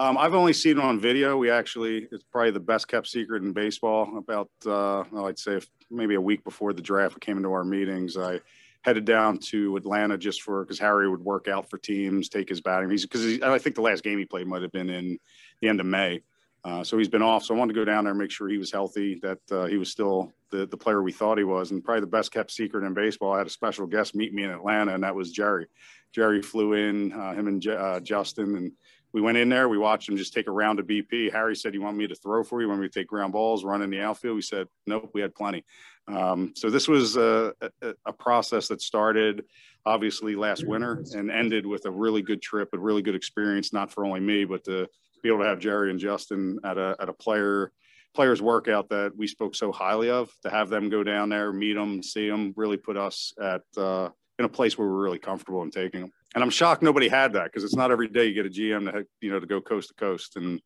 Um, 0.00 0.16
I've 0.16 0.32
only 0.32 0.54
seen 0.54 0.78
it 0.78 0.82
on 0.82 0.98
video. 0.98 1.36
We 1.36 1.50
actually, 1.50 2.08
it's 2.10 2.24
probably 2.32 2.52
the 2.52 2.58
best 2.58 2.88
kept 2.88 3.06
secret 3.06 3.42
in 3.42 3.52
baseball. 3.52 4.16
About, 4.16 4.48
uh, 4.64 5.04
well, 5.12 5.26
I'd 5.26 5.38
say 5.38 5.60
maybe 5.90 6.14
a 6.14 6.20
week 6.20 6.42
before 6.42 6.72
the 6.72 6.80
draft, 6.80 7.16
we 7.16 7.18
came 7.20 7.36
into 7.36 7.52
our 7.52 7.64
meetings. 7.64 8.16
I 8.16 8.40
headed 8.80 9.04
down 9.04 9.36
to 9.50 9.76
Atlanta 9.76 10.16
just 10.16 10.40
for 10.40 10.64
because 10.64 10.78
Harry 10.78 11.06
would 11.06 11.20
work 11.20 11.48
out 11.48 11.68
for 11.68 11.76
teams, 11.76 12.30
take 12.30 12.48
his 12.48 12.62
batting. 12.62 12.88
He's 12.88 13.04
because 13.04 13.42
I 13.42 13.58
think 13.58 13.76
the 13.76 13.82
last 13.82 14.02
game 14.02 14.18
he 14.18 14.24
played 14.24 14.46
might 14.46 14.62
have 14.62 14.72
been 14.72 14.88
in 14.88 15.18
the 15.60 15.68
end 15.68 15.80
of 15.80 15.86
May. 15.86 16.22
Uh, 16.64 16.82
so 16.82 16.96
he's 16.96 17.08
been 17.08 17.20
off. 17.20 17.44
So 17.44 17.54
I 17.54 17.58
wanted 17.58 17.74
to 17.74 17.80
go 17.80 17.84
down 17.84 18.04
there 18.04 18.12
and 18.12 18.18
make 18.18 18.30
sure 18.30 18.48
he 18.48 18.56
was 18.56 18.72
healthy, 18.72 19.20
that 19.22 19.38
uh, 19.50 19.66
he 19.66 19.76
was 19.76 19.90
still 19.90 20.32
the, 20.50 20.64
the 20.64 20.78
player 20.78 21.02
we 21.02 21.12
thought 21.12 21.36
he 21.36 21.44
was. 21.44 21.72
And 21.72 21.84
probably 21.84 22.00
the 22.00 22.06
best 22.06 22.32
kept 22.32 22.52
secret 22.52 22.86
in 22.86 22.94
baseball. 22.94 23.34
I 23.34 23.38
had 23.38 23.46
a 23.46 23.50
special 23.50 23.86
guest 23.86 24.14
meet 24.14 24.32
me 24.32 24.44
in 24.44 24.50
Atlanta, 24.50 24.94
and 24.94 25.04
that 25.04 25.14
was 25.14 25.30
Jerry. 25.30 25.66
Jerry 26.14 26.40
flew 26.40 26.72
in, 26.72 27.12
uh, 27.12 27.34
him 27.34 27.48
and 27.48 27.60
J- 27.60 27.76
uh, 27.76 28.00
Justin, 28.00 28.56
and 28.56 28.72
we 29.12 29.20
went 29.20 29.38
in 29.38 29.48
there. 29.48 29.68
We 29.68 29.78
watched 29.78 30.08
him 30.08 30.16
just 30.16 30.32
take 30.32 30.46
a 30.46 30.52
round 30.52 30.78
of 30.78 30.86
BP. 30.86 31.32
Harry 31.32 31.56
said, 31.56 31.74
"You 31.74 31.82
want 31.82 31.96
me 31.96 32.06
to 32.06 32.14
throw 32.14 32.44
for 32.44 32.60
you? 32.62 32.68
when 32.68 32.78
we 32.78 32.88
take 32.88 33.06
ground 33.06 33.32
balls, 33.32 33.64
run 33.64 33.82
in 33.82 33.90
the 33.90 34.00
outfield?" 34.00 34.36
We 34.36 34.42
said, 34.42 34.68
"Nope, 34.86 35.10
we 35.14 35.20
had 35.20 35.34
plenty." 35.34 35.64
Um, 36.06 36.52
so 36.56 36.70
this 36.70 36.88
was 36.88 37.16
a, 37.16 37.52
a, 37.60 37.94
a, 38.06 38.12
process 38.12 38.66
that 38.68 38.82
started 38.82 39.44
obviously 39.86 40.34
last 40.34 40.66
winter 40.66 41.04
and 41.14 41.30
ended 41.30 41.64
with 41.64 41.84
a 41.86 41.90
really 41.90 42.20
good 42.20 42.42
trip, 42.42 42.70
a 42.72 42.78
really 42.78 43.02
good 43.02 43.14
experience, 43.14 43.72
not 43.72 43.92
for 43.92 44.04
only 44.04 44.18
me, 44.18 44.44
but 44.44 44.64
to 44.64 44.88
be 45.22 45.28
able 45.28 45.38
to 45.40 45.44
have 45.44 45.60
Jerry 45.60 45.90
and 45.90 46.00
Justin 46.00 46.58
at 46.64 46.78
a 46.78 46.96
at 47.00 47.08
a 47.08 47.12
player 47.12 47.72
players 48.14 48.42
workout 48.42 48.88
that 48.88 49.12
we 49.16 49.26
spoke 49.26 49.54
so 49.54 49.70
highly 49.70 50.10
of. 50.10 50.30
To 50.42 50.50
have 50.50 50.68
them 50.68 50.88
go 50.88 51.04
down 51.04 51.28
there, 51.28 51.52
meet 51.52 51.74
them, 51.74 52.02
see 52.02 52.28
them, 52.28 52.52
really 52.56 52.76
put 52.76 52.96
us 52.96 53.32
at 53.40 53.62
uh, 53.76 54.08
in 54.38 54.44
a 54.44 54.48
place 54.48 54.76
where 54.76 54.88
we're 54.88 55.02
really 55.02 55.18
comfortable 55.18 55.62
in 55.62 55.70
taking 55.70 56.00
them. 56.00 56.12
And 56.34 56.44
I'm 56.44 56.50
shocked 56.50 56.82
nobody 56.82 57.08
had 57.08 57.32
that 57.32 57.44
because 57.44 57.64
it's 57.64 57.74
not 57.74 57.90
every 57.90 58.08
day 58.08 58.26
you 58.26 58.34
get 58.34 58.46
a 58.46 58.50
GM 58.50 58.90
to 58.92 59.04
you 59.20 59.30
know 59.30 59.40
to 59.40 59.46
go 59.46 59.60
coast 59.60 59.88
to 59.88 59.94
coast. 59.94 60.36
And 60.36 60.60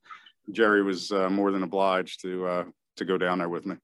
Jerry 0.53 0.83
was 0.83 1.11
uh, 1.11 1.31
more 1.31 1.51
than 1.51 1.63
obliged 1.63 2.21
to 2.23 2.47
uh, 2.47 2.65
to 2.97 3.05
go 3.05 3.17
down 3.17 3.39
there 3.39 3.49
with 3.49 3.65
me. 3.65 3.77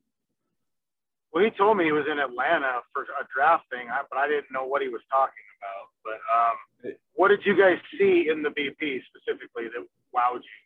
Well, 1.32 1.44
he 1.44 1.50
told 1.50 1.76
me 1.76 1.84
he 1.84 1.92
was 1.92 2.06
in 2.10 2.18
Atlanta 2.18 2.80
for 2.92 3.02
a 3.02 3.24
draft 3.34 3.64
thing, 3.70 3.86
but 4.10 4.18
I 4.18 4.26
didn't 4.26 4.52
know 4.52 4.66
what 4.66 4.82
he 4.82 4.88
was 4.88 5.00
talking 5.10 5.44
about. 5.60 5.88
But 6.04 6.90
um, 6.90 6.94
what 7.14 7.28
did 7.28 7.40
you 7.44 7.56
guys 7.56 7.78
see 7.98 8.28
in 8.30 8.42
the 8.42 8.50
BP 8.50 9.00
specifically 9.06 9.64
that 9.64 9.86
wowed 10.14 10.36
you? 10.36 10.60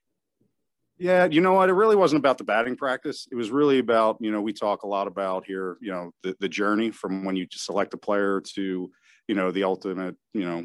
Yeah, 0.97 1.27
you 1.27 1.41
know 1.41 1.55
what? 1.55 1.69
It 1.69 1.73
really 1.73 1.97
wasn't 1.97 2.21
about 2.21 2.39
the 2.39 2.45
batting 2.45 2.77
practice. 2.77 3.27
It 3.31 3.35
was 3.35 3.51
really 3.51 3.81
about, 3.81 4.17
you 4.21 4.31
know, 4.31 4.41
we 4.41 4.53
talk 4.53 4.85
a 4.85 4.87
lot 4.87 5.09
about 5.09 5.45
here, 5.45 5.77
you 5.81 5.91
know, 5.91 6.13
the, 6.23 6.37
the 6.39 6.49
journey 6.49 6.93
from 6.93 7.25
when 7.25 7.35
you 7.35 7.47
select 7.51 7.95
a 7.95 7.97
player 7.97 8.41
to, 8.55 8.91
you 9.27 9.35
know, 9.35 9.51
the 9.51 9.65
ultimate, 9.65 10.17
you 10.33 10.45
know, 10.45 10.65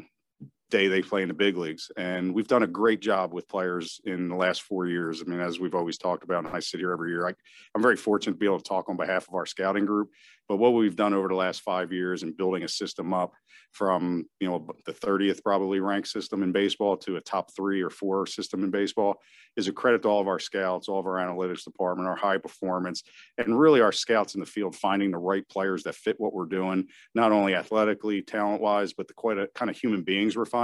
day 0.70 0.88
they 0.88 1.02
play 1.02 1.22
in 1.22 1.28
the 1.28 1.34
big 1.34 1.56
leagues. 1.56 1.90
And 1.96 2.34
we've 2.34 2.48
done 2.48 2.62
a 2.62 2.68
great 2.68 3.00
job 3.00 3.32
with 3.34 3.48
players 3.48 4.00
in 4.04 4.28
the 4.28 4.36
last 4.36 4.62
four 4.62 4.86
years. 4.86 5.20
I 5.20 5.28
mean, 5.28 5.40
as 5.40 5.60
we've 5.60 5.74
always 5.74 5.98
talked 5.98 6.24
about, 6.24 6.44
and 6.44 6.54
I 6.54 6.60
sit 6.60 6.80
here 6.80 6.92
every 6.92 7.10
year, 7.10 7.26
I, 7.26 7.34
I'm 7.74 7.82
very 7.82 7.96
fortunate 7.96 8.34
to 8.34 8.38
be 8.38 8.46
able 8.46 8.60
to 8.60 8.68
talk 8.68 8.88
on 8.88 8.96
behalf 8.96 9.28
of 9.28 9.34
our 9.34 9.46
scouting 9.46 9.84
group. 9.84 10.10
But 10.48 10.56
what 10.56 10.74
we've 10.74 10.96
done 10.96 11.14
over 11.14 11.28
the 11.28 11.34
last 11.34 11.60
five 11.60 11.92
years 11.92 12.24
in 12.24 12.32
building 12.32 12.64
a 12.64 12.68
system 12.68 13.14
up 13.14 13.34
from, 13.70 14.24
you 14.40 14.48
know, 14.48 14.66
the 14.84 14.92
30th 14.92 15.44
probably 15.44 15.78
ranked 15.78 16.08
system 16.08 16.42
in 16.42 16.50
baseball 16.50 16.96
to 16.96 17.16
a 17.16 17.20
top 17.20 17.54
three 17.54 17.82
or 17.82 17.90
four 17.90 18.26
system 18.26 18.64
in 18.64 18.70
baseball 18.72 19.20
is 19.56 19.68
a 19.68 19.72
credit 19.72 20.02
to 20.02 20.08
all 20.08 20.20
of 20.20 20.26
our 20.26 20.40
scouts, 20.40 20.88
all 20.88 20.98
of 20.98 21.06
our 21.06 21.18
analytics 21.18 21.62
department, 21.62 22.08
our 22.08 22.16
high 22.16 22.38
performance, 22.38 23.04
and 23.38 23.58
really 23.58 23.80
our 23.80 23.92
scouts 23.92 24.34
in 24.34 24.40
the 24.40 24.46
field 24.46 24.74
finding 24.74 25.12
the 25.12 25.18
right 25.18 25.48
players 25.48 25.84
that 25.84 25.94
fit 25.94 26.18
what 26.18 26.34
we're 26.34 26.46
doing, 26.46 26.86
not 27.14 27.30
only 27.30 27.54
athletically, 27.54 28.20
talent 28.22 28.60
wise, 28.60 28.92
but 28.92 29.06
the 29.06 29.14
quite 29.14 29.38
a 29.38 29.48
kind 29.54 29.70
of 29.70 29.78
human 29.78 30.02
beings 30.02 30.36
we're 30.36 30.44
finding. 30.44 30.59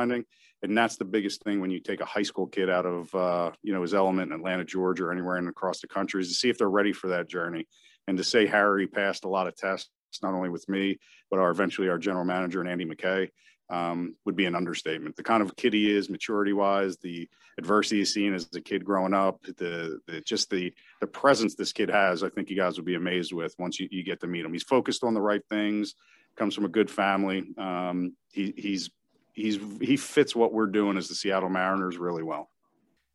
And 0.62 0.76
that's 0.76 0.96
the 0.96 1.04
biggest 1.04 1.42
thing 1.42 1.60
when 1.60 1.70
you 1.70 1.80
take 1.80 2.00
a 2.00 2.04
high 2.04 2.22
school 2.22 2.46
kid 2.46 2.70
out 2.70 2.86
of 2.86 3.14
uh, 3.14 3.50
you 3.62 3.72
know 3.72 3.82
his 3.82 3.94
element 3.94 4.32
in 4.32 4.38
Atlanta, 4.38 4.64
Georgia, 4.64 5.04
or 5.04 5.12
anywhere 5.12 5.36
in 5.36 5.48
across 5.48 5.80
the 5.80 5.86
country, 5.86 6.22
is 6.22 6.28
to 6.28 6.34
see 6.34 6.48
if 6.48 6.58
they're 6.58 6.68
ready 6.68 6.92
for 6.92 7.08
that 7.08 7.28
journey. 7.28 7.66
And 8.08 8.16
to 8.18 8.24
say 8.24 8.46
Harry 8.46 8.86
passed 8.86 9.24
a 9.24 9.28
lot 9.28 9.46
of 9.46 9.56
tests, 9.56 9.90
not 10.22 10.34
only 10.34 10.48
with 10.48 10.68
me, 10.68 10.98
but 11.30 11.38
our 11.38 11.50
eventually 11.50 11.88
our 11.88 11.98
general 11.98 12.24
manager 12.24 12.60
and 12.60 12.70
Andy 12.70 12.86
McKay 12.86 13.28
um, 13.68 14.14
would 14.24 14.36
be 14.36 14.46
an 14.46 14.54
understatement. 14.54 15.16
The 15.16 15.22
kind 15.22 15.42
of 15.42 15.56
kid 15.56 15.72
he 15.72 15.90
is, 15.90 16.08
maturity 16.08 16.52
wise, 16.52 16.96
the 16.98 17.28
adversity 17.58 17.98
he's 17.98 18.14
seen 18.14 18.32
as 18.32 18.48
a 18.54 18.60
kid 18.60 18.84
growing 18.84 19.14
up, 19.14 19.42
the, 19.42 19.98
the, 20.06 20.20
just 20.20 20.50
the 20.50 20.72
the 21.00 21.06
presence 21.06 21.54
this 21.54 21.72
kid 21.72 21.90
has, 21.90 22.22
I 22.22 22.28
think 22.28 22.48
you 22.48 22.56
guys 22.56 22.76
would 22.76 22.84
be 22.84 22.94
amazed 22.94 23.32
with 23.32 23.54
once 23.58 23.80
you, 23.80 23.88
you 23.90 24.04
get 24.04 24.20
to 24.20 24.26
meet 24.26 24.44
him. 24.44 24.52
He's 24.52 24.62
focused 24.62 25.04
on 25.04 25.14
the 25.14 25.20
right 25.20 25.42
things, 25.50 25.94
comes 26.36 26.54
from 26.54 26.64
a 26.64 26.68
good 26.68 26.90
family. 26.90 27.44
Um, 27.58 28.14
he, 28.32 28.54
he's 28.56 28.90
he's 29.36 29.58
he 29.80 29.96
fits 29.96 30.34
what 30.34 30.52
we're 30.52 30.66
doing 30.66 30.96
as 30.96 31.08
the 31.08 31.14
Seattle 31.14 31.48
Mariners 31.48 31.98
really 31.98 32.24
well. 32.24 32.50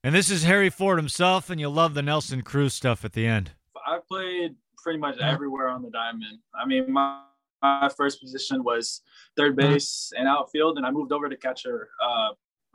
And 0.03 0.15
this 0.15 0.31
is 0.31 0.43
Harry 0.43 0.69
Ford 0.69 0.97
himself, 0.97 1.49
and 1.49 1.59
you'll 1.59 1.73
love 1.73 1.93
the 1.93 2.01
Nelson 2.01 2.41
Cruz 2.41 2.73
stuff 2.73 3.03
at 3.03 3.13
the 3.13 3.27
end. 3.27 3.51
I 3.85 3.99
played 4.07 4.55
pretty 4.81 4.99
much 4.99 5.19
everywhere 5.19 5.67
on 5.67 5.81
the 5.81 5.89
diamond. 5.89 6.39
I 6.55 6.65
mean, 6.65 6.91
my 6.91 7.21
my 7.61 7.89
first 7.95 8.21
position 8.21 8.63
was 8.63 9.01
third 9.35 9.59
uh-huh. 9.59 9.73
base 9.73 10.11
and 10.17 10.27
outfield, 10.27 10.77
and 10.77 10.85
I 10.85 10.91
moved 10.91 11.11
over 11.11 11.27
to 11.27 11.35
catcher 11.35 11.89
uh, 12.01 12.29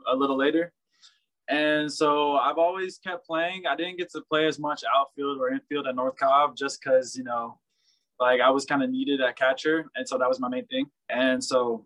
a 0.07 0.15
little 0.15 0.37
later. 0.37 0.71
And 1.49 1.91
so 1.91 2.35
I've 2.35 2.57
always 2.57 2.97
kept 2.97 3.25
playing. 3.25 3.63
I 3.67 3.75
didn't 3.77 3.97
get 3.97 4.11
to 4.11 4.21
play 4.29 4.47
as 4.47 4.59
much 4.59 4.83
outfield 4.93 5.39
or 5.39 5.49
infield 5.49 5.87
at 5.87 5.95
North 5.95 6.17
Cobb 6.17 6.57
just 6.57 6.81
because, 6.81 7.15
you 7.15 7.23
know, 7.23 7.57
like 8.19 8.41
I 8.41 8.49
was 8.49 8.65
kind 8.65 8.83
of 8.83 8.89
needed 8.89 9.21
at 9.21 9.37
catcher. 9.37 9.85
And 9.95 10.05
so 10.05 10.17
that 10.17 10.27
was 10.27 10.41
my 10.41 10.49
main 10.49 10.65
thing. 10.65 10.87
And 11.07 11.41
so 11.41 11.85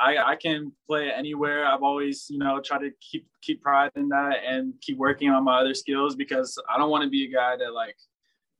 I, 0.00 0.16
I 0.18 0.36
can 0.36 0.72
play 0.86 1.10
anywhere. 1.10 1.66
I've 1.66 1.82
always, 1.82 2.26
you 2.30 2.38
know, 2.38 2.60
try 2.60 2.78
to 2.78 2.90
keep 3.00 3.26
keep 3.42 3.62
pride 3.62 3.90
in 3.96 4.08
that 4.10 4.36
and 4.46 4.74
keep 4.80 4.96
working 4.96 5.30
on 5.30 5.44
my 5.44 5.60
other 5.60 5.74
skills 5.74 6.14
because 6.14 6.56
I 6.68 6.78
don't 6.78 6.90
want 6.90 7.04
to 7.04 7.10
be 7.10 7.24
a 7.24 7.32
guy 7.32 7.56
that 7.56 7.72
like 7.72 7.96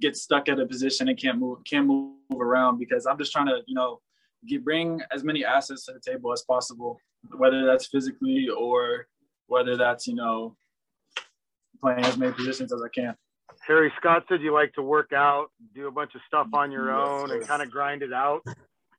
get 0.01 0.17
stuck 0.17 0.49
at 0.49 0.59
a 0.59 0.67
position 0.67 1.09
and 1.09 1.19
can't 1.19 1.39
move 1.39 1.59
can't 1.65 1.87
move 1.87 2.17
around 2.35 2.79
because 2.79 3.07
I'm 3.07 3.19
just 3.19 3.33
trying 3.33 3.47
to 3.47 3.61
you 3.67 3.75
know 3.75 4.01
get, 4.47 4.65
bring 4.65 5.01
as 5.13 5.23
many 5.23 5.45
assets 5.45 5.87
to 5.87 5.93
the 5.93 6.01
table 6.01 6.33
as 6.33 6.43
possible, 6.43 6.99
whether 7.37 7.65
that's 7.65 7.87
physically 7.87 8.49
or 8.49 9.07
whether 9.47 9.77
that's 9.77 10.07
you 10.07 10.15
know 10.15 10.57
playing 11.81 12.05
as 12.05 12.17
many 12.17 12.33
positions 12.33 12.73
as 12.73 12.83
I 12.83 12.89
can. 12.89 13.15
Harry 13.67 13.93
Scott 13.99 14.25
said 14.29 14.41
you 14.41 14.53
like 14.53 14.73
to 14.75 14.83
work 14.83 15.13
out, 15.13 15.51
do 15.75 15.89
a 15.89 15.91
bunch 15.91 16.15
of 16.15 16.21
stuff 16.27 16.49
on 16.53 16.71
your 16.71 16.91
own, 16.91 17.31
and 17.31 17.47
kind 17.47 17.63
of 17.63 17.71
grind 17.71 18.03
it 18.03 18.13
out. 18.13 18.43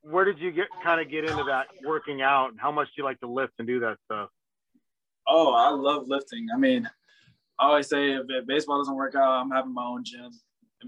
Where 0.02 0.24
did 0.24 0.38
you 0.38 0.50
get 0.50 0.68
kind 0.82 1.00
of 1.00 1.10
get 1.10 1.24
into 1.24 1.44
that 1.44 1.66
working 1.84 2.22
out? 2.22 2.50
And 2.50 2.60
how 2.60 2.72
much 2.72 2.88
do 2.88 2.92
you 2.98 3.04
like 3.04 3.20
to 3.20 3.26
lift 3.26 3.52
and 3.58 3.68
do 3.68 3.80
that 3.80 3.98
stuff? 4.04 4.30
Oh, 5.28 5.52
I 5.52 5.70
love 5.70 6.04
lifting. 6.08 6.46
I 6.54 6.58
mean, 6.58 6.88
I 7.58 7.66
always 7.66 7.88
say 7.88 8.12
if, 8.12 8.46
baseball 8.46 8.78
doesn't 8.78 8.94
work 8.94 9.14
out, 9.14 9.30
I'm 9.30 9.50
having 9.50 9.74
my 9.74 9.84
own 9.84 10.02
gym 10.04 10.30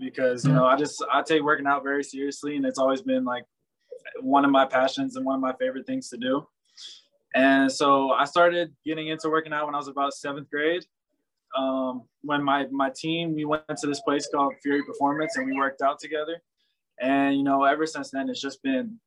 because 0.01 0.47
you 0.47 0.53
know 0.53 0.65
I 0.65 0.75
just 0.75 1.05
I 1.13 1.21
take 1.21 1.43
working 1.43 1.67
out 1.67 1.83
very 1.83 2.03
seriously 2.03 2.57
and 2.57 2.65
it's 2.65 2.79
always 2.79 3.03
been 3.03 3.25
like 3.25 3.45
one 4.21 4.45
of 4.45 4.51
my 4.51 4.65
passions 4.65 5.17
and 5.17 5.27
one 5.27 5.35
of 5.35 5.41
my 5.43 5.53
favorite 5.61 5.87
things 5.87 6.09
to 6.09 6.17
do. 6.17 6.47
And 7.35 7.71
so 7.71 8.11
I 8.11 8.25
started 8.25 8.75
getting 8.85 9.09
into 9.09 9.29
working 9.29 9.53
out 9.53 9.67
when 9.67 9.75
I 9.75 9.79
was 9.79 9.89
about 9.89 10.15
seventh 10.15 10.51
grade. 10.51 10.85
Um, 11.57 12.05
when 12.23 12.43
my 12.43 12.67
my 12.71 12.91
team 12.97 13.35
we 13.35 13.45
went 13.45 13.65
to 13.69 13.87
this 13.87 14.01
place 14.01 14.27
called 14.35 14.55
Fury 14.63 14.83
Performance 14.85 15.37
and 15.37 15.47
we 15.47 15.55
worked 15.55 15.83
out 15.83 15.99
together. 15.99 16.41
And 17.01 17.37
you 17.37 17.43
know, 17.43 17.65
ever 17.65 17.87
since 17.87 18.11
then, 18.11 18.29
it's 18.29 18.41
just 18.41 18.63
been 18.63 18.99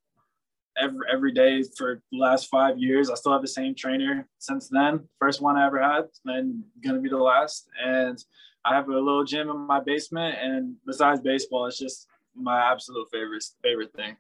every 0.78 1.00
every 1.12 1.32
day 1.32 1.64
for 1.78 2.02
the 2.12 2.18
last 2.18 2.48
five 2.50 2.78
years. 2.78 3.10
I 3.10 3.16
still 3.16 3.34
have 3.34 3.42
the 3.42 3.48
same 3.48 3.76
trainer 3.76 4.28
since 4.40 4.68
then. 4.70 5.08
First 5.20 5.42
one 5.42 5.56
I 5.56 5.68
ever 5.68 5.82
had, 5.82 6.06
and 6.26 6.64
gonna 6.84 7.00
be 7.00 7.10
the 7.10 7.18
last. 7.18 7.68
And 7.84 8.24
I 8.64 8.76
have 8.76 8.90
a 8.90 8.92
little 8.92 9.24
gym 9.24 9.50
in 9.50 9.58
my 9.68 9.80
basement, 9.80 10.38
and 10.42 10.76
besides 10.86 11.22
baseball, 11.22 11.68
it's 11.68 11.80
just 11.80 12.08
my 12.36 12.72
absolute 12.72 13.08
favorite 13.12 13.44
favorite 13.64 13.94
thing. 13.94 14.18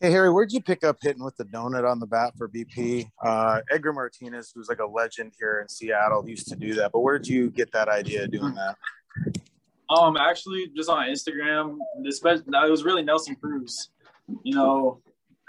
Hey 0.00 0.10
Harry, 0.10 0.30
where'd 0.30 0.52
you 0.52 0.60
pick 0.60 0.84
up 0.84 0.98
hitting 1.00 1.24
with 1.24 1.36
the 1.36 1.44
donut 1.44 1.90
on 1.90 1.98
the 1.98 2.06
bat 2.06 2.34
for 2.36 2.48
BP? 2.48 3.08
Uh, 3.22 3.60
Edgar 3.70 3.92
Martinez, 3.92 4.52
who's 4.54 4.68
like 4.68 4.80
a 4.80 4.86
legend 4.86 5.32
here 5.38 5.60
in 5.60 5.68
Seattle, 5.68 6.28
used 6.28 6.48
to 6.48 6.56
do 6.56 6.74
that. 6.74 6.92
But 6.92 7.00
where 7.00 7.18
did 7.18 7.28
you 7.28 7.48
get 7.48 7.72
that 7.72 7.88
idea 7.88 8.24
of 8.24 8.32
doing 8.32 8.54
that? 8.54 8.76
Um, 9.90 10.16
actually, 10.16 10.70
just 10.74 10.88
on 10.88 11.06
Instagram. 11.08 11.78
It 12.02 12.70
was 12.70 12.84
really 12.84 13.02
Nelson 13.02 13.36
Cruz. 13.36 13.90
You 14.42 14.54
know, 14.54 15.02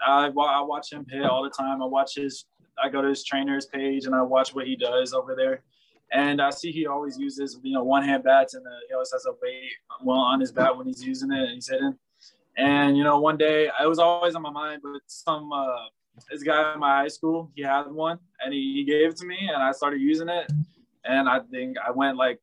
I 0.06 0.28
I 0.28 0.62
watch 0.62 0.91
him 0.91 1.06
hit 1.10 1.24
all 1.24 1.43
the 1.43 1.50
time. 1.50 1.82
I 1.82 1.86
watch 1.86 2.15
his. 2.15 2.45
I 2.82 2.89
go 2.89 3.02
to 3.02 3.08
his 3.08 3.24
trainer's 3.24 3.65
page 3.65 4.06
and 4.06 4.13
I 4.13 4.21
watch 4.21 4.54
what 4.54 4.67
he 4.67 4.76
does 4.76 5.13
over 5.13 5.34
there. 5.36 5.63
And 6.12 6.41
I 6.41 6.50
see 6.50 6.71
he 6.71 6.88
always 6.88 7.17
uses, 7.17 7.60
you 7.63 7.74
know, 7.74 7.84
one 7.84 8.04
hand 8.04 8.24
bats 8.24 8.54
and 8.54 8.65
uh, 8.65 8.69
he 8.88 8.93
always 8.93 9.12
has 9.12 9.26
a 9.26 9.32
weight 9.41 9.71
well 10.04 10.17
on 10.17 10.39
his 10.39 10.52
bat 10.52 10.76
when 10.76 10.86
he's 10.86 11.04
using 11.04 11.32
it 11.32 11.39
and 11.39 11.52
he's 11.52 11.69
hitting. 11.69 11.98
And, 12.58 12.98
you 12.98 13.04
know, 13.04 13.19
one 13.19 13.38
day 13.38 13.67
it 13.67 13.88
was 13.88 14.00
always 14.00 14.36
on 14.36 14.41
my 14.41 14.50
mind, 14.50 14.82
but 14.84 15.02
some, 15.08 15.52
uh, 15.52 15.86
this 16.30 16.43
guy 16.43 16.74
in 16.74 16.80
my 16.80 17.02
high 17.02 17.08
school, 17.08 17.52
he 17.56 17.63
had 17.63 17.84
one 17.84 18.19
and 18.43 18.54
he, 18.54 18.74
he 18.74 18.84
gave 18.84 19.12
it 19.12 19.17
to 19.17 19.26
me 19.26 19.38
and 19.54 19.62
I 19.62 19.71
started 19.71 20.00
using 20.00 20.30
it. 20.30 20.52
And 21.04 21.28
I 21.30 21.39
think 21.39 21.78
I 21.86 21.91
went 21.91 22.17
like 22.17 22.39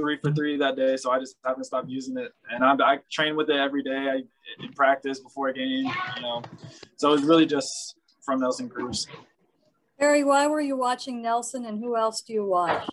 three 0.00 0.18
for 0.18 0.32
three 0.32 0.56
that 0.58 0.76
day. 0.76 0.96
So 0.96 1.10
I 1.10 1.18
just 1.18 1.36
haven't 1.44 1.64
stopped 1.64 1.88
using 1.88 2.16
it. 2.16 2.32
And 2.50 2.64
I, 2.64 2.74
I 2.94 2.98
train 3.10 3.36
with 3.36 3.50
it 3.50 3.56
every 3.56 3.82
day. 3.82 4.08
I 4.10 4.22
in 4.62 4.72
practice 4.72 5.20
before 5.20 5.48
a 5.48 5.52
game, 5.52 5.90
you 6.16 6.22
know. 6.22 6.42
So 6.96 7.12
it's 7.12 7.24
really 7.24 7.46
just 7.46 7.96
from 8.24 8.40
Nelson 8.40 8.68
Cruz. 8.68 9.06
Harry, 9.98 10.24
why 10.24 10.46
were 10.46 10.60
you 10.60 10.76
watching 10.76 11.22
Nelson 11.22 11.64
and 11.64 11.78
who 11.78 11.96
else 11.96 12.20
do 12.20 12.32
you 12.32 12.44
watch? 12.44 12.86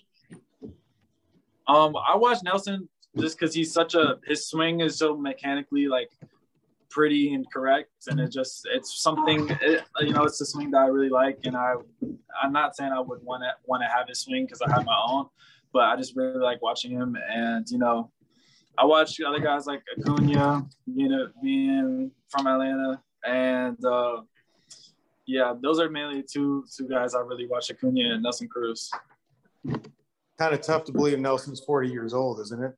Um, 1.68 1.96
I 1.96 2.16
watch 2.16 2.40
Nelson 2.44 2.88
just 3.18 3.38
because 3.38 3.54
he's 3.54 3.72
such 3.72 3.96
a 3.96 4.20
his 4.26 4.48
swing 4.48 4.82
is 4.82 4.98
so 4.98 5.16
mechanically 5.16 5.88
like 5.88 6.10
pretty 6.90 7.34
and 7.34 7.46
correct, 7.52 7.90
and 8.08 8.20
it 8.20 8.32
just 8.32 8.68
it's 8.72 9.02
something 9.02 9.50
it, 9.62 9.84
you 10.02 10.14
know 10.14 10.24
it's 10.24 10.40
a 10.42 10.46
swing 10.46 10.72
that 10.72 10.82
I 10.82 10.88
really 10.88 11.10
like, 11.10 11.40
and 11.44 11.56
I 11.56 11.76
I'm 12.42 12.52
not 12.54 12.76
saying 12.76 12.92
I 12.92 13.00
would 13.00 13.24
want 13.24 13.44
to 13.44 13.52
want 13.66 13.82
to 13.84 13.88
have 13.88 14.08
his 14.08 14.20
swing 14.20 14.46
because 14.46 14.62
I 14.62 14.70
have 14.72 14.86
my 14.86 14.98
own, 15.08 15.28
but 15.74 15.84
I 15.84 15.96
just 15.98 16.16
really 16.16 16.40
like 16.40 16.62
watching 16.62 16.92
him. 16.92 17.18
And 17.30 17.66
you 17.70 17.80
know, 17.80 18.12
I 18.78 18.86
watch 18.86 19.20
other 19.22 19.40
guys 19.40 19.66
like 19.66 19.82
Acuna, 19.98 20.68
you 20.86 21.10
know, 21.10 21.30
being 21.42 22.12
from 22.30 22.48
Atlanta, 22.48 23.02
and 23.26 23.84
uh, 23.84 24.22
yeah, 25.26 25.54
those 25.62 25.80
are 25.80 25.90
mainly 25.90 26.24
two 26.24 26.64
two 26.76 26.88
guys 26.88 27.16
I 27.16 27.20
really 27.20 27.48
watch: 27.48 27.72
Acuna 27.72 28.14
and 28.14 28.24
Nelson 28.24 28.48
Cruz. 28.48 28.92
Kind 30.40 30.54
of 30.54 30.62
tough 30.62 30.86
to 30.86 30.92
believe 30.92 31.20
Nelson's 31.20 31.60
40 31.62 31.90
years 31.90 32.14
old, 32.14 32.40
isn't 32.40 32.64
it? 32.64 32.74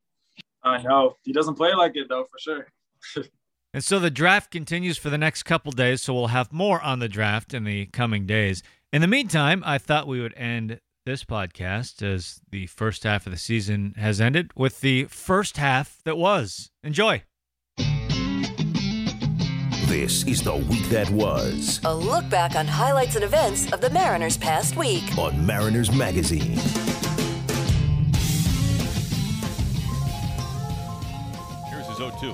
I 0.63 0.81
know 0.81 1.15
he 1.23 1.31
doesn't 1.31 1.55
play 1.55 1.73
like 1.73 1.95
it 1.95 2.07
though, 2.09 2.25
for 2.25 2.39
sure. 2.39 2.67
And 3.75 3.83
so 3.83 3.99
the 3.99 4.09
draft 4.09 4.51
continues 4.51 4.97
for 4.97 5.09
the 5.09 5.17
next 5.17 5.43
couple 5.43 5.69
days, 5.73 6.01
so 6.01 6.13
we'll 6.13 6.27
have 6.27 6.53
more 6.53 6.81
on 6.81 6.99
the 6.99 7.09
draft 7.09 7.53
in 7.53 7.65
the 7.65 7.87
coming 7.87 8.25
days. 8.25 8.63
In 8.93 9.01
the 9.01 9.07
meantime, 9.07 9.61
I 9.65 9.79
thought 9.79 10.07
we 10.07 10.21
would 10.21 10.33
end 10.37 10.79
this 11.05 11.23
podcast 11.23 12.01
as 12.01 12.41
the 12.49 12.65
first 12.65 13.03
half 13.03 13.27
of 13.27 13.31
the 13.31 13.37
season 13.37 13.93
has 13.95 14.19
ended 14.19 14.49
with 14.55 14.81
the 14.81 15.03
first 15.05 15.57
half 15.57 15.99
that 16.03 16.17
was. 16.17 16.71
Enjoy. 16.83 17.21
This 19.87 20.25
is 20.25 20.41
the 20.41 20.55
week 20.55 20.89
that 20.89 21.07
was 21.11 21.79
A 21.83 21.95
look 21.95 22.27
back 22.27 22.55
on 22.55 22.65
highlights 22.65 23.13
and 23.15 23.23
events 23.23 23.71
of 23.71 23.81
the 23.81 23.89
Mariners' 23.91 24.35
past 24.35 24.75
week. 24.75 25.15
on 25.15 25.45
Mariners 25.45 25.95
Magazine. 25.95 26.57
Here's 31.69 31.85
his 31.85 31.97
0 31.97 32.11
2. 32.19 32.33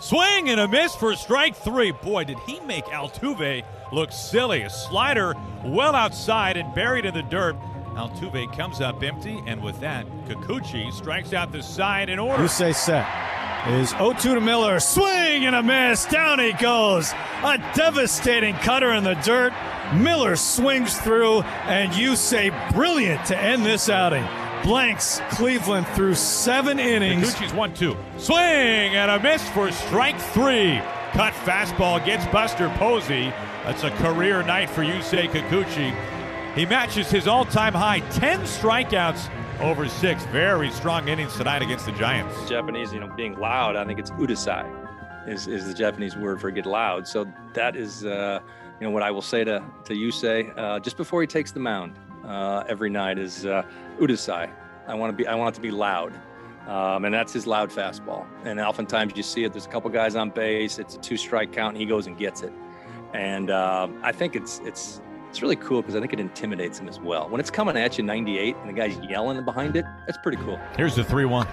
Swing 0.00 0.48
and 0.48 0.58
a 0.58 0.66
miss 0.66 0.92
for 0.96 1.14
strike 1.14 1.54
three. 1.54 1.92
Boy, 1.92 2.24
did 2.24 2.38
he 2.40 2.58
make 2.60 2.86
Altuve 2.86 3.62
look 3.92 4.10
silly. 4.10 4.62
A 4.62 4.70
slider 4.70 5.34
well 5.64 5.94
outside 5.94 6.56
and 6.56 6.74
buried 6.74 7.04
in 7.04 7.14
the 7.14 7.22
dirt. 7.22 7.54
Altuve 7.94 8.56
comes 8.56 8.80
up 8.80 9.02
empty, 9.02 9.42
and 9.46 9.62
with 9.62 9.78
that, 9.80 10.06
Kikuchi 10.26 10.92
strikes 10.92 11.32
out 11.32 11.52
the 11.52 11.62
side 11.62 12.08
in 12.08 12.18
order. 12.18 12.42
You 12.42 12.48
say 12.48 12.72
set. 12.72 13.06
Is 13.68 13.90
0 13.90 14.14
2 14.14 14.34
to 14.34 14.40
Miller. 14.40 14.80
Swing 14.80 15.44
and 15.44 15.54
a 15.54 15.62
miss. 15.62 16.04
Down 16.06 16.40
he 16.40 16.52
goes. 16.54 17.12
A 17.44 17.58
devastating 17.74 18.54
cutter 18.56 18.92
in 18.92 19.04
the 19.04 19.14
dirt. 19.14 19.52
Miller 19.94 20.34
swings 20.34 20.98
through, 20.98 21.42
and 21.42 21.92
Yusei 21.92 22.50
brilliant 22.72 23.24
to 23.26 23.38
end 23.38 23.64
this 23.64 23.88
outing. 23.88 24.26
Blanks 24.64 25.20
Cleveland 25.30 25.86
through 25.88 26.14
seven 26.14 26.80
innings. 26.80 27.34
Kikuchi's 27.34 27.54
1 27.54 27.74
2. 27.74 27.96
Swing 28.18 28.36
and 28.38 29.10
a 29.10 29.22
miss 29.22 29.48
for 29.50 29.70
strike 29.70 30.18
three. 30.18 30.80
Cut 31.12 31.34
fastball 31.34 32.04
gets 32.04 32.26
Buster 32.26 32.68
Posey. 32.78 33.32
That's 33.64 33.84
a 33.84 33.90
career 33.90 34.42
night 34.42 34.70
for 34.70 34.82
Yusei 34.82 35.28
Kikuchi. 35.28 35.94
He 36.54 36.66
matches 36.66 37.10
his 37.10 37.26
all 37.26 37.46
time 37.46 37.72
high 37.72 38.00
10 38.10 38.40
strikeouts 38.40 39.30
over 39.60 39.88
six. 39.88 40.24
Very 40.26 40.70
strong 40.70 41.08
innings 41.08 41.34
tonight 41.36 41.62
against 41.62 41.86
the 41.86 41.92
Giants. 41.92 42.48
Japanese, 42.48 42.92
you 42.92 43.00
know, 43.00 43.08
being 43.16 43.38
loud, 43.38 43.74
I 43.74 43.84
think 43.86 43.98
it's 43.98 44.10
udasai 44.12 44.82
is, 45.26 45.46
is 45.46 45.66
the 45.66 45.74
Japanese 45.74 46.16
word 46.16 46.40
for 46.40 46.50
get 46.50 46.66
loud. 46.66 47.06
So 47.06 47.26
that 47.54 47.76
is, 47.76 48.04
uh, 48.04 48.40
you 48.80 48.86
know, 48.86 48.90
what 48.90 49.02
I 49.02 49.10
will 49.10 49.22
say 49.22 49.44
to, 49.44 49.62
to 49.84 49.94
Yusei 49.94 50.52
uh, 50.58 50.80
just 50.80 50.96
before 50.96 51.20
he 51.20 51.26
takes 51.26 51.52
the 51.52 51.60
mound 51.60 51.98
uh, 52.24 52.64
every 52.68 52.90
night 52.90 53.18
is 53.18 53.46
uh, 53.46 53.62
udasai. 53.98 54.50
I 54.86 54.94
want 54.94 55.10
to 55.10 55.16
be, 55.16 55.26
I 55.26 55.34
want 55.34 55.54
it 55.54 55.56
to 55.56 55.62
be 55.62 55.70
loud. 55.70 56.12
Um, 56.66 57.04
and 57.04 57.14
that's 57.14 57.32
his 57.32 57.46
loud 57.46 57.70
fastball. 57.70 58.26
And 58.44 58.60
oftentimes 58.60 59.14
you 59.16 59.22
see 59.22 59.44
it. 59.44 59.52
There's 59.52 59.66
a 59.66 59.68
couple 59.68 59.90
guys 59.90 60.14
on 60.14 60.30
base. 60.30 60.78
It's 60.78 60.94
a 60.94 60.98
two 60.98 61.16
strike 61.16 61.52
count, 61.52 61.74
and 61.74 61.80
he 61.80 61.86
goes 61.86 62.06
and 62.06 62.16
gets 62.16 62.42
it. 62.42 62.52
And 63.14 63.50
uh, 63.50 63.88
I 64.02 64.12
think 64.12 64.36
it's 64.36 64.60
it's 64.60 65.00
it's 65.32 65.40
really 65.40 65.56
cool 65.56 65.80
because 65.80 65.96
I 65.96 66.00
think 66.00 66.12
it 66.12 66.20
intimidates 66.20 66.78
him 66.78 66.90
as 66.90 67.00
well. 67.00 67.26
When 67.26 67.40
it's 67.40 67.50
coming 67.50 67.74
at 67.74 67.96
you 67.96 68.04
98 68.04 68.54
and 68.54 68.68
the 68.68 68.72
guy's 68.74 68.98
yelling 68.98 69.42
behind 69.46 69.76
it, 69.76 69.86
that's 70.06 70.18
pretty 70.18 70.36
cool. 70.36 70.60
Here's 70.76 70.94
the 70.94 71.02
3 71.02 71.24
1. 71.24 71.48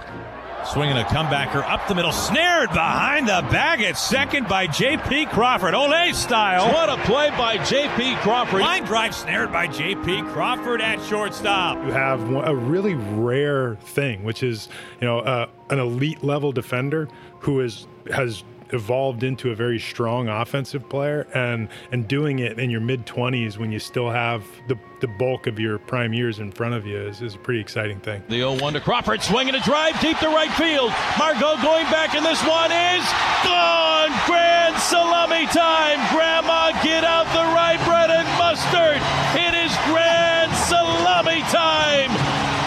Swinging 0.66 0.98
a 0.98 1.04
comebacker 1.04 1.66
up 1.66 1.88
the 1.88 1.94
middle, 1.94 2.12
snared 2.12 2.68
behind 2.68 3.26
the 3.26 3.40
bag 3.50 3.80
at 3.80 3.96
second 3.96 4.46
by 4.48 4.66
J.P. 4.66 5.24
Crawford. 5.26 5.72
Ole 5.72 6.12
style. 6.12 6.70
What 6.70 6.90
a 6.90 7.02
play 7.06 7.30
by 7.30 7.56
J.P. 7.64 8.16
Crawford. 8.16 8.60
Line 8.60 8.84
drive 8.84 9.14
snared 9.14 9.50
by 9.50 9.66
J.P. 9.66 10.24
Crawford 10.24 10.82
at 10.82 11.02
shortstop. 11.06 11.82
You 11.82 11.92
have 11.92 12.20
a 12.34 12.54
really 12.54 12.92
rare 12.92 13.76
thing, 13.76 14.24
which 14.24 14.42
is 14.42 14.68
you 15.00 15.06
know 15.06 15.20
uh, 15.20 15.48
an 15.70 15.78
elite 15.78 16.22
level 16.22 16.52
defender 16.52 17.08
who 17.38 17.60
is 17.60 17.86
has 18.12 18.44
evolved 18.72 19.22
into 19.22 19.50
a 19.50 19.54
very 19.54 19.78
strong 19.78 20.28
offensive 20.28 20.88
player 20.88 21.26
and 21.34 21.68
and 21.92 22.08
doing 22.08 22.38
it 22.38 22.58
in 22.58 22.70
your 22.70 22.80
mid 22.80 23.06
20s 23.06 23.58
when 23.58 23.72
you 23.72 23.78
still 23.78 24.10
have 24.10 24.44
the 24.68 24.76
the 25.00 25.08
bulk 25.08 25.46
of 25.46 25.58
your 25.58 25.78
prime 25.78 26.12
years 26.12 26.38
in 26.38 26.52
front 26.52 26.74
of 26.74 26.86
you 26.86 26.96
is, 26.96 27.22
is 27.22 27.34
a 27.34 27.38
pretty 27.38 27.60
exciting 27.60 27.98
thing. 28.00 28.22
The 28.28 28.36
0 28.36 28.60
1 28.60 28.74
to 28.74 28.80
Crawford, 28.80 29.22
swinging 29.22 29.54
a 29.54 29.60
drive 29.60 29.98
deep 30.00 30.18
to 30.18 30.28
right 30.28 30.52
field. 30.52 30.92
Margot 31.18 31.56
going 31.62 31.88
back, 31.88 32.14
and 32.14 32.24
this 32.24 32.40
one 32.44 32.70
is 32.70 33.04
gone. 33.42 34.12
Grand 34.26 34.76
salami 34.78 35.46
time. 35.46 35.98
Grandma, 36.12 36.72
get 36.84 37.04
out 37.04 37.26
the 37.32 37.44
rye 37.52 37.80
bread 37.84 38.10
and 38.10 38.28
mustard. 38.38 39.00
It 39.40 39.54
is 39.56 39.72
grand 39.88 40.52
salami 40.68 41.40
time. 41.48 42.12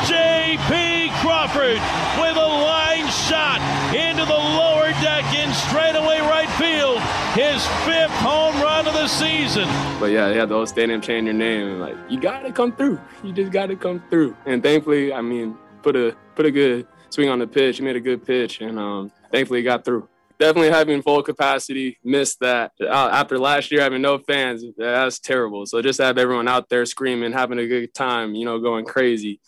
J.P. 0.10 1.12
Crawford 1.22 1.80
with 2.20 2.36
a 2.38 2.52
line 2.66 3.08
shot 3.08 3.62
into 3.94 4.26
the 4.26 4.34
lower 4.34 4.92
deck 5.02 5.24
in 5.34 5.54
straightaway 5.54 6.20
right 6.20 6.50
field. 6.58 7.00
His 7.34 7.66
fifth 7.84 8.12
home 8.12 8.54
run 8.62 8.86
of 8.88 8.94
the 8.94 9.08
season. 9.08 9.68
But 10.00 10.12
yeah, 10.12 10.28
had 10.28 10.50
the 10.50 10.54
whole 10.56 10.68
stadium 10.68 11.02
change 11.02 11.26
your 11.26 11.34
name. 11.34 11.80
Like 11.80 11.96
you 12.08 12.20
gotta 12.20 12.52
come 12.52 12.72
through. 12.72 13.00
You 13.24 13.34
just 13.34 13.52
gotta 13.52 13.76
come 13.76 14.04
through. 14.12 14.38
And 14.46 14.62
thankfully, 14.62 15.12
I 15.12 15.22
mean, 15.22 15.58
put 15.82 15.96
a 15.96 16.16
put 16.36 16.46
a 16.46 16.52
good 16.52 16.88
swing 17.10 17.30
on 17.30 17.40
the 17.40 17.48
pitch. 17.48 17.78
He 17.78 17.84
made 17.84 17.96
a 17.96 18.00
good 18.00 18.24
pitch, 18.24 18.62
and 18.62 18.78
um, 18.78 19.12
thankfully 19.32 19.62
he 19.62 19.64
got 19.64 19.84
through. 19.84 20.08
Definitely 20.38 20.70
having 20.70 21.02
full 21.02 21.24
capacity. 21.24 21.98
Missed 22.04 22.40
that 22.42 22.74
uh, 22.80 23.10
after 23.12 23.40
last 23.40 23.72
year 23.72 23.82
having 23.82 24.04
no 24.04 24.20
fans. 24.20 24.64
That's 24.78 25.18
terrible. 25.18 25.66
So 25.66 25.82
just 25.82 26.00
have 26.00 26.20
everyone 26.20 26.48
out 26.48 26.70
there 26.70 26.86
screaming, 26.86 27.32
having 27.32 27.58
a 27.58 27.66
good 27.66 27.96
time. 27.96 28.36
You 28.36 28.46
know, 28.46 28.60
going 28.60 28.86
crazy. 28.86 29.40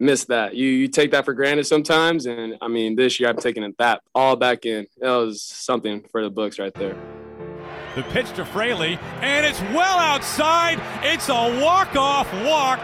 Missed 0.00 0.28
that. 0.28 0.54
You 0.54 0.68
you 0.68 0.88
take 0.88 1.10
that 1.10 1.26
for 1.26 1.34
granted 1.34 1.66
sometimes, 1.66 2.24
and 2.24 2.56
I 2.62 2.68
mean, 2.68 2.96
this 2.96 3.20
year 3.20 3.28
I'm 3.28 3.36
taking 3.36 3.62
it 3.62 3.76
that 3.76 4.00
all 4.14 4.36
back 4.36 4.64
in. 4.64 4.86
That 5.00 5.10
was 5.10 5.42
something 5.42 6.02
for 6.10 6.22
the 6.22 6.30
books 6.30 6.58
right 6.58 6.72
there. 6.72 6.96
The 7.96 8.02
pitch 8.02 8.30
to 8.34 8.44
Fraley, 8.44 8.98
and 9.22 9.46
it's 9.46 9.60
well 9.74 9.98
outside. 9.98 10.78
It's 11.02 11.30
a 11.30 11.62
walk-off 11.62 12.30
walk 12.44 12.78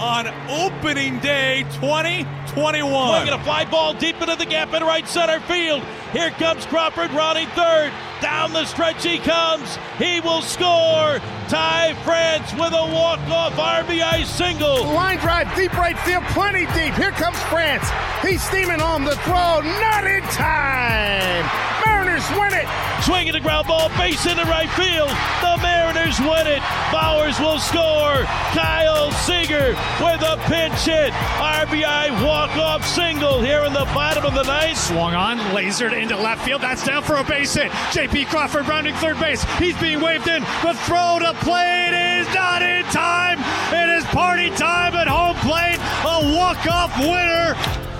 on 0.00 0.28
opening 0.48 1.18
day 1.18 1.64
2021. 1.74 2.46
Swinging 2.48 3.34
a 3.34 3.44
fly 3.44 3.64
ball 3.64 3.94
deep 3.94 4.20
into 4.20 4.36
the 4.36 4.46
gap 4.46 4.72
in 4.72 4.82
right 4.82 5.06
center 5.08 5.40
field. 5.40 5.82
Here 6.12 6.30
comes 6.30 6.64
Crawford 6.66 7.10
rounding 7.12 7.48
third. 7.48 7.92
Down 8.20 8.52
the 8.52 8.64
stretch 8.64 9.04
he 9.04 9.18
comes. 9.18 9.76
He 9.98 10.20
will 10.20 10.42
score. 10.42 11.20
Ty 11.48 11.94
France 12.04 12.52
with 12.52 12.72
a 12.72 12.86
walk-off 12.92 13.54
RBI 13.54 14.24
single. 14.24 14.84
Line 14.84 15.18
drive, 15.18 15.54
deep 15.56 15.72
right 15.74 15.98
field, 16.00 16.24
plenty 16.28 16.66
deep. 16.66 16.94
Here 16.94 17.12
comes 17.12 17.38
France. 17.44 17.88
He's 18.22 18.42
steaming 18.42 18.80
home 18.80 19.04
the 19.04 19.16
throw, 19.16 19.60
not 19.60 20.06
in 20.06 20.22
time. 20.34 21.44
Mariners 21.84 22.28
win 22.32 22.54
it. 22.54 22.68
Swinging 23.02 23.32
the 23.32 23.40
ground 23.40 23.66
ball, 23.66 23.88
base 23.96 24.26
into 24.26 24.44
right 24.44 24.70
field. 24.70 25.10
The 25.40 25.56
Mariners 25.62 26.18
win 26.20 26.46
it. 26.46 26.62
Bauers 26.90 27.38
will 27.40 27.58
score. 27.58 28.24
Kyle 28.52 29.10
Seager 29.12 29.74
with 30.00 30.22
a 30.22 30.36
pinch 30.46 30.84
hit. 30.84 31.12
RBI 31.12 32.24
walk-off 32.24 32.86
single 32.86 33.40
here 33.40 33.64
in 33.64 33.72
the 33.72 33.86
bottom 33.94 34.24
of 34.24 34.34
the 34.34 34.44
ninth. 34.44 34.78
Swung 34.78 35.14
on, 35.14 35.38
lasered 35.54 35.92
into 35.92 36.16
left 36.16 36.44
field. 36.44 36.62
That's 36.62 36.84
down 36.84 37.02
for 37.02 37.16
a 37.16 37.24
base 37.24 37.54
hit. 37.54 37.72
J.P. 37.92 38.26
Crawford 38.26 38.66
rounding 38.68 38.94
third 38.96 39.18
base. 39.18 39.42
He's 39.58 39.76
being 39.78 40.00
waved 40.00 40.28
in. 40.28 40.42
The 40.62 40.74
throw 40.86 41.18
to 41.18 41.34
plate 41.44 42.18
is 42.20 42.26
not 42.34 42.62
in 42.62 42.84
time. 42.86 43.38
It 43.72 43.88
is 43.98 44.04
party 44.06 44.50
time 44.50 44.94
at 44.94 45.08
home 45.08 45.36
plate. 45.36 45.78
A 46.04 46.34
walk-off 46.36 46.96
winner. 46.98 47.56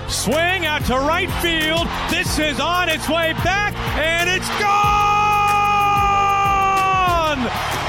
Swing 0.09 0.65
out 0.65 0.83
to 0.85 0.95
right 0.95 1.29
field. 1.41 1.87
This 2.09 2.39
is 2.39 2.59
on 2.59 2.89
its 2.89 3.07
way 3.07 3.33
back, 3.43 3.75
and 3.95 4.27
it's 4.27 4.49
gone! 4.59 4.69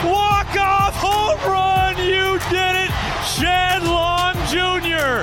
Walk-off 0.04 0.94
home 0.96 1.40
run. 1.50 1.96
You 1.96 2.38
did 2.50 2.76
it, 2.76 2.89
Shed 3.36 3.84
Long 3.84 4.34
Jr. 4.48 5.22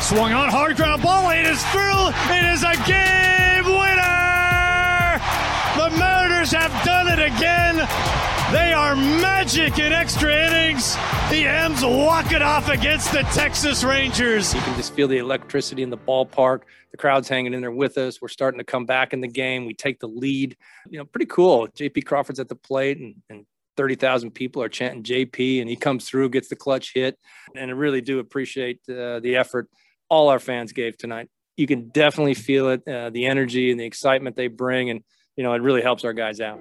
Swung 0.00 0.32
on 0.32 0.48
hard 0.48 0.76
ground 0.76 1.02
ball. 1.02 1.30
It 1.30 1.46
is 1.46 1.62
through. 1.66 2.08
It 2.30 2.44
is 2.44 2.62
a 2.62 2.76
game 2.86 3.66
winner. 3.66 5.18
The 5.74 5.90
Mariners 5.98 6.52
have 6.52 6.70
done 6.84 7.08
it 7.08 7.18
again. 7.18 7.76
They 8.52 8.72
are 8.72 8.94
magic 8.94 9.80
in 9.80 9.92
extra 9.92 10.32
innings. 10.32 10.94
The 11.28 11.44
M's 11.44 11.84
walk 11.84 12.30
it 12.30 12.40
off 12.40 12.68
against 12.68 13.10
the 13.10 13.22
Texas 13.34 13.82
Rangers. 13.82 14.54
You 14.54 14.60
can 14.60 14.76
just 14.76 14.94
feel 14.94 15.08
the 15.08 15.18
electricity 15.18 15.82
in 15.82 15.90
the 15.90 15.98
ballpark. 15.98 16.62
The 16.92 16.96
crowd's 16.98 17.28
hanging 17.28 17.52
in 17.52 17.60
there 17.60 17.72
with 17.72 17.98
us. 17.98 18.22
We're 18.22 18.28
starting 18.28 18.58
to 18.58 18.64
come 18.64 18.86
back 18.86 19.12
in 19.12 19.20
the 19.20 19.28
game. 19.28 19.66
We 19.66 19.74
take 19.74 19.98
the 19.98 20.06
lead. 20.06 20.56
You 20.88 20.98
know, 20.98 21.04
pretty 21.04 21.26
cool. 21.26 21.66
JP 21.66 22.04
Crawford's 22.04 22.38
at 22.38 22.48
the 22.48 22.54
plate 22.54 22.98
and, 22.98 23.16
and 23.28 23.44
30,000 23.78 24.32
people 24.32 24.60
are 24.60 24.68
chanting 24.68 25.04
JP 25.04 25.60
and 25.60 25.70
he 25.70 25.76
comes 25.76 26.06
through, 26.08 26.30
gets 26.30 26.48
the 26.48 26.56
clutch 26.56 26.92
hit. 26.94 27.16
And 27.54 27.70
I 27.70 27.74
really 27.74 28.00
do 28.00 28.18
appreciate 28.18 28.80
uh, 28.90 29.20
the 29.20 29.36
effort 29.36 29.68
all 30.10 30.28
our 30.30 30.40
fans 30.40 30.72
gave 30.72 30.98
tonight. 30.98 31.28
You 31.56 31.68
can 31.68 31.90
definitely 31.90 32.34
feel 32.34 32.70
it, 32.70 32.86
uh, 32.88 33.10
the 33.10 33.26
energy 33.26 33.70
and 33.70 33.78
the 33.78 33.84
excitement 33.84 34.34
they 34.34 34.48
bring, 34.48 34.90
and 34.90 35.02
you 35.36 35.44
know 35.44 35.52
it 35.54 35.62
really 35.62 35.82
helps 35.82 36.04
our 36.04 36.12
guys 36.12 36.40
out. 36.40 36.60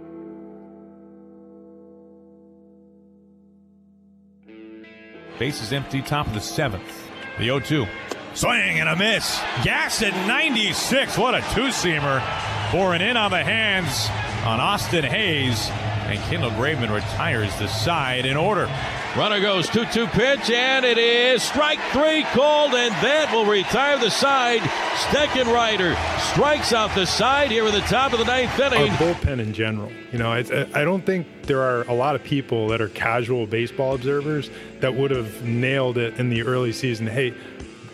Base 5.39 5.62
is 5.62 5.73
empty, 5.73 6.01
top 6.01 6.27
of 6.27 6.34
the 6.34 6.39
seventh. 6.39 7.10
The 7.38 7.45
0 7.45 7.60
2. 7.60 7.88
Swing 8.34 8.80
and 8.80 8.89
a 8.89 8.95
miss. 8.95 9.39
Gas 9.63 10.01
at 10.03 10.13
96. 10.27 11.17
What 11.17 11.36
a 11.36 11.41
two 11.53 11.69
seamer. 11.69 12.21
Pouring 12.69 13.01
in 13.01 13.17
on 13.17 13.32
the 13.32 13.43
hands 13.43 14.08
on 14.45 14.60
Austin 14.60 15.03
Hays. 15.03 15.69
And 16.08 16.20
Kendall 16.22 16.52
Graveman 16.52 16.93
retires 16.93 17.54
the 17.60 17.67
side 17.67 18.26
in 18.26 18.38
order. 18.38 18.70
Runner 19.17 19.41
goes 19.41 19.67
2 19.70 19.86
2 19.86 20.08
pitch, 20.08 20.50
and 20.50 20.86
it 20.86 20.98
is 20.98 21.43
strike 21.43 21.80
three 21.91 22.24
called, 22.24 22.74
and 22.74 22.93
that 23.04 23.30
will 23.34 23.46
retire 23.46 23.98
the 24.00 24.10
side. 24.10 24.62
Steckenrider 25.10 25.96
strikes 26.32 26.72
out 26.72 26.96
the 26.96 27.06
side 27.06 27.52
here 27.52 27.65
at 27.65 27.74
the 27.74 27.82
top 27.82 28.13
of 28.13 28.20
the 28.20 28.26
ninth 28.26 28.58
inning. 28.58 28.89
Our 28.91 28.98
bullpen 28.98 29.39
in 29.39 29.54
general. 29.54 29.91
You 30.13 30.20
know, 30.20 30.32
I, 30.32 30.39
I 30.74 30.86
don't 30.86 31.06
think 31.06 31.28
there 31.43 31.62
are 31.62 31.82
a 31.84 31.93
lot 31.93 32.15
of 32.15 32.24
people 32.24 32.70
that 32.70 32.80
are 32.80 32.89
casual 32.89 33.46
baseball 33.46 33.96
observers 33.96 34.50
that 34.80 34.96
would 34.96 35.12
have 35.12 35.43
nailed 35.43 35.98
it 35.98 36.17
in 36.20 36.30
the 36.30 36.43
early 36.43 36.72
season. 36.72 37.08
Hey, 37.08 37.34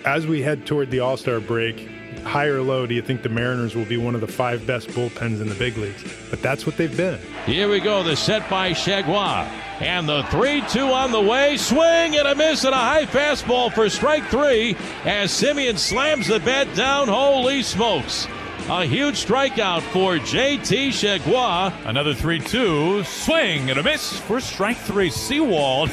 as 0.05 0.27
we 0.27 0.41
head 0.41 0.65
toward 0.67 0.91
the 0.91 0.99
All 0.99 1.17
Star 1.17 1.39
break, 1.39 1.89
high 2.23 2.47
or 2.47 2.61
low, 2.61 2.85
do 2.85 2.93
you 2.93 3.01
think 3.01 3.21
the 3.21 3.29
Mariners 3.29 3.75
will 3.75 3.85
be 3.85 3.97
one 3.97 4.15
of 4.15 4.21
the 4.21 4.27
five 4.27 4.65
best 4.65 4.89
bullpens 4.89 5.41
in 5.41 5.49
the 5.49 5.55
big 5.55 5.77
leagues? 5.77 6.03
But 6.29 6.41
that's 6.41 6.65
what 6.65 6.77
they've 6.77 6.95
been. 6.95 7.19
Here 7.45 7.69
we 7.69 7.79
go, 7.79 8.03
the 8.03 8.15
set 8.15 8.49
by 8.49 8.71
Chargois. 8.71 9.47
And 9.79 10.07
the 10.07 10.23
3 10.23 10.61
2 10.69 10.79
on 10.85 11.11
the 11.11 11.21
way. 11.21 11.57
Swing 11.57 12.15
and 12.15 12.27
a 12.27 12.35
miss 12.35 12.63
and 12.63 12.73
a 12.73 12.77
high 12.77 13.05
fastball 13.05 13.73
for 13.73 13.89
strike 13.89 14.25
three 14.25 14.75
as 15.03 15.31
Semien 15.31 15.77
slams 15.77 16.27
the 16.27 16.39
bat 16.39 16.73
down. 16.75 17.07
Holy 17.07 17.63
smokes. 17.63 18.27
A 18.69 18.85
huge 18.85 19.25
strikeout 19.25 19.81
for 19.81 20.15
JT 20.15 20.89
Chargois. 20.89 21.73
Another 21.85 22.13
3 22.13 22.39
2. 22.39 23.03
Swing 23.03 23.69
and 23.69 23.79
a 23.79 23.83
miss 23.83 24.19
for 24.19 24.39
strike 24.39 24.77
three. 24.77 25.09
Sewald 25.09 25.91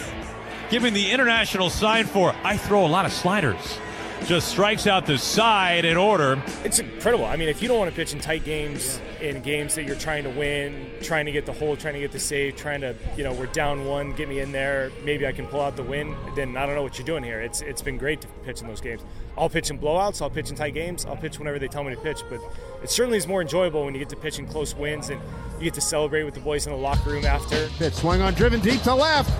giving 0.70 0.94
the 0.94 1.10
international 1.10 1.68
sign 1.68 2.06
for 2.06 2.34
I 2.44 2.56
throw 2.56 2.86
a 2.86 2.88
lot 2.88 3.06
of 3.06 3.12
sliders 3.12 3.78
just 4.26 4.48
strikes 4.48 4.87
out 4.87 5.06
the 5.06 5.18
side 5.18 5.85
in 5.85 5.96
order. 5.96 6.42
It's 6.64 6.78
incredible. 6.78 7.24
I 7.24 7.37
mean, 7.37 7.48
if 7.48 7.62
you 7.62 7.68
don't 7.68 7.78
want 7.78 7.90
to 7.90 7.96
pitch 7.96 8.12
in 8.12 8.20
tight 8.20 8.44
games, 8.44 9.00
in 9.20 9.40
games 9.42 9.74
that 9.74 9.85
you're 9.85 9.96
trying 9.96 10.24
to 10.24 10.30
win, 10.30 10.90
trying 11.02 11.26
to 11.26 11.33
get 11.33 11.46
the 11.46 11.52
hold, 11.52 11.78
trying 11.78 11.94
to 11.94 12.00
get 12.00 12.12
the 12.12 12.18
save, 12.18 12.56
trying 12.56 12.80
to, 12.80 12.94
you 13.16 13.24
know, 13.24 13.33
we're 13.33 13.46
down 13.46 13.85
one, 13.85 14.12
get 14.12 14.28
me 14.28 14.40
in 14.40 14.52
there, 14.52 14.90
maybe 15.04 15.26
I 15.26 15.33
can 15.33 15.46
pull 15.46 15.61
out 15.61 15.76
the 15.76 15.83
win, 15.83 16.16
then 16.37 16.56
I 16.56 16.66
don't 16.66 16.74
know 16.74 16.83
what 16.83 16.98
you're 16.98 17.06
doing 17.06 17.22
here. 17.22 17.40
It's 17.40 17.61
it's 17.61 17.83
been 17.83 17.98
great 17.98 18.20
to 18.22 18.28
pitch 18.44 18.61
in 18.61 18.68
those 18.68 18.80
games. 18.80 19.02
I'll 19.37 19.48
pitch 19.48 19.70
in 19.70 19.78
blowouts, 19.78 20.22
I'll 20.22 20.30
pitch 20.30 20.50
in 20.50 20.56
tight 20.56 20.74
games, 20.74 21.04
I'll 21.04 21.16
pitch 21.16 21.38
whenever 21.38 21.59
they 21.59 21.68
tell 21.68 21.85
me 21.85 21.94
to 21.94 22.00
pitch, 22.00 22.22
but 22.28 22.40
it 22.83 22.90
certainly 22.90 23.18
is 23.18 23.26
more 23.26 23.42
enjoyable 23.42 23.85
when 23.85 23.94
you 23.94 24.00
get 24.00 24.09
to 24.11 24.16
pitch 24.16 24.38
in 24.38 24.46
close 24.46 24.74
wins 24.74 25.11
and 25.11 25.20
you 25.59 25.64
get 25.64 25.74
to 25.74 25.80
celebrate 25.80 26.24
with 26.24 26.35
the 26.35 26.40
boys 26.40 26.66
in 26.66 26.72
the 26.72 26.78
locker 26.78 27.11
room 27.11 27.24
after. 27.24 27.68
Pitch 27.78 27.94
swung 27.94 28.20
on 28.20 28.35
driven 28.35 28.61
deep 28.61 28.83
to 28.83 28.94
left. 28.94 29.30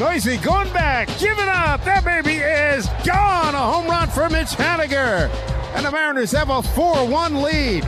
Noisy 0.00 0.38
going 0.38 0.72
back, 0.72 1.06
give 1.20 1.38
it 1.38 1.48
up. 1.48 1.84
That 1.84 2.04
baby 2.04 2.34
is 2.38 2.88
gone. 3.06 3.54
A 3.54 3.58
home 3.58 3.86
run 3.86 4.08
for 4.08 4.28
Mitch 4.28 4.48
Haniger. 4.48 5.30
And 5.76 5.86
the 5.86 5.90
Mariners 5.92 6.32
have 6.32 6.50
a 6.50 6.62
4 6.62 7.06
1 7.06 7.42
lead. 7.42 7.86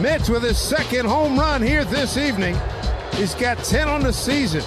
Mitch 0.00 0.30
with 0.30 0.42
his 0.42 0.58
second 0.58 1.04
home 1.04 1.38
run 1.38 1.60
here 1.60 1.84
this 1.84 2.16
evening. 2.16 2.56
He's 3.12 3.34
got 3.34 3.58
10 3.58 3.88
on 3.88 4.02
the 4.02 4.12
season. 4.12 4.62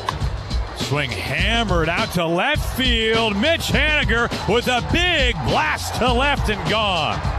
Swing 0.76 1.10
hammered 1.10 1.90
out 1.90 2.12
to 2.12 2.26
left 2.26 2.78
field. 2.78 3.36
Mitch 3.36 3.68
Haniger 3.68 4.30
with 4.48 4.68
a 4.68 4.88
big 4.92 5.34
blast 5.46 5.96
to 5.96 6.14
left 6.14 6.50
and 6.50 6.70
gone. 6.70 7.37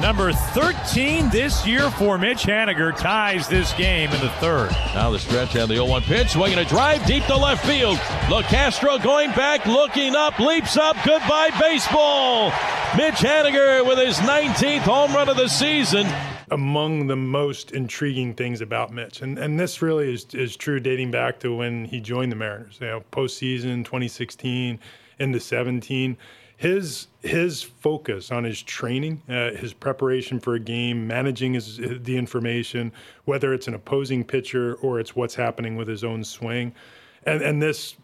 Number 0.00 0.32
13 0.32 1.28
this 1.28 1.66
year 1.66 1.90
for 1.90 2.18
Mitch 2.18 2.44
Haniger 2.44 2.96
ties 2.96 3.48
this 3.48 3.72
game 3.72 4.10
in 4.10 4.20
the 4.20 4.30
third. 4.38 4.70
Now 4.94 5.10
the 5.10 5.18
stretch 5.18 5.56
and 5.56 5.68
the 5.68 5.74
0-1 5.74 6.02
pitch, 6.02 6.30
swinging 6.30 6.58
a 6.58 6.64
drive 6.64 7.04
deep 7.04 7.24
to 7.24 7.36
left 7.36 7.66
field. 7.66 7.96
LeCastro 8.28 9.02
going 9.02 9.32
back, 9.32 9.66
looking 9.66 10.14
up, 10.14 10.38
leaps 10.38 10.76
up. 10.76 10.96
Goodbye 11.04 11.50
baseball. 11.60 12.50
Mitch 12.96 13.16
Haniger 13.16 13.84
with 13.84 13.98
his 13.98 14.18
19th 14.18 14.82
home 14.82 15.12
run 15.14 15.28
of 15.28 15.36
the 15.36 15.48
season. 15.48 16.06
Among 16.52 17.08
the 17.08 17.16
most 17.16 17.72
intriguing 17.72 18.34
things 18.34 18.60
about 18.60 18.92
Mitch, 18.92 19.20
and, 19.20 19.36
and 19.36 19.58
this 19.58 19.82
really 19.82 20.14
is, 20.14 20.26
is 20.32 20.56
true 20.56 20.78
dating 20.78 21.10
back 21.10 21.40
to 21.40 21.54
when 21.54 21.84
he 21.86 22.00
joined 22.00 22.30
the 22.30 22.36
Mariners, 22.36 22.78
you 22.80 22.86
know, 22.86 23.02
postseason 23.10 23.84
2016 23.84 24.78
into 25.18 25.40
17 25.40 26.16
his 26.58 27.06
his 27.22 27.62
focus 27.62 28.32
on 28.32 28.42
his 28.42 28.60
training, 28.60 29.22
uh, 29.28 29.52
his 29.52 29.72
preparation 29.72 30.40
for 30.40 30.56
a 30.56 30.60
game, 30.60 31.06
managing 31.06 31.54
his 31.54 31.76
the 31.78 32.16
information, 32.16 32.92
whether 33.26 33.54
it's 33.54 33.68
an 33.68 33.74
opposing 33.74 34.24
pitcher 34.24 34.74
or 34.82 34.98
it's 34.98 35.14
what's 35.14 35.36
happening 35.36 35.76
with 35.76 35.86
his 35.86 36.02
own 36.02 36.24
swing, 36.24 36.74
and 37.22 37.42
and 37.42 37.62
this 37.62 37.94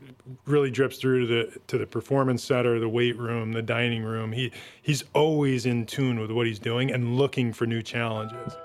really 0.46 0.70
drips 0.70 0.98
through 0.98 1.26
to 1.26 1.26
the 1.26 1.60
to 1.66 1.78
the 1.78 1.86
performance 1.86 2.44
center, 2.44 2.78
the 2.78 2.88
weight 2.88 3.18
room, 3.18 3.50
the 3.50 3.60
dining 3.60 4.04
room. 4.04 4.30
He 4.30 4.52
he's 4.82 5.02
always 5.14 5.66
in 5.66 5.84
tune 5.84 6.20
with 6.20 6.30
what 6.30 6.46
he's 6.46 6.60
doing 6.60 6.92
and 6.92 7.16
looking 7.16 7.52
for 7.52 7.66
new 7.66 7.82
challenges. 7.82 8.56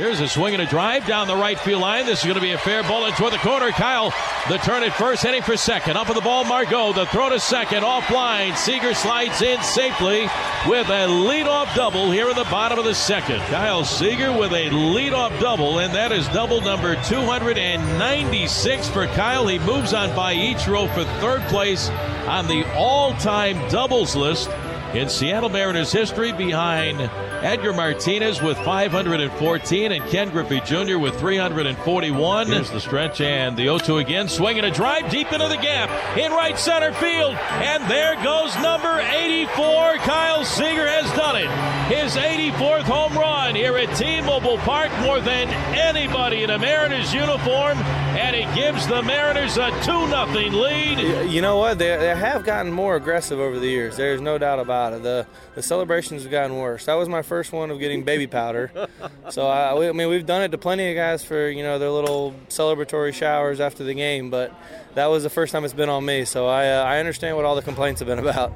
Here's 0.00 0.18
a 0.20 0.28
swing 0.28 0.54
and 0.54 0.62
a 0.62 0.66
drive 0.66 1.06
down 1.06 1.28
the 1.28 1.36
right 1.36 1.60
field 1.60 1.82
line. 1.82 2.06
This 2.06 2.20
is 2.20 2.24
going 2.24 2.36
to 2.36 2.40
be 2.40 2.52
a 2.52 2.58
fair 2.58 2.82
ball 2.82 3.04
into 3.04 3.28
the 3.28 3.36
corner. 3.36 3.70
Kyle, 3.70 4.14
the 4.48 4.56
turn 4.56 4.82
at 4.82 4.94
first, 4.94 5.22
heading 5.22 5.42
for 5.42 5.58
second. 5.58 5.98
Up 5.98 6.08
of 6.08 6.14
the 6.14 6.22
ball, 6.22 6.42
Margot. 6.44 6.94
The 6.94 7.04
throw 7.04 7.28
to 7.28 7.38
second, 7.38 7.82
offline. 7.82 8.56
Seager 8.56 8.94
slides 8.94 9.42
in 9.42 9.60
safely 9.60 10.22
with 10.66 10.88
a 10.88 11.06
leadoff 11.06 11.74
double 11.74 12.10
here 12.10 12.30
in 12.30 12.34
the 12.34 12.44
bottom 12.44 12.78
of 12.78 12.86
the 12.86 12.94
second. 12.94 13.40
Kyle 13.50 13.84
Seager 13.84 14.32
with 14.32 14.52
a 14.52 14.70
leadoff 14.70 15.38
double, 15.38 15.80
and 15.80 15.94
that 15.94 16.12
is 16.12 16.26
double 16.28 16.62
number 16.62 16.94
296 17.04 18.88
for 18.88 19.06
Kyle. 19.08 19.46
He 19.48 19.58
moves 19.58 19.92
on 19.92 20.16
by 20.16 20.34
Ichiro 20.34 20.88
for 20.94 21.04
third 21.20 21.42
place 21.50 21.90
on 22.26 22.46
the 22.46 22.64
all-time 22.74 23.68
doubles 23.68 24.16
list 24.16 24.48
in 24.94 25.08
Seattle 25.08 25.48
Mariners 25.48 25.92
history 25.92 26.32
behind 26.32 27.00
Edgar 27.44 27.72
Martinez 27.72 28.42
with 28.42 28.56
514 28.58 29.92
and 29.92 30.04
Ken 30.10 30.30
Griffey 30.30 30.60
Jr. 30.60 30.98
with 30.98 31.18
341. 31.18 32.46
Here's 32.48 32.70
the 32.70 32.80
stretch 32.80 33.20
and 33.20 33.56
the 33.56 33.66
0-2 33.66 34.00
again. 34.00 34.28
Swinging 34.28 34.64
a 34.64 34.70
drive 34.70 35.08
deep 35.10 35.32
into 35.32 35.46
the 35.46 35.56
gap 35.56 36.18
in 36.18 36.32
right 36.32 36.58
center 36.58 36.92
field. 36.94 37.36
And 37.36 37.88
there 37.88 38.16
goes 38.24 38.54
number 38.56 38.98
84. 38.98 39.98
Kyle 39.98 40.44
Seager 40.44 40.88
has 40.88 41.08
done 41.16 41.36
it. 41.36 41.48
His 41.94 42.16
84th 42.16 42.82
home 42.82 43.16
run 43.16 43.54
here 43.54 43.76
at 43.76 43.96
T-Mobile 43.96 44.58
Park 44.58 44.90
more 45.00 45.20
than 45.20 45.48
anybody 45.76 46.42
in 46.42 46.50
a 46.50 46.58
Mariners 46.58 47.14
uniform. 47.14 47.78
And 47.78 48.34
it 48.34 48.52
gives 48.56 48.88
the 48.88 49.02
Mariners 49.02 49.56
a 49.56 49.70
2-0 49.82 50.52
lead. 50.52 51.30
You 51.30 51.42
know 51.42 51.58
what? 51.58 51.78
They, 51.78 51.96
they 51.96 52.14
have 52.14 52.44
gotten 52.44 52.72
more 52.72 52.96
aggressive 52.96 53.38
over 53.38 53.58
the 53.58 53.68
years. 53.68 53.96
There's 53.96 54.20
no 54.20 54.36
doubt 54.36 54.58
about 54.58 54.78
it. 54.78 54.79
The, 54.88 55.26
the 55.54 55.62
celebrations 55.62 56.22
have 56.22 56.30
gotten 56.30 56.56
worse. 56.56 56.86
That 56.86 56.94
was 56.94 57.08
my 57.08 57.22
first 57.22 57.52
one 57.52 57.70
of 57.70 57.78
getting 57.78 58.02
baby 58.04 58.26
powder. 58.26 58.72
so 59.30 59.46
I, 59.46 59.88
I 59.88 59.92
mean, 59.92 60.08
we've 60.08 60.26
done 60.26 60.42
it 60.42 60.50
to 60.52 60.58
plenty 60.58 60.90
of 60.90 60.96
guys 60.96 61.22
for 61.22 61.48
you 61.50 61.62
know 61.62 61.78
their 61.78 61.90
little 61.90 62.34
celebratory 62.48 63.12
showers 63.12 63.60
after 63.60 63.84
the 63.84 63.94
game, 63.94 64.30
but 64.30 64.54
that 64.94 65.06
was 65.06 65.22
the 65.22 65.30
first 65.30 65.52
time 65.52 65.64
it's 65.64 65.74
been 65.74 65.88
on 65.88 66.04
me. 66.04 66.24
So 66.24 66.46
I 66.46 66.68
uh, 66.68 66.84
I 66.84 66.98
understand 66.98 67.36
what 67.36 67.44
all 67.44 67.54
the 67.54 67.62
complaints 67.62 68.00
have 68.00 68.08
been 68.08 68.18
about. 68.18 68.52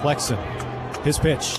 Flexen, 0.00 0.38
his 1.04 1.18
pitch. 1.18 1.58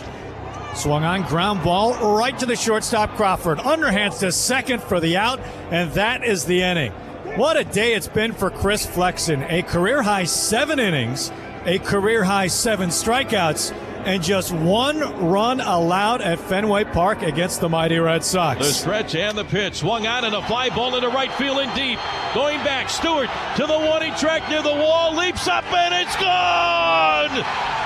Swung 0.76 1.04
on 1.04 1.22
ground 1.24 1.64
ball 1.64 2.18
right 2.18 2.38
to 2.40 2.48
the 2.48 2.56
shortstop 2.56 3.16
Crawford. 3.16 3.60
Underhands 3.60 4.20
to 4.20 4.32
second 4.32 4.82
for 4.82 5.00
the 5.00 5.18
out, 5.18 5.40
and 5.70 5.92
that 5.92 6.24
is 6.24 6.46
the 6.46 6.64
inning. 6.64 6.92
What 7.36 7.58
a 7.58 7.64
day 7.64 7.94
it's 7.94 8.08
been 8.08 8.34
for 8.34 8.50
Chris 8.50 8.86
Flexen. 8.86 9.44
A 9.44 9.62
career 9.62 10.02
high 10.02 10.26
seven 10.26 10.80
innings, 10.80 11.32
a 11.66 11.80
career 11.80 12.24
high 12.24 12.48
seven 12.48 12.90
strikeouts, 12.90 13.74
and 14.06 14.22
just 14.22 14.52
one 14.52 15.00
run 15.30 15.62
allowed 15.62 16.22
at 16.22 16.40
Fenway 16.40 16.84
Park 16.84 17.22
against 17.22 17.62
the 17.62 17.70
mighty 17.70 17.98
Red 17.98 18.24
Sox. 18.24 18.60
The 18.60 18.66
stretch 18.66 19.16
and 19.16 19.38
the 19.38 19.46
pitch 19.46 19.76
swung 19.76 20.06
out 20.06 20.26
and 20.26 20.36
a 20.36 20.42
fly 20.46 20.70
ball 20.70 20.96
into 20.96 21.08
right 21.08 21.32
field 21.34 21.60
and 21.60 21.74
deep. 21.74 22.00
Going 22.34 22.58
back, 22.64 22.90
Stewart 22.90 23.30
to 23.56 23.66
the 23.66 23.80
he 24.04 24.12
track 24.20 24.50
near 24.50 24.62
the 24.62 24.74
wall, 24.74 25.16
leaps 25.16 25.48
up 25.48 25.64
and 25.72 25.94
it's 25.94 26.16
gone. 26.18 27.30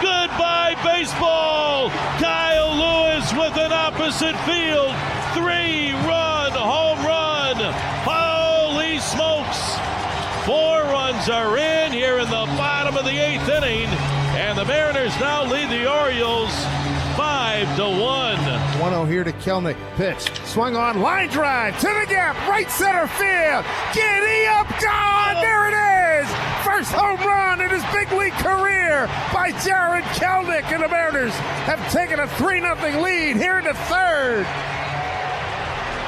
Goodbye 0.02 0.76
baseball. 0.84 1.90
Kyle 2.20 2.74
Lewis 2.74 3.32
with 3.34 3.58
an 3.58 3.72
opposite 3.72 4.36
field 4.46 4.96
three-run 5.34 6.52
home 6.52 7.06
run. 7.06 7.58
Holy 8.04 8.98
smokes! 9.00 9.78
Four 10.46 10.82
runs 10.84 11.30
are 11.30 11.58
in 11.58 11.92
here 11.92 12.18
in 12.18 12.26
the 12.26 12.46
bottom 12.58 12.77
of 12.96 13.04
the 13.04 13.10
eighth 13.10 13.50
inning. 13.50 13.88
And 14.38 14.58
the 14.58 14.66
Mariners 14.66 15.18
now 15.20 15.44
lead 15.44 15.70
the 15.70 15.92
Orioles 15.92 16.54
5 17.18 17.76
to 17.78 17.84
1. 17.84 18.00
1 18.00 18.92
0 18.92 19.06
here 19.06 19.24
to 19.24 19.32
Kelenic. 19.34 19.76
Pitch. 19.96 20.30
Swung 20.46 20.76
on. 20.76 21.02
Line 21.02 21.30
drive 21.30 21.78
to 21.80 21.88
the 21.88 22.06
gap. 22.08 22.36
Right 22.48 22.70
center 22.70 23.08
field. 23.08 23.66
Giddy 23.94 24.46
up. 24.48 24.68
Gone. 24.80 25.42
There 25.42 25.68
it 25.68 26.24
is. 26.24 26.30
First 26.64 26.92
home 26.92 27.20
run 27.20 27.62
in 27.62 27.70
his 27.70 27.84
big 27.92 28.12
league 28.12 28.34
career 28.34 29.08
by 29.34 29.52
Jarred 29.66 30.04
Kelenic, 30.16 30.64
and 30.72 30.84
the 30.84 30.88
Mariners 30.88 31.34
have 31.66 31.92
taken 31.92 32.20
a 32.20 32.28
3 32.28 32.60
0 32.62 33.02
lead 33.02 33.36
here 33.38 33.58
in 33.58 33.66
the 33.66 33.74
third. 33.74 34.46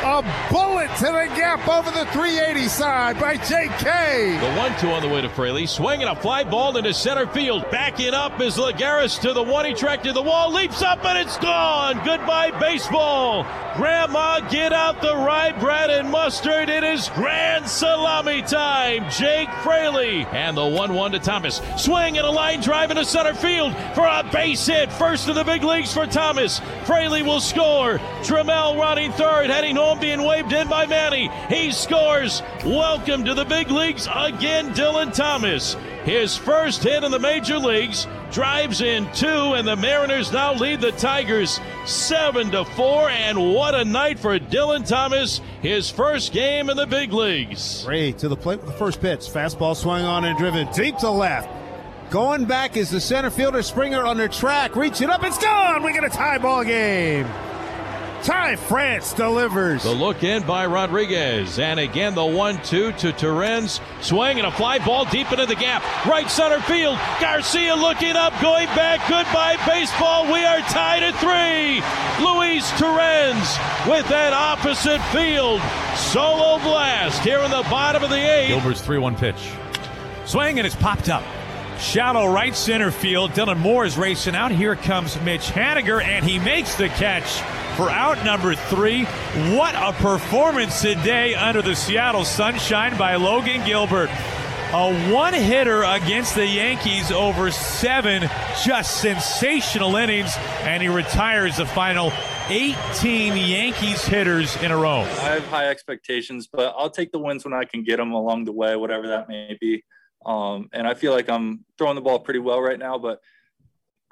A 0.02 0.22
bullet 0.50 0.90
to 0.96 1.04
the 1.04 1.30
gap 1.36 1.68
over 1.68 1.92
the 1.92 2.06
380 2.14 2.70
side 2.70 3.20
by 3.20 3.36
J.K. 3.36 4.38
The 4.40 4.58
one-two 4.58 4.88
on 4.88 5.02
the 5.02 5.10
way 5.10 5.20
to 5.20 5.28
Fraley, 5.28 5.66
swinging 5.66 6.08
a 6.08 6.16
fly 6.16 6.46
ball 6.46 6.78
into 6.78 6.94
center 6.94 7.28
field. 7.28 7.70
Backing 7.70 8.14
up 8.14 8.40
is 8.40 8.56
Lagares 8.56 9.20
to 9.20 9.34
the 9.34 9.44
one. 9.44 9.66
He 9.66 9.74
tracked 9.74 10.06
to 10.06 10.14
the 10.14 10.22
wall, 10.22 10.54
leaps 10.54 10.82
up, 10.82 11.04
and 11.04 11.18
it's 11.18 11.38
gone. 11.40 12.02
Goodbye, 12.06 12.58
baseball. 12.62 13.46
Grandma, 13.76 14.40
get 14.50 14.72
out 14.72 15.02
the 15.02 15.16
rye 15.16 15.52
bread 15.60 15.90
and 15.90 16.10
mustard. 16.10 16.70
It 16.70 16.86
is 16.86 17.10
grand 17.10 17.68
salami 17.68 18.42
time. 18.42 19.10
Jake 19.10 19.50
Fraley 19.64 20.26
and 20.32 20.56
the 20.56 20.66
one-one 20.66 21.12
to 21.12 21.20
Thomas. 21.20 21.62
Swing 21.78 22.18
and 22.18 22.26
a 22.26 22.30
line 22.32 22.62
drive 22.62 22.90
into 22.90 23.04
center 23.04 23.34
field 23.34 23.76
for 23.96 24.06
a 24.06 24.28
base 24.32 24.66
hit. 24.66 24.92
First 24.94 25.28
in 25.28 25.36
the 25.36 25.44
big 25.44 25.64
leagues 25.64 25.94
for 25.94 26.06
Thomas. 26.06 26.62
Fraley 26.86 27.22
will 27.22 27.42
score. 27.42 28.00
Trammell 28.24 28.78
running 28.78 29.12
third, 29.12 29.50
heading 29.50 29.78
home 29.90 30.00
being 30.00 30.22
waved 30.22 30.54
in 30.54 30.68
by 30.68 30.86
Manny. 30.86 31.32
He 31.50 31.72
scores. 31.72 32.44
Welcome 32.64 33.26
to 33.26 33.34
the 33.34 33.46
big 33.46 33.72
leagues 33.72 34.08
again, 34.14 34.72
Dillon 34.74 35.12
Thomas. 35.12 35.76
His 36.04 36.38
first 36.38 36.84
hit 36.84 37.04
in 37.04 37.12
the 37.12 37.18
major 37.18 37.58
leagues. 37.58 38.06
Drives 38.32 38.82
in 38.82 39.12
two, 39.14 39.56
and 39.56 39.68
the 39.68 39.76
Mariners 39.76 40.32
now 40.32 40.54
lead 40.54 40.82
the 40.82 40.92
Tigers 40.92 41.60
seven 41.86 42.52
to 42.52 42.64
four. 42.64 43.10
And 43.10 43.56
what 43.56 43.74
a 43.74 43.84
night 43.84 44.20
for 44.20 44.38
Dillon 44.38 44.84
Thomas! 44.84 45.42
His 45.64 45.90
first 45.90 46.32
game 46.32 46.70
in 46.70 46.78
the 46.78 46.86
big 46.86 47.12
leagues. 47.12 47.84
Ray 47.88 48.12
to 48.14 48.30
the 48.30 48.36
plate 48.36 48.60
with 48.60 48.68
the 48.68 48.78
first 48.78 49.02
pitch. 49.02 49.22
Fastball 49.22 49.76
swung 49.76 50.04
on 50.04 50.24
and 50.26 50.38
driven 50.38 50.72
deep 50.72 50.98
to 50.98 51.10
left. 51.10 51.50
Going 52.12 52.46
back 52.46 52.78
is 52.78 52.92
the 52.92 53.02
center 53.02 53.32
fielder 53.32 53.64
Springer 53.64 54.06
on 54.06 54.18
their 54.18 54.28
track. 54.28 54.76
Reaching 54.76 55.10
up, 55.10 55.24
it's 55.24 55.40
gone. 55.40 55.82
We 55.82 55.94
get 55.94 56.04
a 56.04 56.10
tie 56.10 56.38
ball 56.38 56.64
game. 56.64 57.28
Ty 58.24 58.58
France 58.58 59.14
delivers. 59.14 59.84
The 59.84 59.92
look 59.92 60.24
in 60.24 60.44
by 60.44 60.66
Rodriguez. 60.66 61.60
And 61.60 61.80
again, 61.80 62.16
the 62.16 62.26
1 62.26 62.62
2 62.64 62.92
to 62.94 63.12
Torrens. 63.14 63.80
Swing 64.02 64.38
and 64.38 64.48
a 64.48 64.52
fly 64.52 64.80
ball 64.80 65.06
deep 65.06 65.32
into 65.32 65.46
the 65.46 65.56
gap. 65.56 65.84
Right 66.06 66.30
center 66.30 66.60
field. 66.62 66.98
Garcia 67.20 67.76
looking 67.76 68.16
up, 68.16 68.34
going 68.42 68.68
back. 68.68 69.00
Goodbye, 69.10 69.58
baseball. 69.66 70.26
We 70.32 70.44
are 70.44 70.60
tied 70.60 71.04
at 71.04 71.16
three. 71.16 71.82
Luis 72.26 72.70
Torrens 72.80 73.58
with 73.88 74.08
that 74.10 74.34
opposite 74.34 75.02
field. 75.14 75.62
Solo 75.96 76.60
blast 76.60 77.22
here 77.24 77.40
in 77.40 77.52
the 77.52 77.64
bottom 77.70 78.04
of 78.04 78.10
the 78.10 78.16
eighth. 78.16 78.50
Gilbert's 78.50 78.82
3 78.82 78.98
1 78.98 79.16
pitch. 79.16 79.52
Swing 80.26 80.60
and 80.60 80.68
it's 80.68 80.76
popped 80.76 81.10
up. 81.10 81.24
Shallow 81.80 82.28
right 82.28 82.54
center 82.54 82.92
field. 82.92 83.32
Dylan 83.32 83.58
Moore 83.58 83.86
is 83.86 83.98
racing 83.98 84.36
out. 84.36 84.52
Here 84.52 84.76
comes 84.76 85.20
Mitch 85.22 85.48
Haniger, 85.48 86.04
and 86.04 86.26
he 86.26 86.38
makes 86.38 86.76
the 86.76 86.90
catch 86.90 87.40
for 87.78 87.90
out 87.90 88.24
number 88.26 88.54
three. 88.54 89.06
What 89.56 89.76
a 89.76 89.94
performance 89.94 90.82
today 90.82 91.36
under 91.36 91.62
the 91.62 91.76
Seattle 91.76 92.26
sunshine 92.26 92.98
by 92.98 93.16
Logan 93.16 93.66
Gilbert. 93.66 94.10
A 94.72 95.12
one 95.12 95.34
hitter 95.34 95.84
against 95.84 96.36
the 96.36 96.46
Yankees 96.46 97.12
over 97.12 97.50
seven 97.50 98.30
just 98.66 99.00
sensational 99.00 99.96
innings, 99.96 100.36
and 100.64 100.84
he 100.84 100.90
retires 100.90 101.58
the 101.58 101.66
final 101.66 102.12
18 102.50 103.38
Yankees 103.38 104.04
hitters 104.04 104.62
in 104.62 104.72
a 104.72 104.78
row. 104.78 105.00
I 105.00 105.06
have 105.06 105.46
high 105.48 105.70
expectations, 105.70 106.50
but 106.52 106.76
I'll 106.78 106.90
take 106.90 107.14
the 107.14 107.20
wins 107.20 107.46
when 107.46 107.54
I 107.54 107.64
can 107.64 107.84
get 107.84 107.98
them 107.98 108.12
along 108.12 108.44
the 108.44 108.52
way, 108.52 108.76
whatever 108.76 109.08
that 109.08 109.30
may 109.30 109.58
be. 109.60 109.84
Um, 110.26 110.70
and 110.74 110.88
I 110.88 110.94
feel 110.94 111.14
like 111.14 111.30
I'm 111.30 111.66
throwing 111.78 111.96
the 111.96 112.02
ball 112.02 112.20
pretty 112.20 112.40
well 112.40 112.62
right 112.62 112.78
now, 112.78 112.98
but 112.98 113.22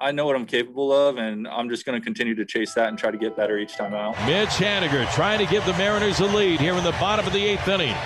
I 0.00 0.12
know 0.12 0.26
what 0.26 0.36
I'm 0.36 0.46
capable 0.46 0.92
of, 0.92 1.16
and 1.16 1.48
I'm 1.48 1.68
just 1.70 1.84
going 1.84 2.00
to 2.00 2.04
continue 2.04 2.34
to 2.36 2.44
chase 2.44 2.74
that 2.74 2.88
and 2.88 2.96
try 2.96 3.10
to 3.10 3.18
get 3.18 3.36
better 3.36 3.58
each 3.58 3.76
time 3.76 3.94
out. 3.94 4.12
Mitch 4.26 4.50
Haniger 4.50 5.12
trying 5.12 5.44
to 5.44 5.46
give 5.46 5.64
the 5.64 5.72
Mariners 5.72 6.20
a 6.20 6.26
lead 6.26 6.60
here 6.60 6.74
in 6.74 6.84
the 6.84 6.92
bottom 6.92 7.26
of 7.26 7.32
the 7.32 7.44
eighth 7.44 7.66
inning. 7.66 7.96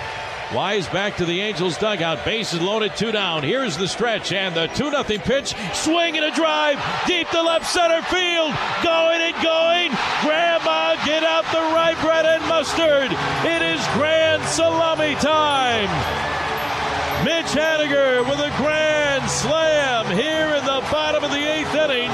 Wise 0.53 0.87
back 0.87 1.17
to 1.17 1.25
the 1.25 1.39
Angels 1.39 1.77
dugout. 1.77 2.23
Bases 2.25 2.61
loaded, 2.61 2.95
two 2.95 3.11
down. 3.11 3.41
Here's 3.41 3.75
the 3.75 3.87
stretch 3.87 4.31
and 4.31 4.55
the 4.55 4.67
2 4.67 4.91
0 4.91 5.03
pitch. 5.03 5.55
Swing 5.73 6.15
and 6.15 6.25
a 6.25 6.31
drive 6.31 6.77
deep 7.07 7.27
to 7.29 7.41
left 7.41 7.65
center 7.65 8.01
field. 8.03 8.53
Going 8.83 9.21
and 9.21 9.35
going. 9.41 9.89
Grandma, 10.21 10.95
get 11.05 11.23
out 11.23 11.43
the 11.51 11.73
right 11.73 11.97
bread 12.01 12.25
and 12.25 12.47
mustard. 12.47 13.11
It 13.45 13.61
is 13.63 13.83
grand 13.95 14.43
salami 14.43 15.15
time. 15.15 16.32
Mitch 17.23 17.55
Haniger 17.55 18.27
with 18.29 18.39
a 18.39 18.51
grand 18.57 19.29
slam 19.29 20.05
here 20.07 20.55
in 20.55 20.65
the 20.65 20.85
bottom 20.91 21.23
of 21.23 21.31
the 21.31 21.37
eighth 21.37 21.73
inning. 21.73 22.09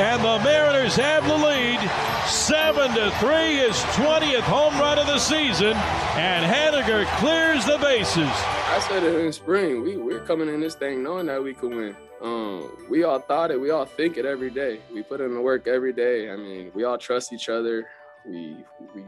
And 0.00 0.24
the 0.24 0.42
Mariners 0.42 0.96
have 0.96 1.26
the 1.26 1.36
lead. 1.36 1.80
Seven 2.26 2.94
to 2.94 3.10
three, 3.18 3.56
his 3.56 3.76
20th 3.94 4.40
home 4.40 4.72
run 4.78 4.98
of 4.98 5.06
the 5.06 5.18
season. 5.18 5.74
And 6.16 6.44
Haniger 6.44 7.04
clears 7.18 7.66
the 7.66 7.76
bases. 7.78 8.28
I 8.28 8.84
said 8.88 9.02
it 9.02 9.14
in 9.14 9.32
spring. 9.32 9.82
We 9.82 9.98
we're 9.98 10.24
coming 10.24 10.48
in 10.48 10.60
this 10.60 10.74
thing 10.74 11.02
knowing 11.02 11.26
that 11.26 11.42
we 11.42 11.52
could 11.52 11.74
win. 11.74 11.94
Um, 12.22 12.86
we 12.88 13.04
all 13.04 13.20
thought 13.20 13.50
it. 13.50 13.60
We 13.60 13.70
all 13.70 13.84
think 13.84 14.16
it 14.16 14.24
every 14.24 14.50
day. 14.50 14.80
We 14.94 15.02
put 15.02 15.20
in 15.20 15.34
the 15.34 15.40
work 15.40 15.66
every 15.66 15.92
day. 15.92 16.30
I 16.30 16.36
mean, 16.36 16.72
we 16.74 16.84
all 16.84 16.96
trust 16.96 17.34
each 17.34 17.50
other. 17.50 17.86
We 18.26 18.64
we 18.94 19.04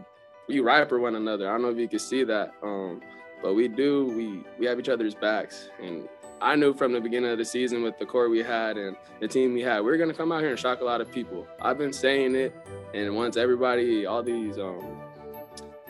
we 0.48 0.60
ride 0.60 0.88
for 0.88 0.98
one 0.98 1.14
another. 1.14 1.48
I 1.48 1.52
don't 1.52 1.62
know 1.62 1.70
if 1.70 1.78
you 1.78 1.88
can 1.88 1.98
see 1.98 2.24
that. 2.24 2.52
Um, 2.62 3.00
but 3.42 3.54
we 3.54 3.68
do 3.68 4.06
we 4.06 4.44
we 4.58 4.66
have 4.66 4.78
each 4.78 4.88
other's 4.88 5.14
backs 5.14 5.70
and 5.82 6.08
I 6.40 6.54
knew 6.54 6.72
from 6.72 6.92
the 6.92 7.00
beginning 7.00 7.30
of 7.30 7.38
the 7.38 7.44
season 7.44 7.82
with 7.82 7.98
the 7.98 8.06
core 8.06 8.28
we 8.28 8.42
had 8.42 8.76
and 8.76 8.96
the 9.20 9.26
team 9.26 9.54
we 9.54 9.60
had, 9.60 9.80
we 9.80 9.90
are 9.90 9.96
gonna 9.96 10.14
come 10.14 10.30
out 10.30 10.40
here 10.40 10.50
and 10.50 10.58
shock 10.58 10.80
a 10.80 10.84
lot 10.84 11.00
of 11.00 11.10
people. 11.10 11.46
I've 11.60 11.78
been 11.78 11.92
saying 11.92 12.36
it, 12.36 12.54
and 12.94 13.14
once 13.16 13.36
everybody, 13.36 14.06
all 14.06 14.22
these 14.22 14.56
um, 14.58 15.02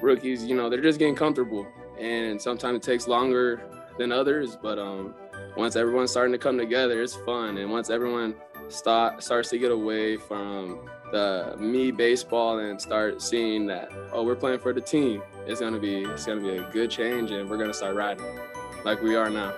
rookies, 0.00 0.44
you 0.44 0.56
know, 0.56 0.70
they're 0.70 0.80
just 0.80 0.98
getting 0.98 1.14
comfortable, 1.14 1.66
and 1.98 2.40
sometimes 2.40 2.76
it 2.76 2.82
takes 2.82 3.06
longer 3.06 3.60
than 3.98 4.10
others. 4.10 4.56
But 4.56 4.78
um, 4.78 5.14
once 5.56 5.76
everyone's 5.76 6.10
starting 6.10 6.32
to 6.32 6.38
come 6.38 6.56
together, 6.56 7.02
it's 7.02 7.16
fun, 7.16 7.58
and 7.58 7.70
once 7.70 7.90
everyone 7.90 8.34
start 8.68 9.22
starts 9.22 9.50
to 9.50 9.58
get 9.58 9.70
away 9.70 10.16
from 10.16 10.88
the 11.10 11.56
me 11.58 11.90
baseball 11.90 12.58
and 12.58 12.80
start 12.80 13.22
seeing 13.22 13.66
that 13.66 13.90
oh 14.12 14.22
we're 14.22 14.36
playing 14.36 14.58
for 14.58 14.74
the 14.74 14.80
team 14.80 15.22
it's 15.48 15.60
gonna 15.60 15.78
be 15.78 16.02
it's 16.04 16.26
gonna 16.26 16.42
be 16.42 16.58
a 16.58 16.62
good 16.70 16.90
change 16.90 17.30
and 17.30 17.48
we're 17.48 17.56
gonna 17.56 17.72
start 17.72 17.96
riding 17.96 18.38
like 18.84 19.00
we 19.02 19.16
are 19.16 19.30
now 19.30 19.52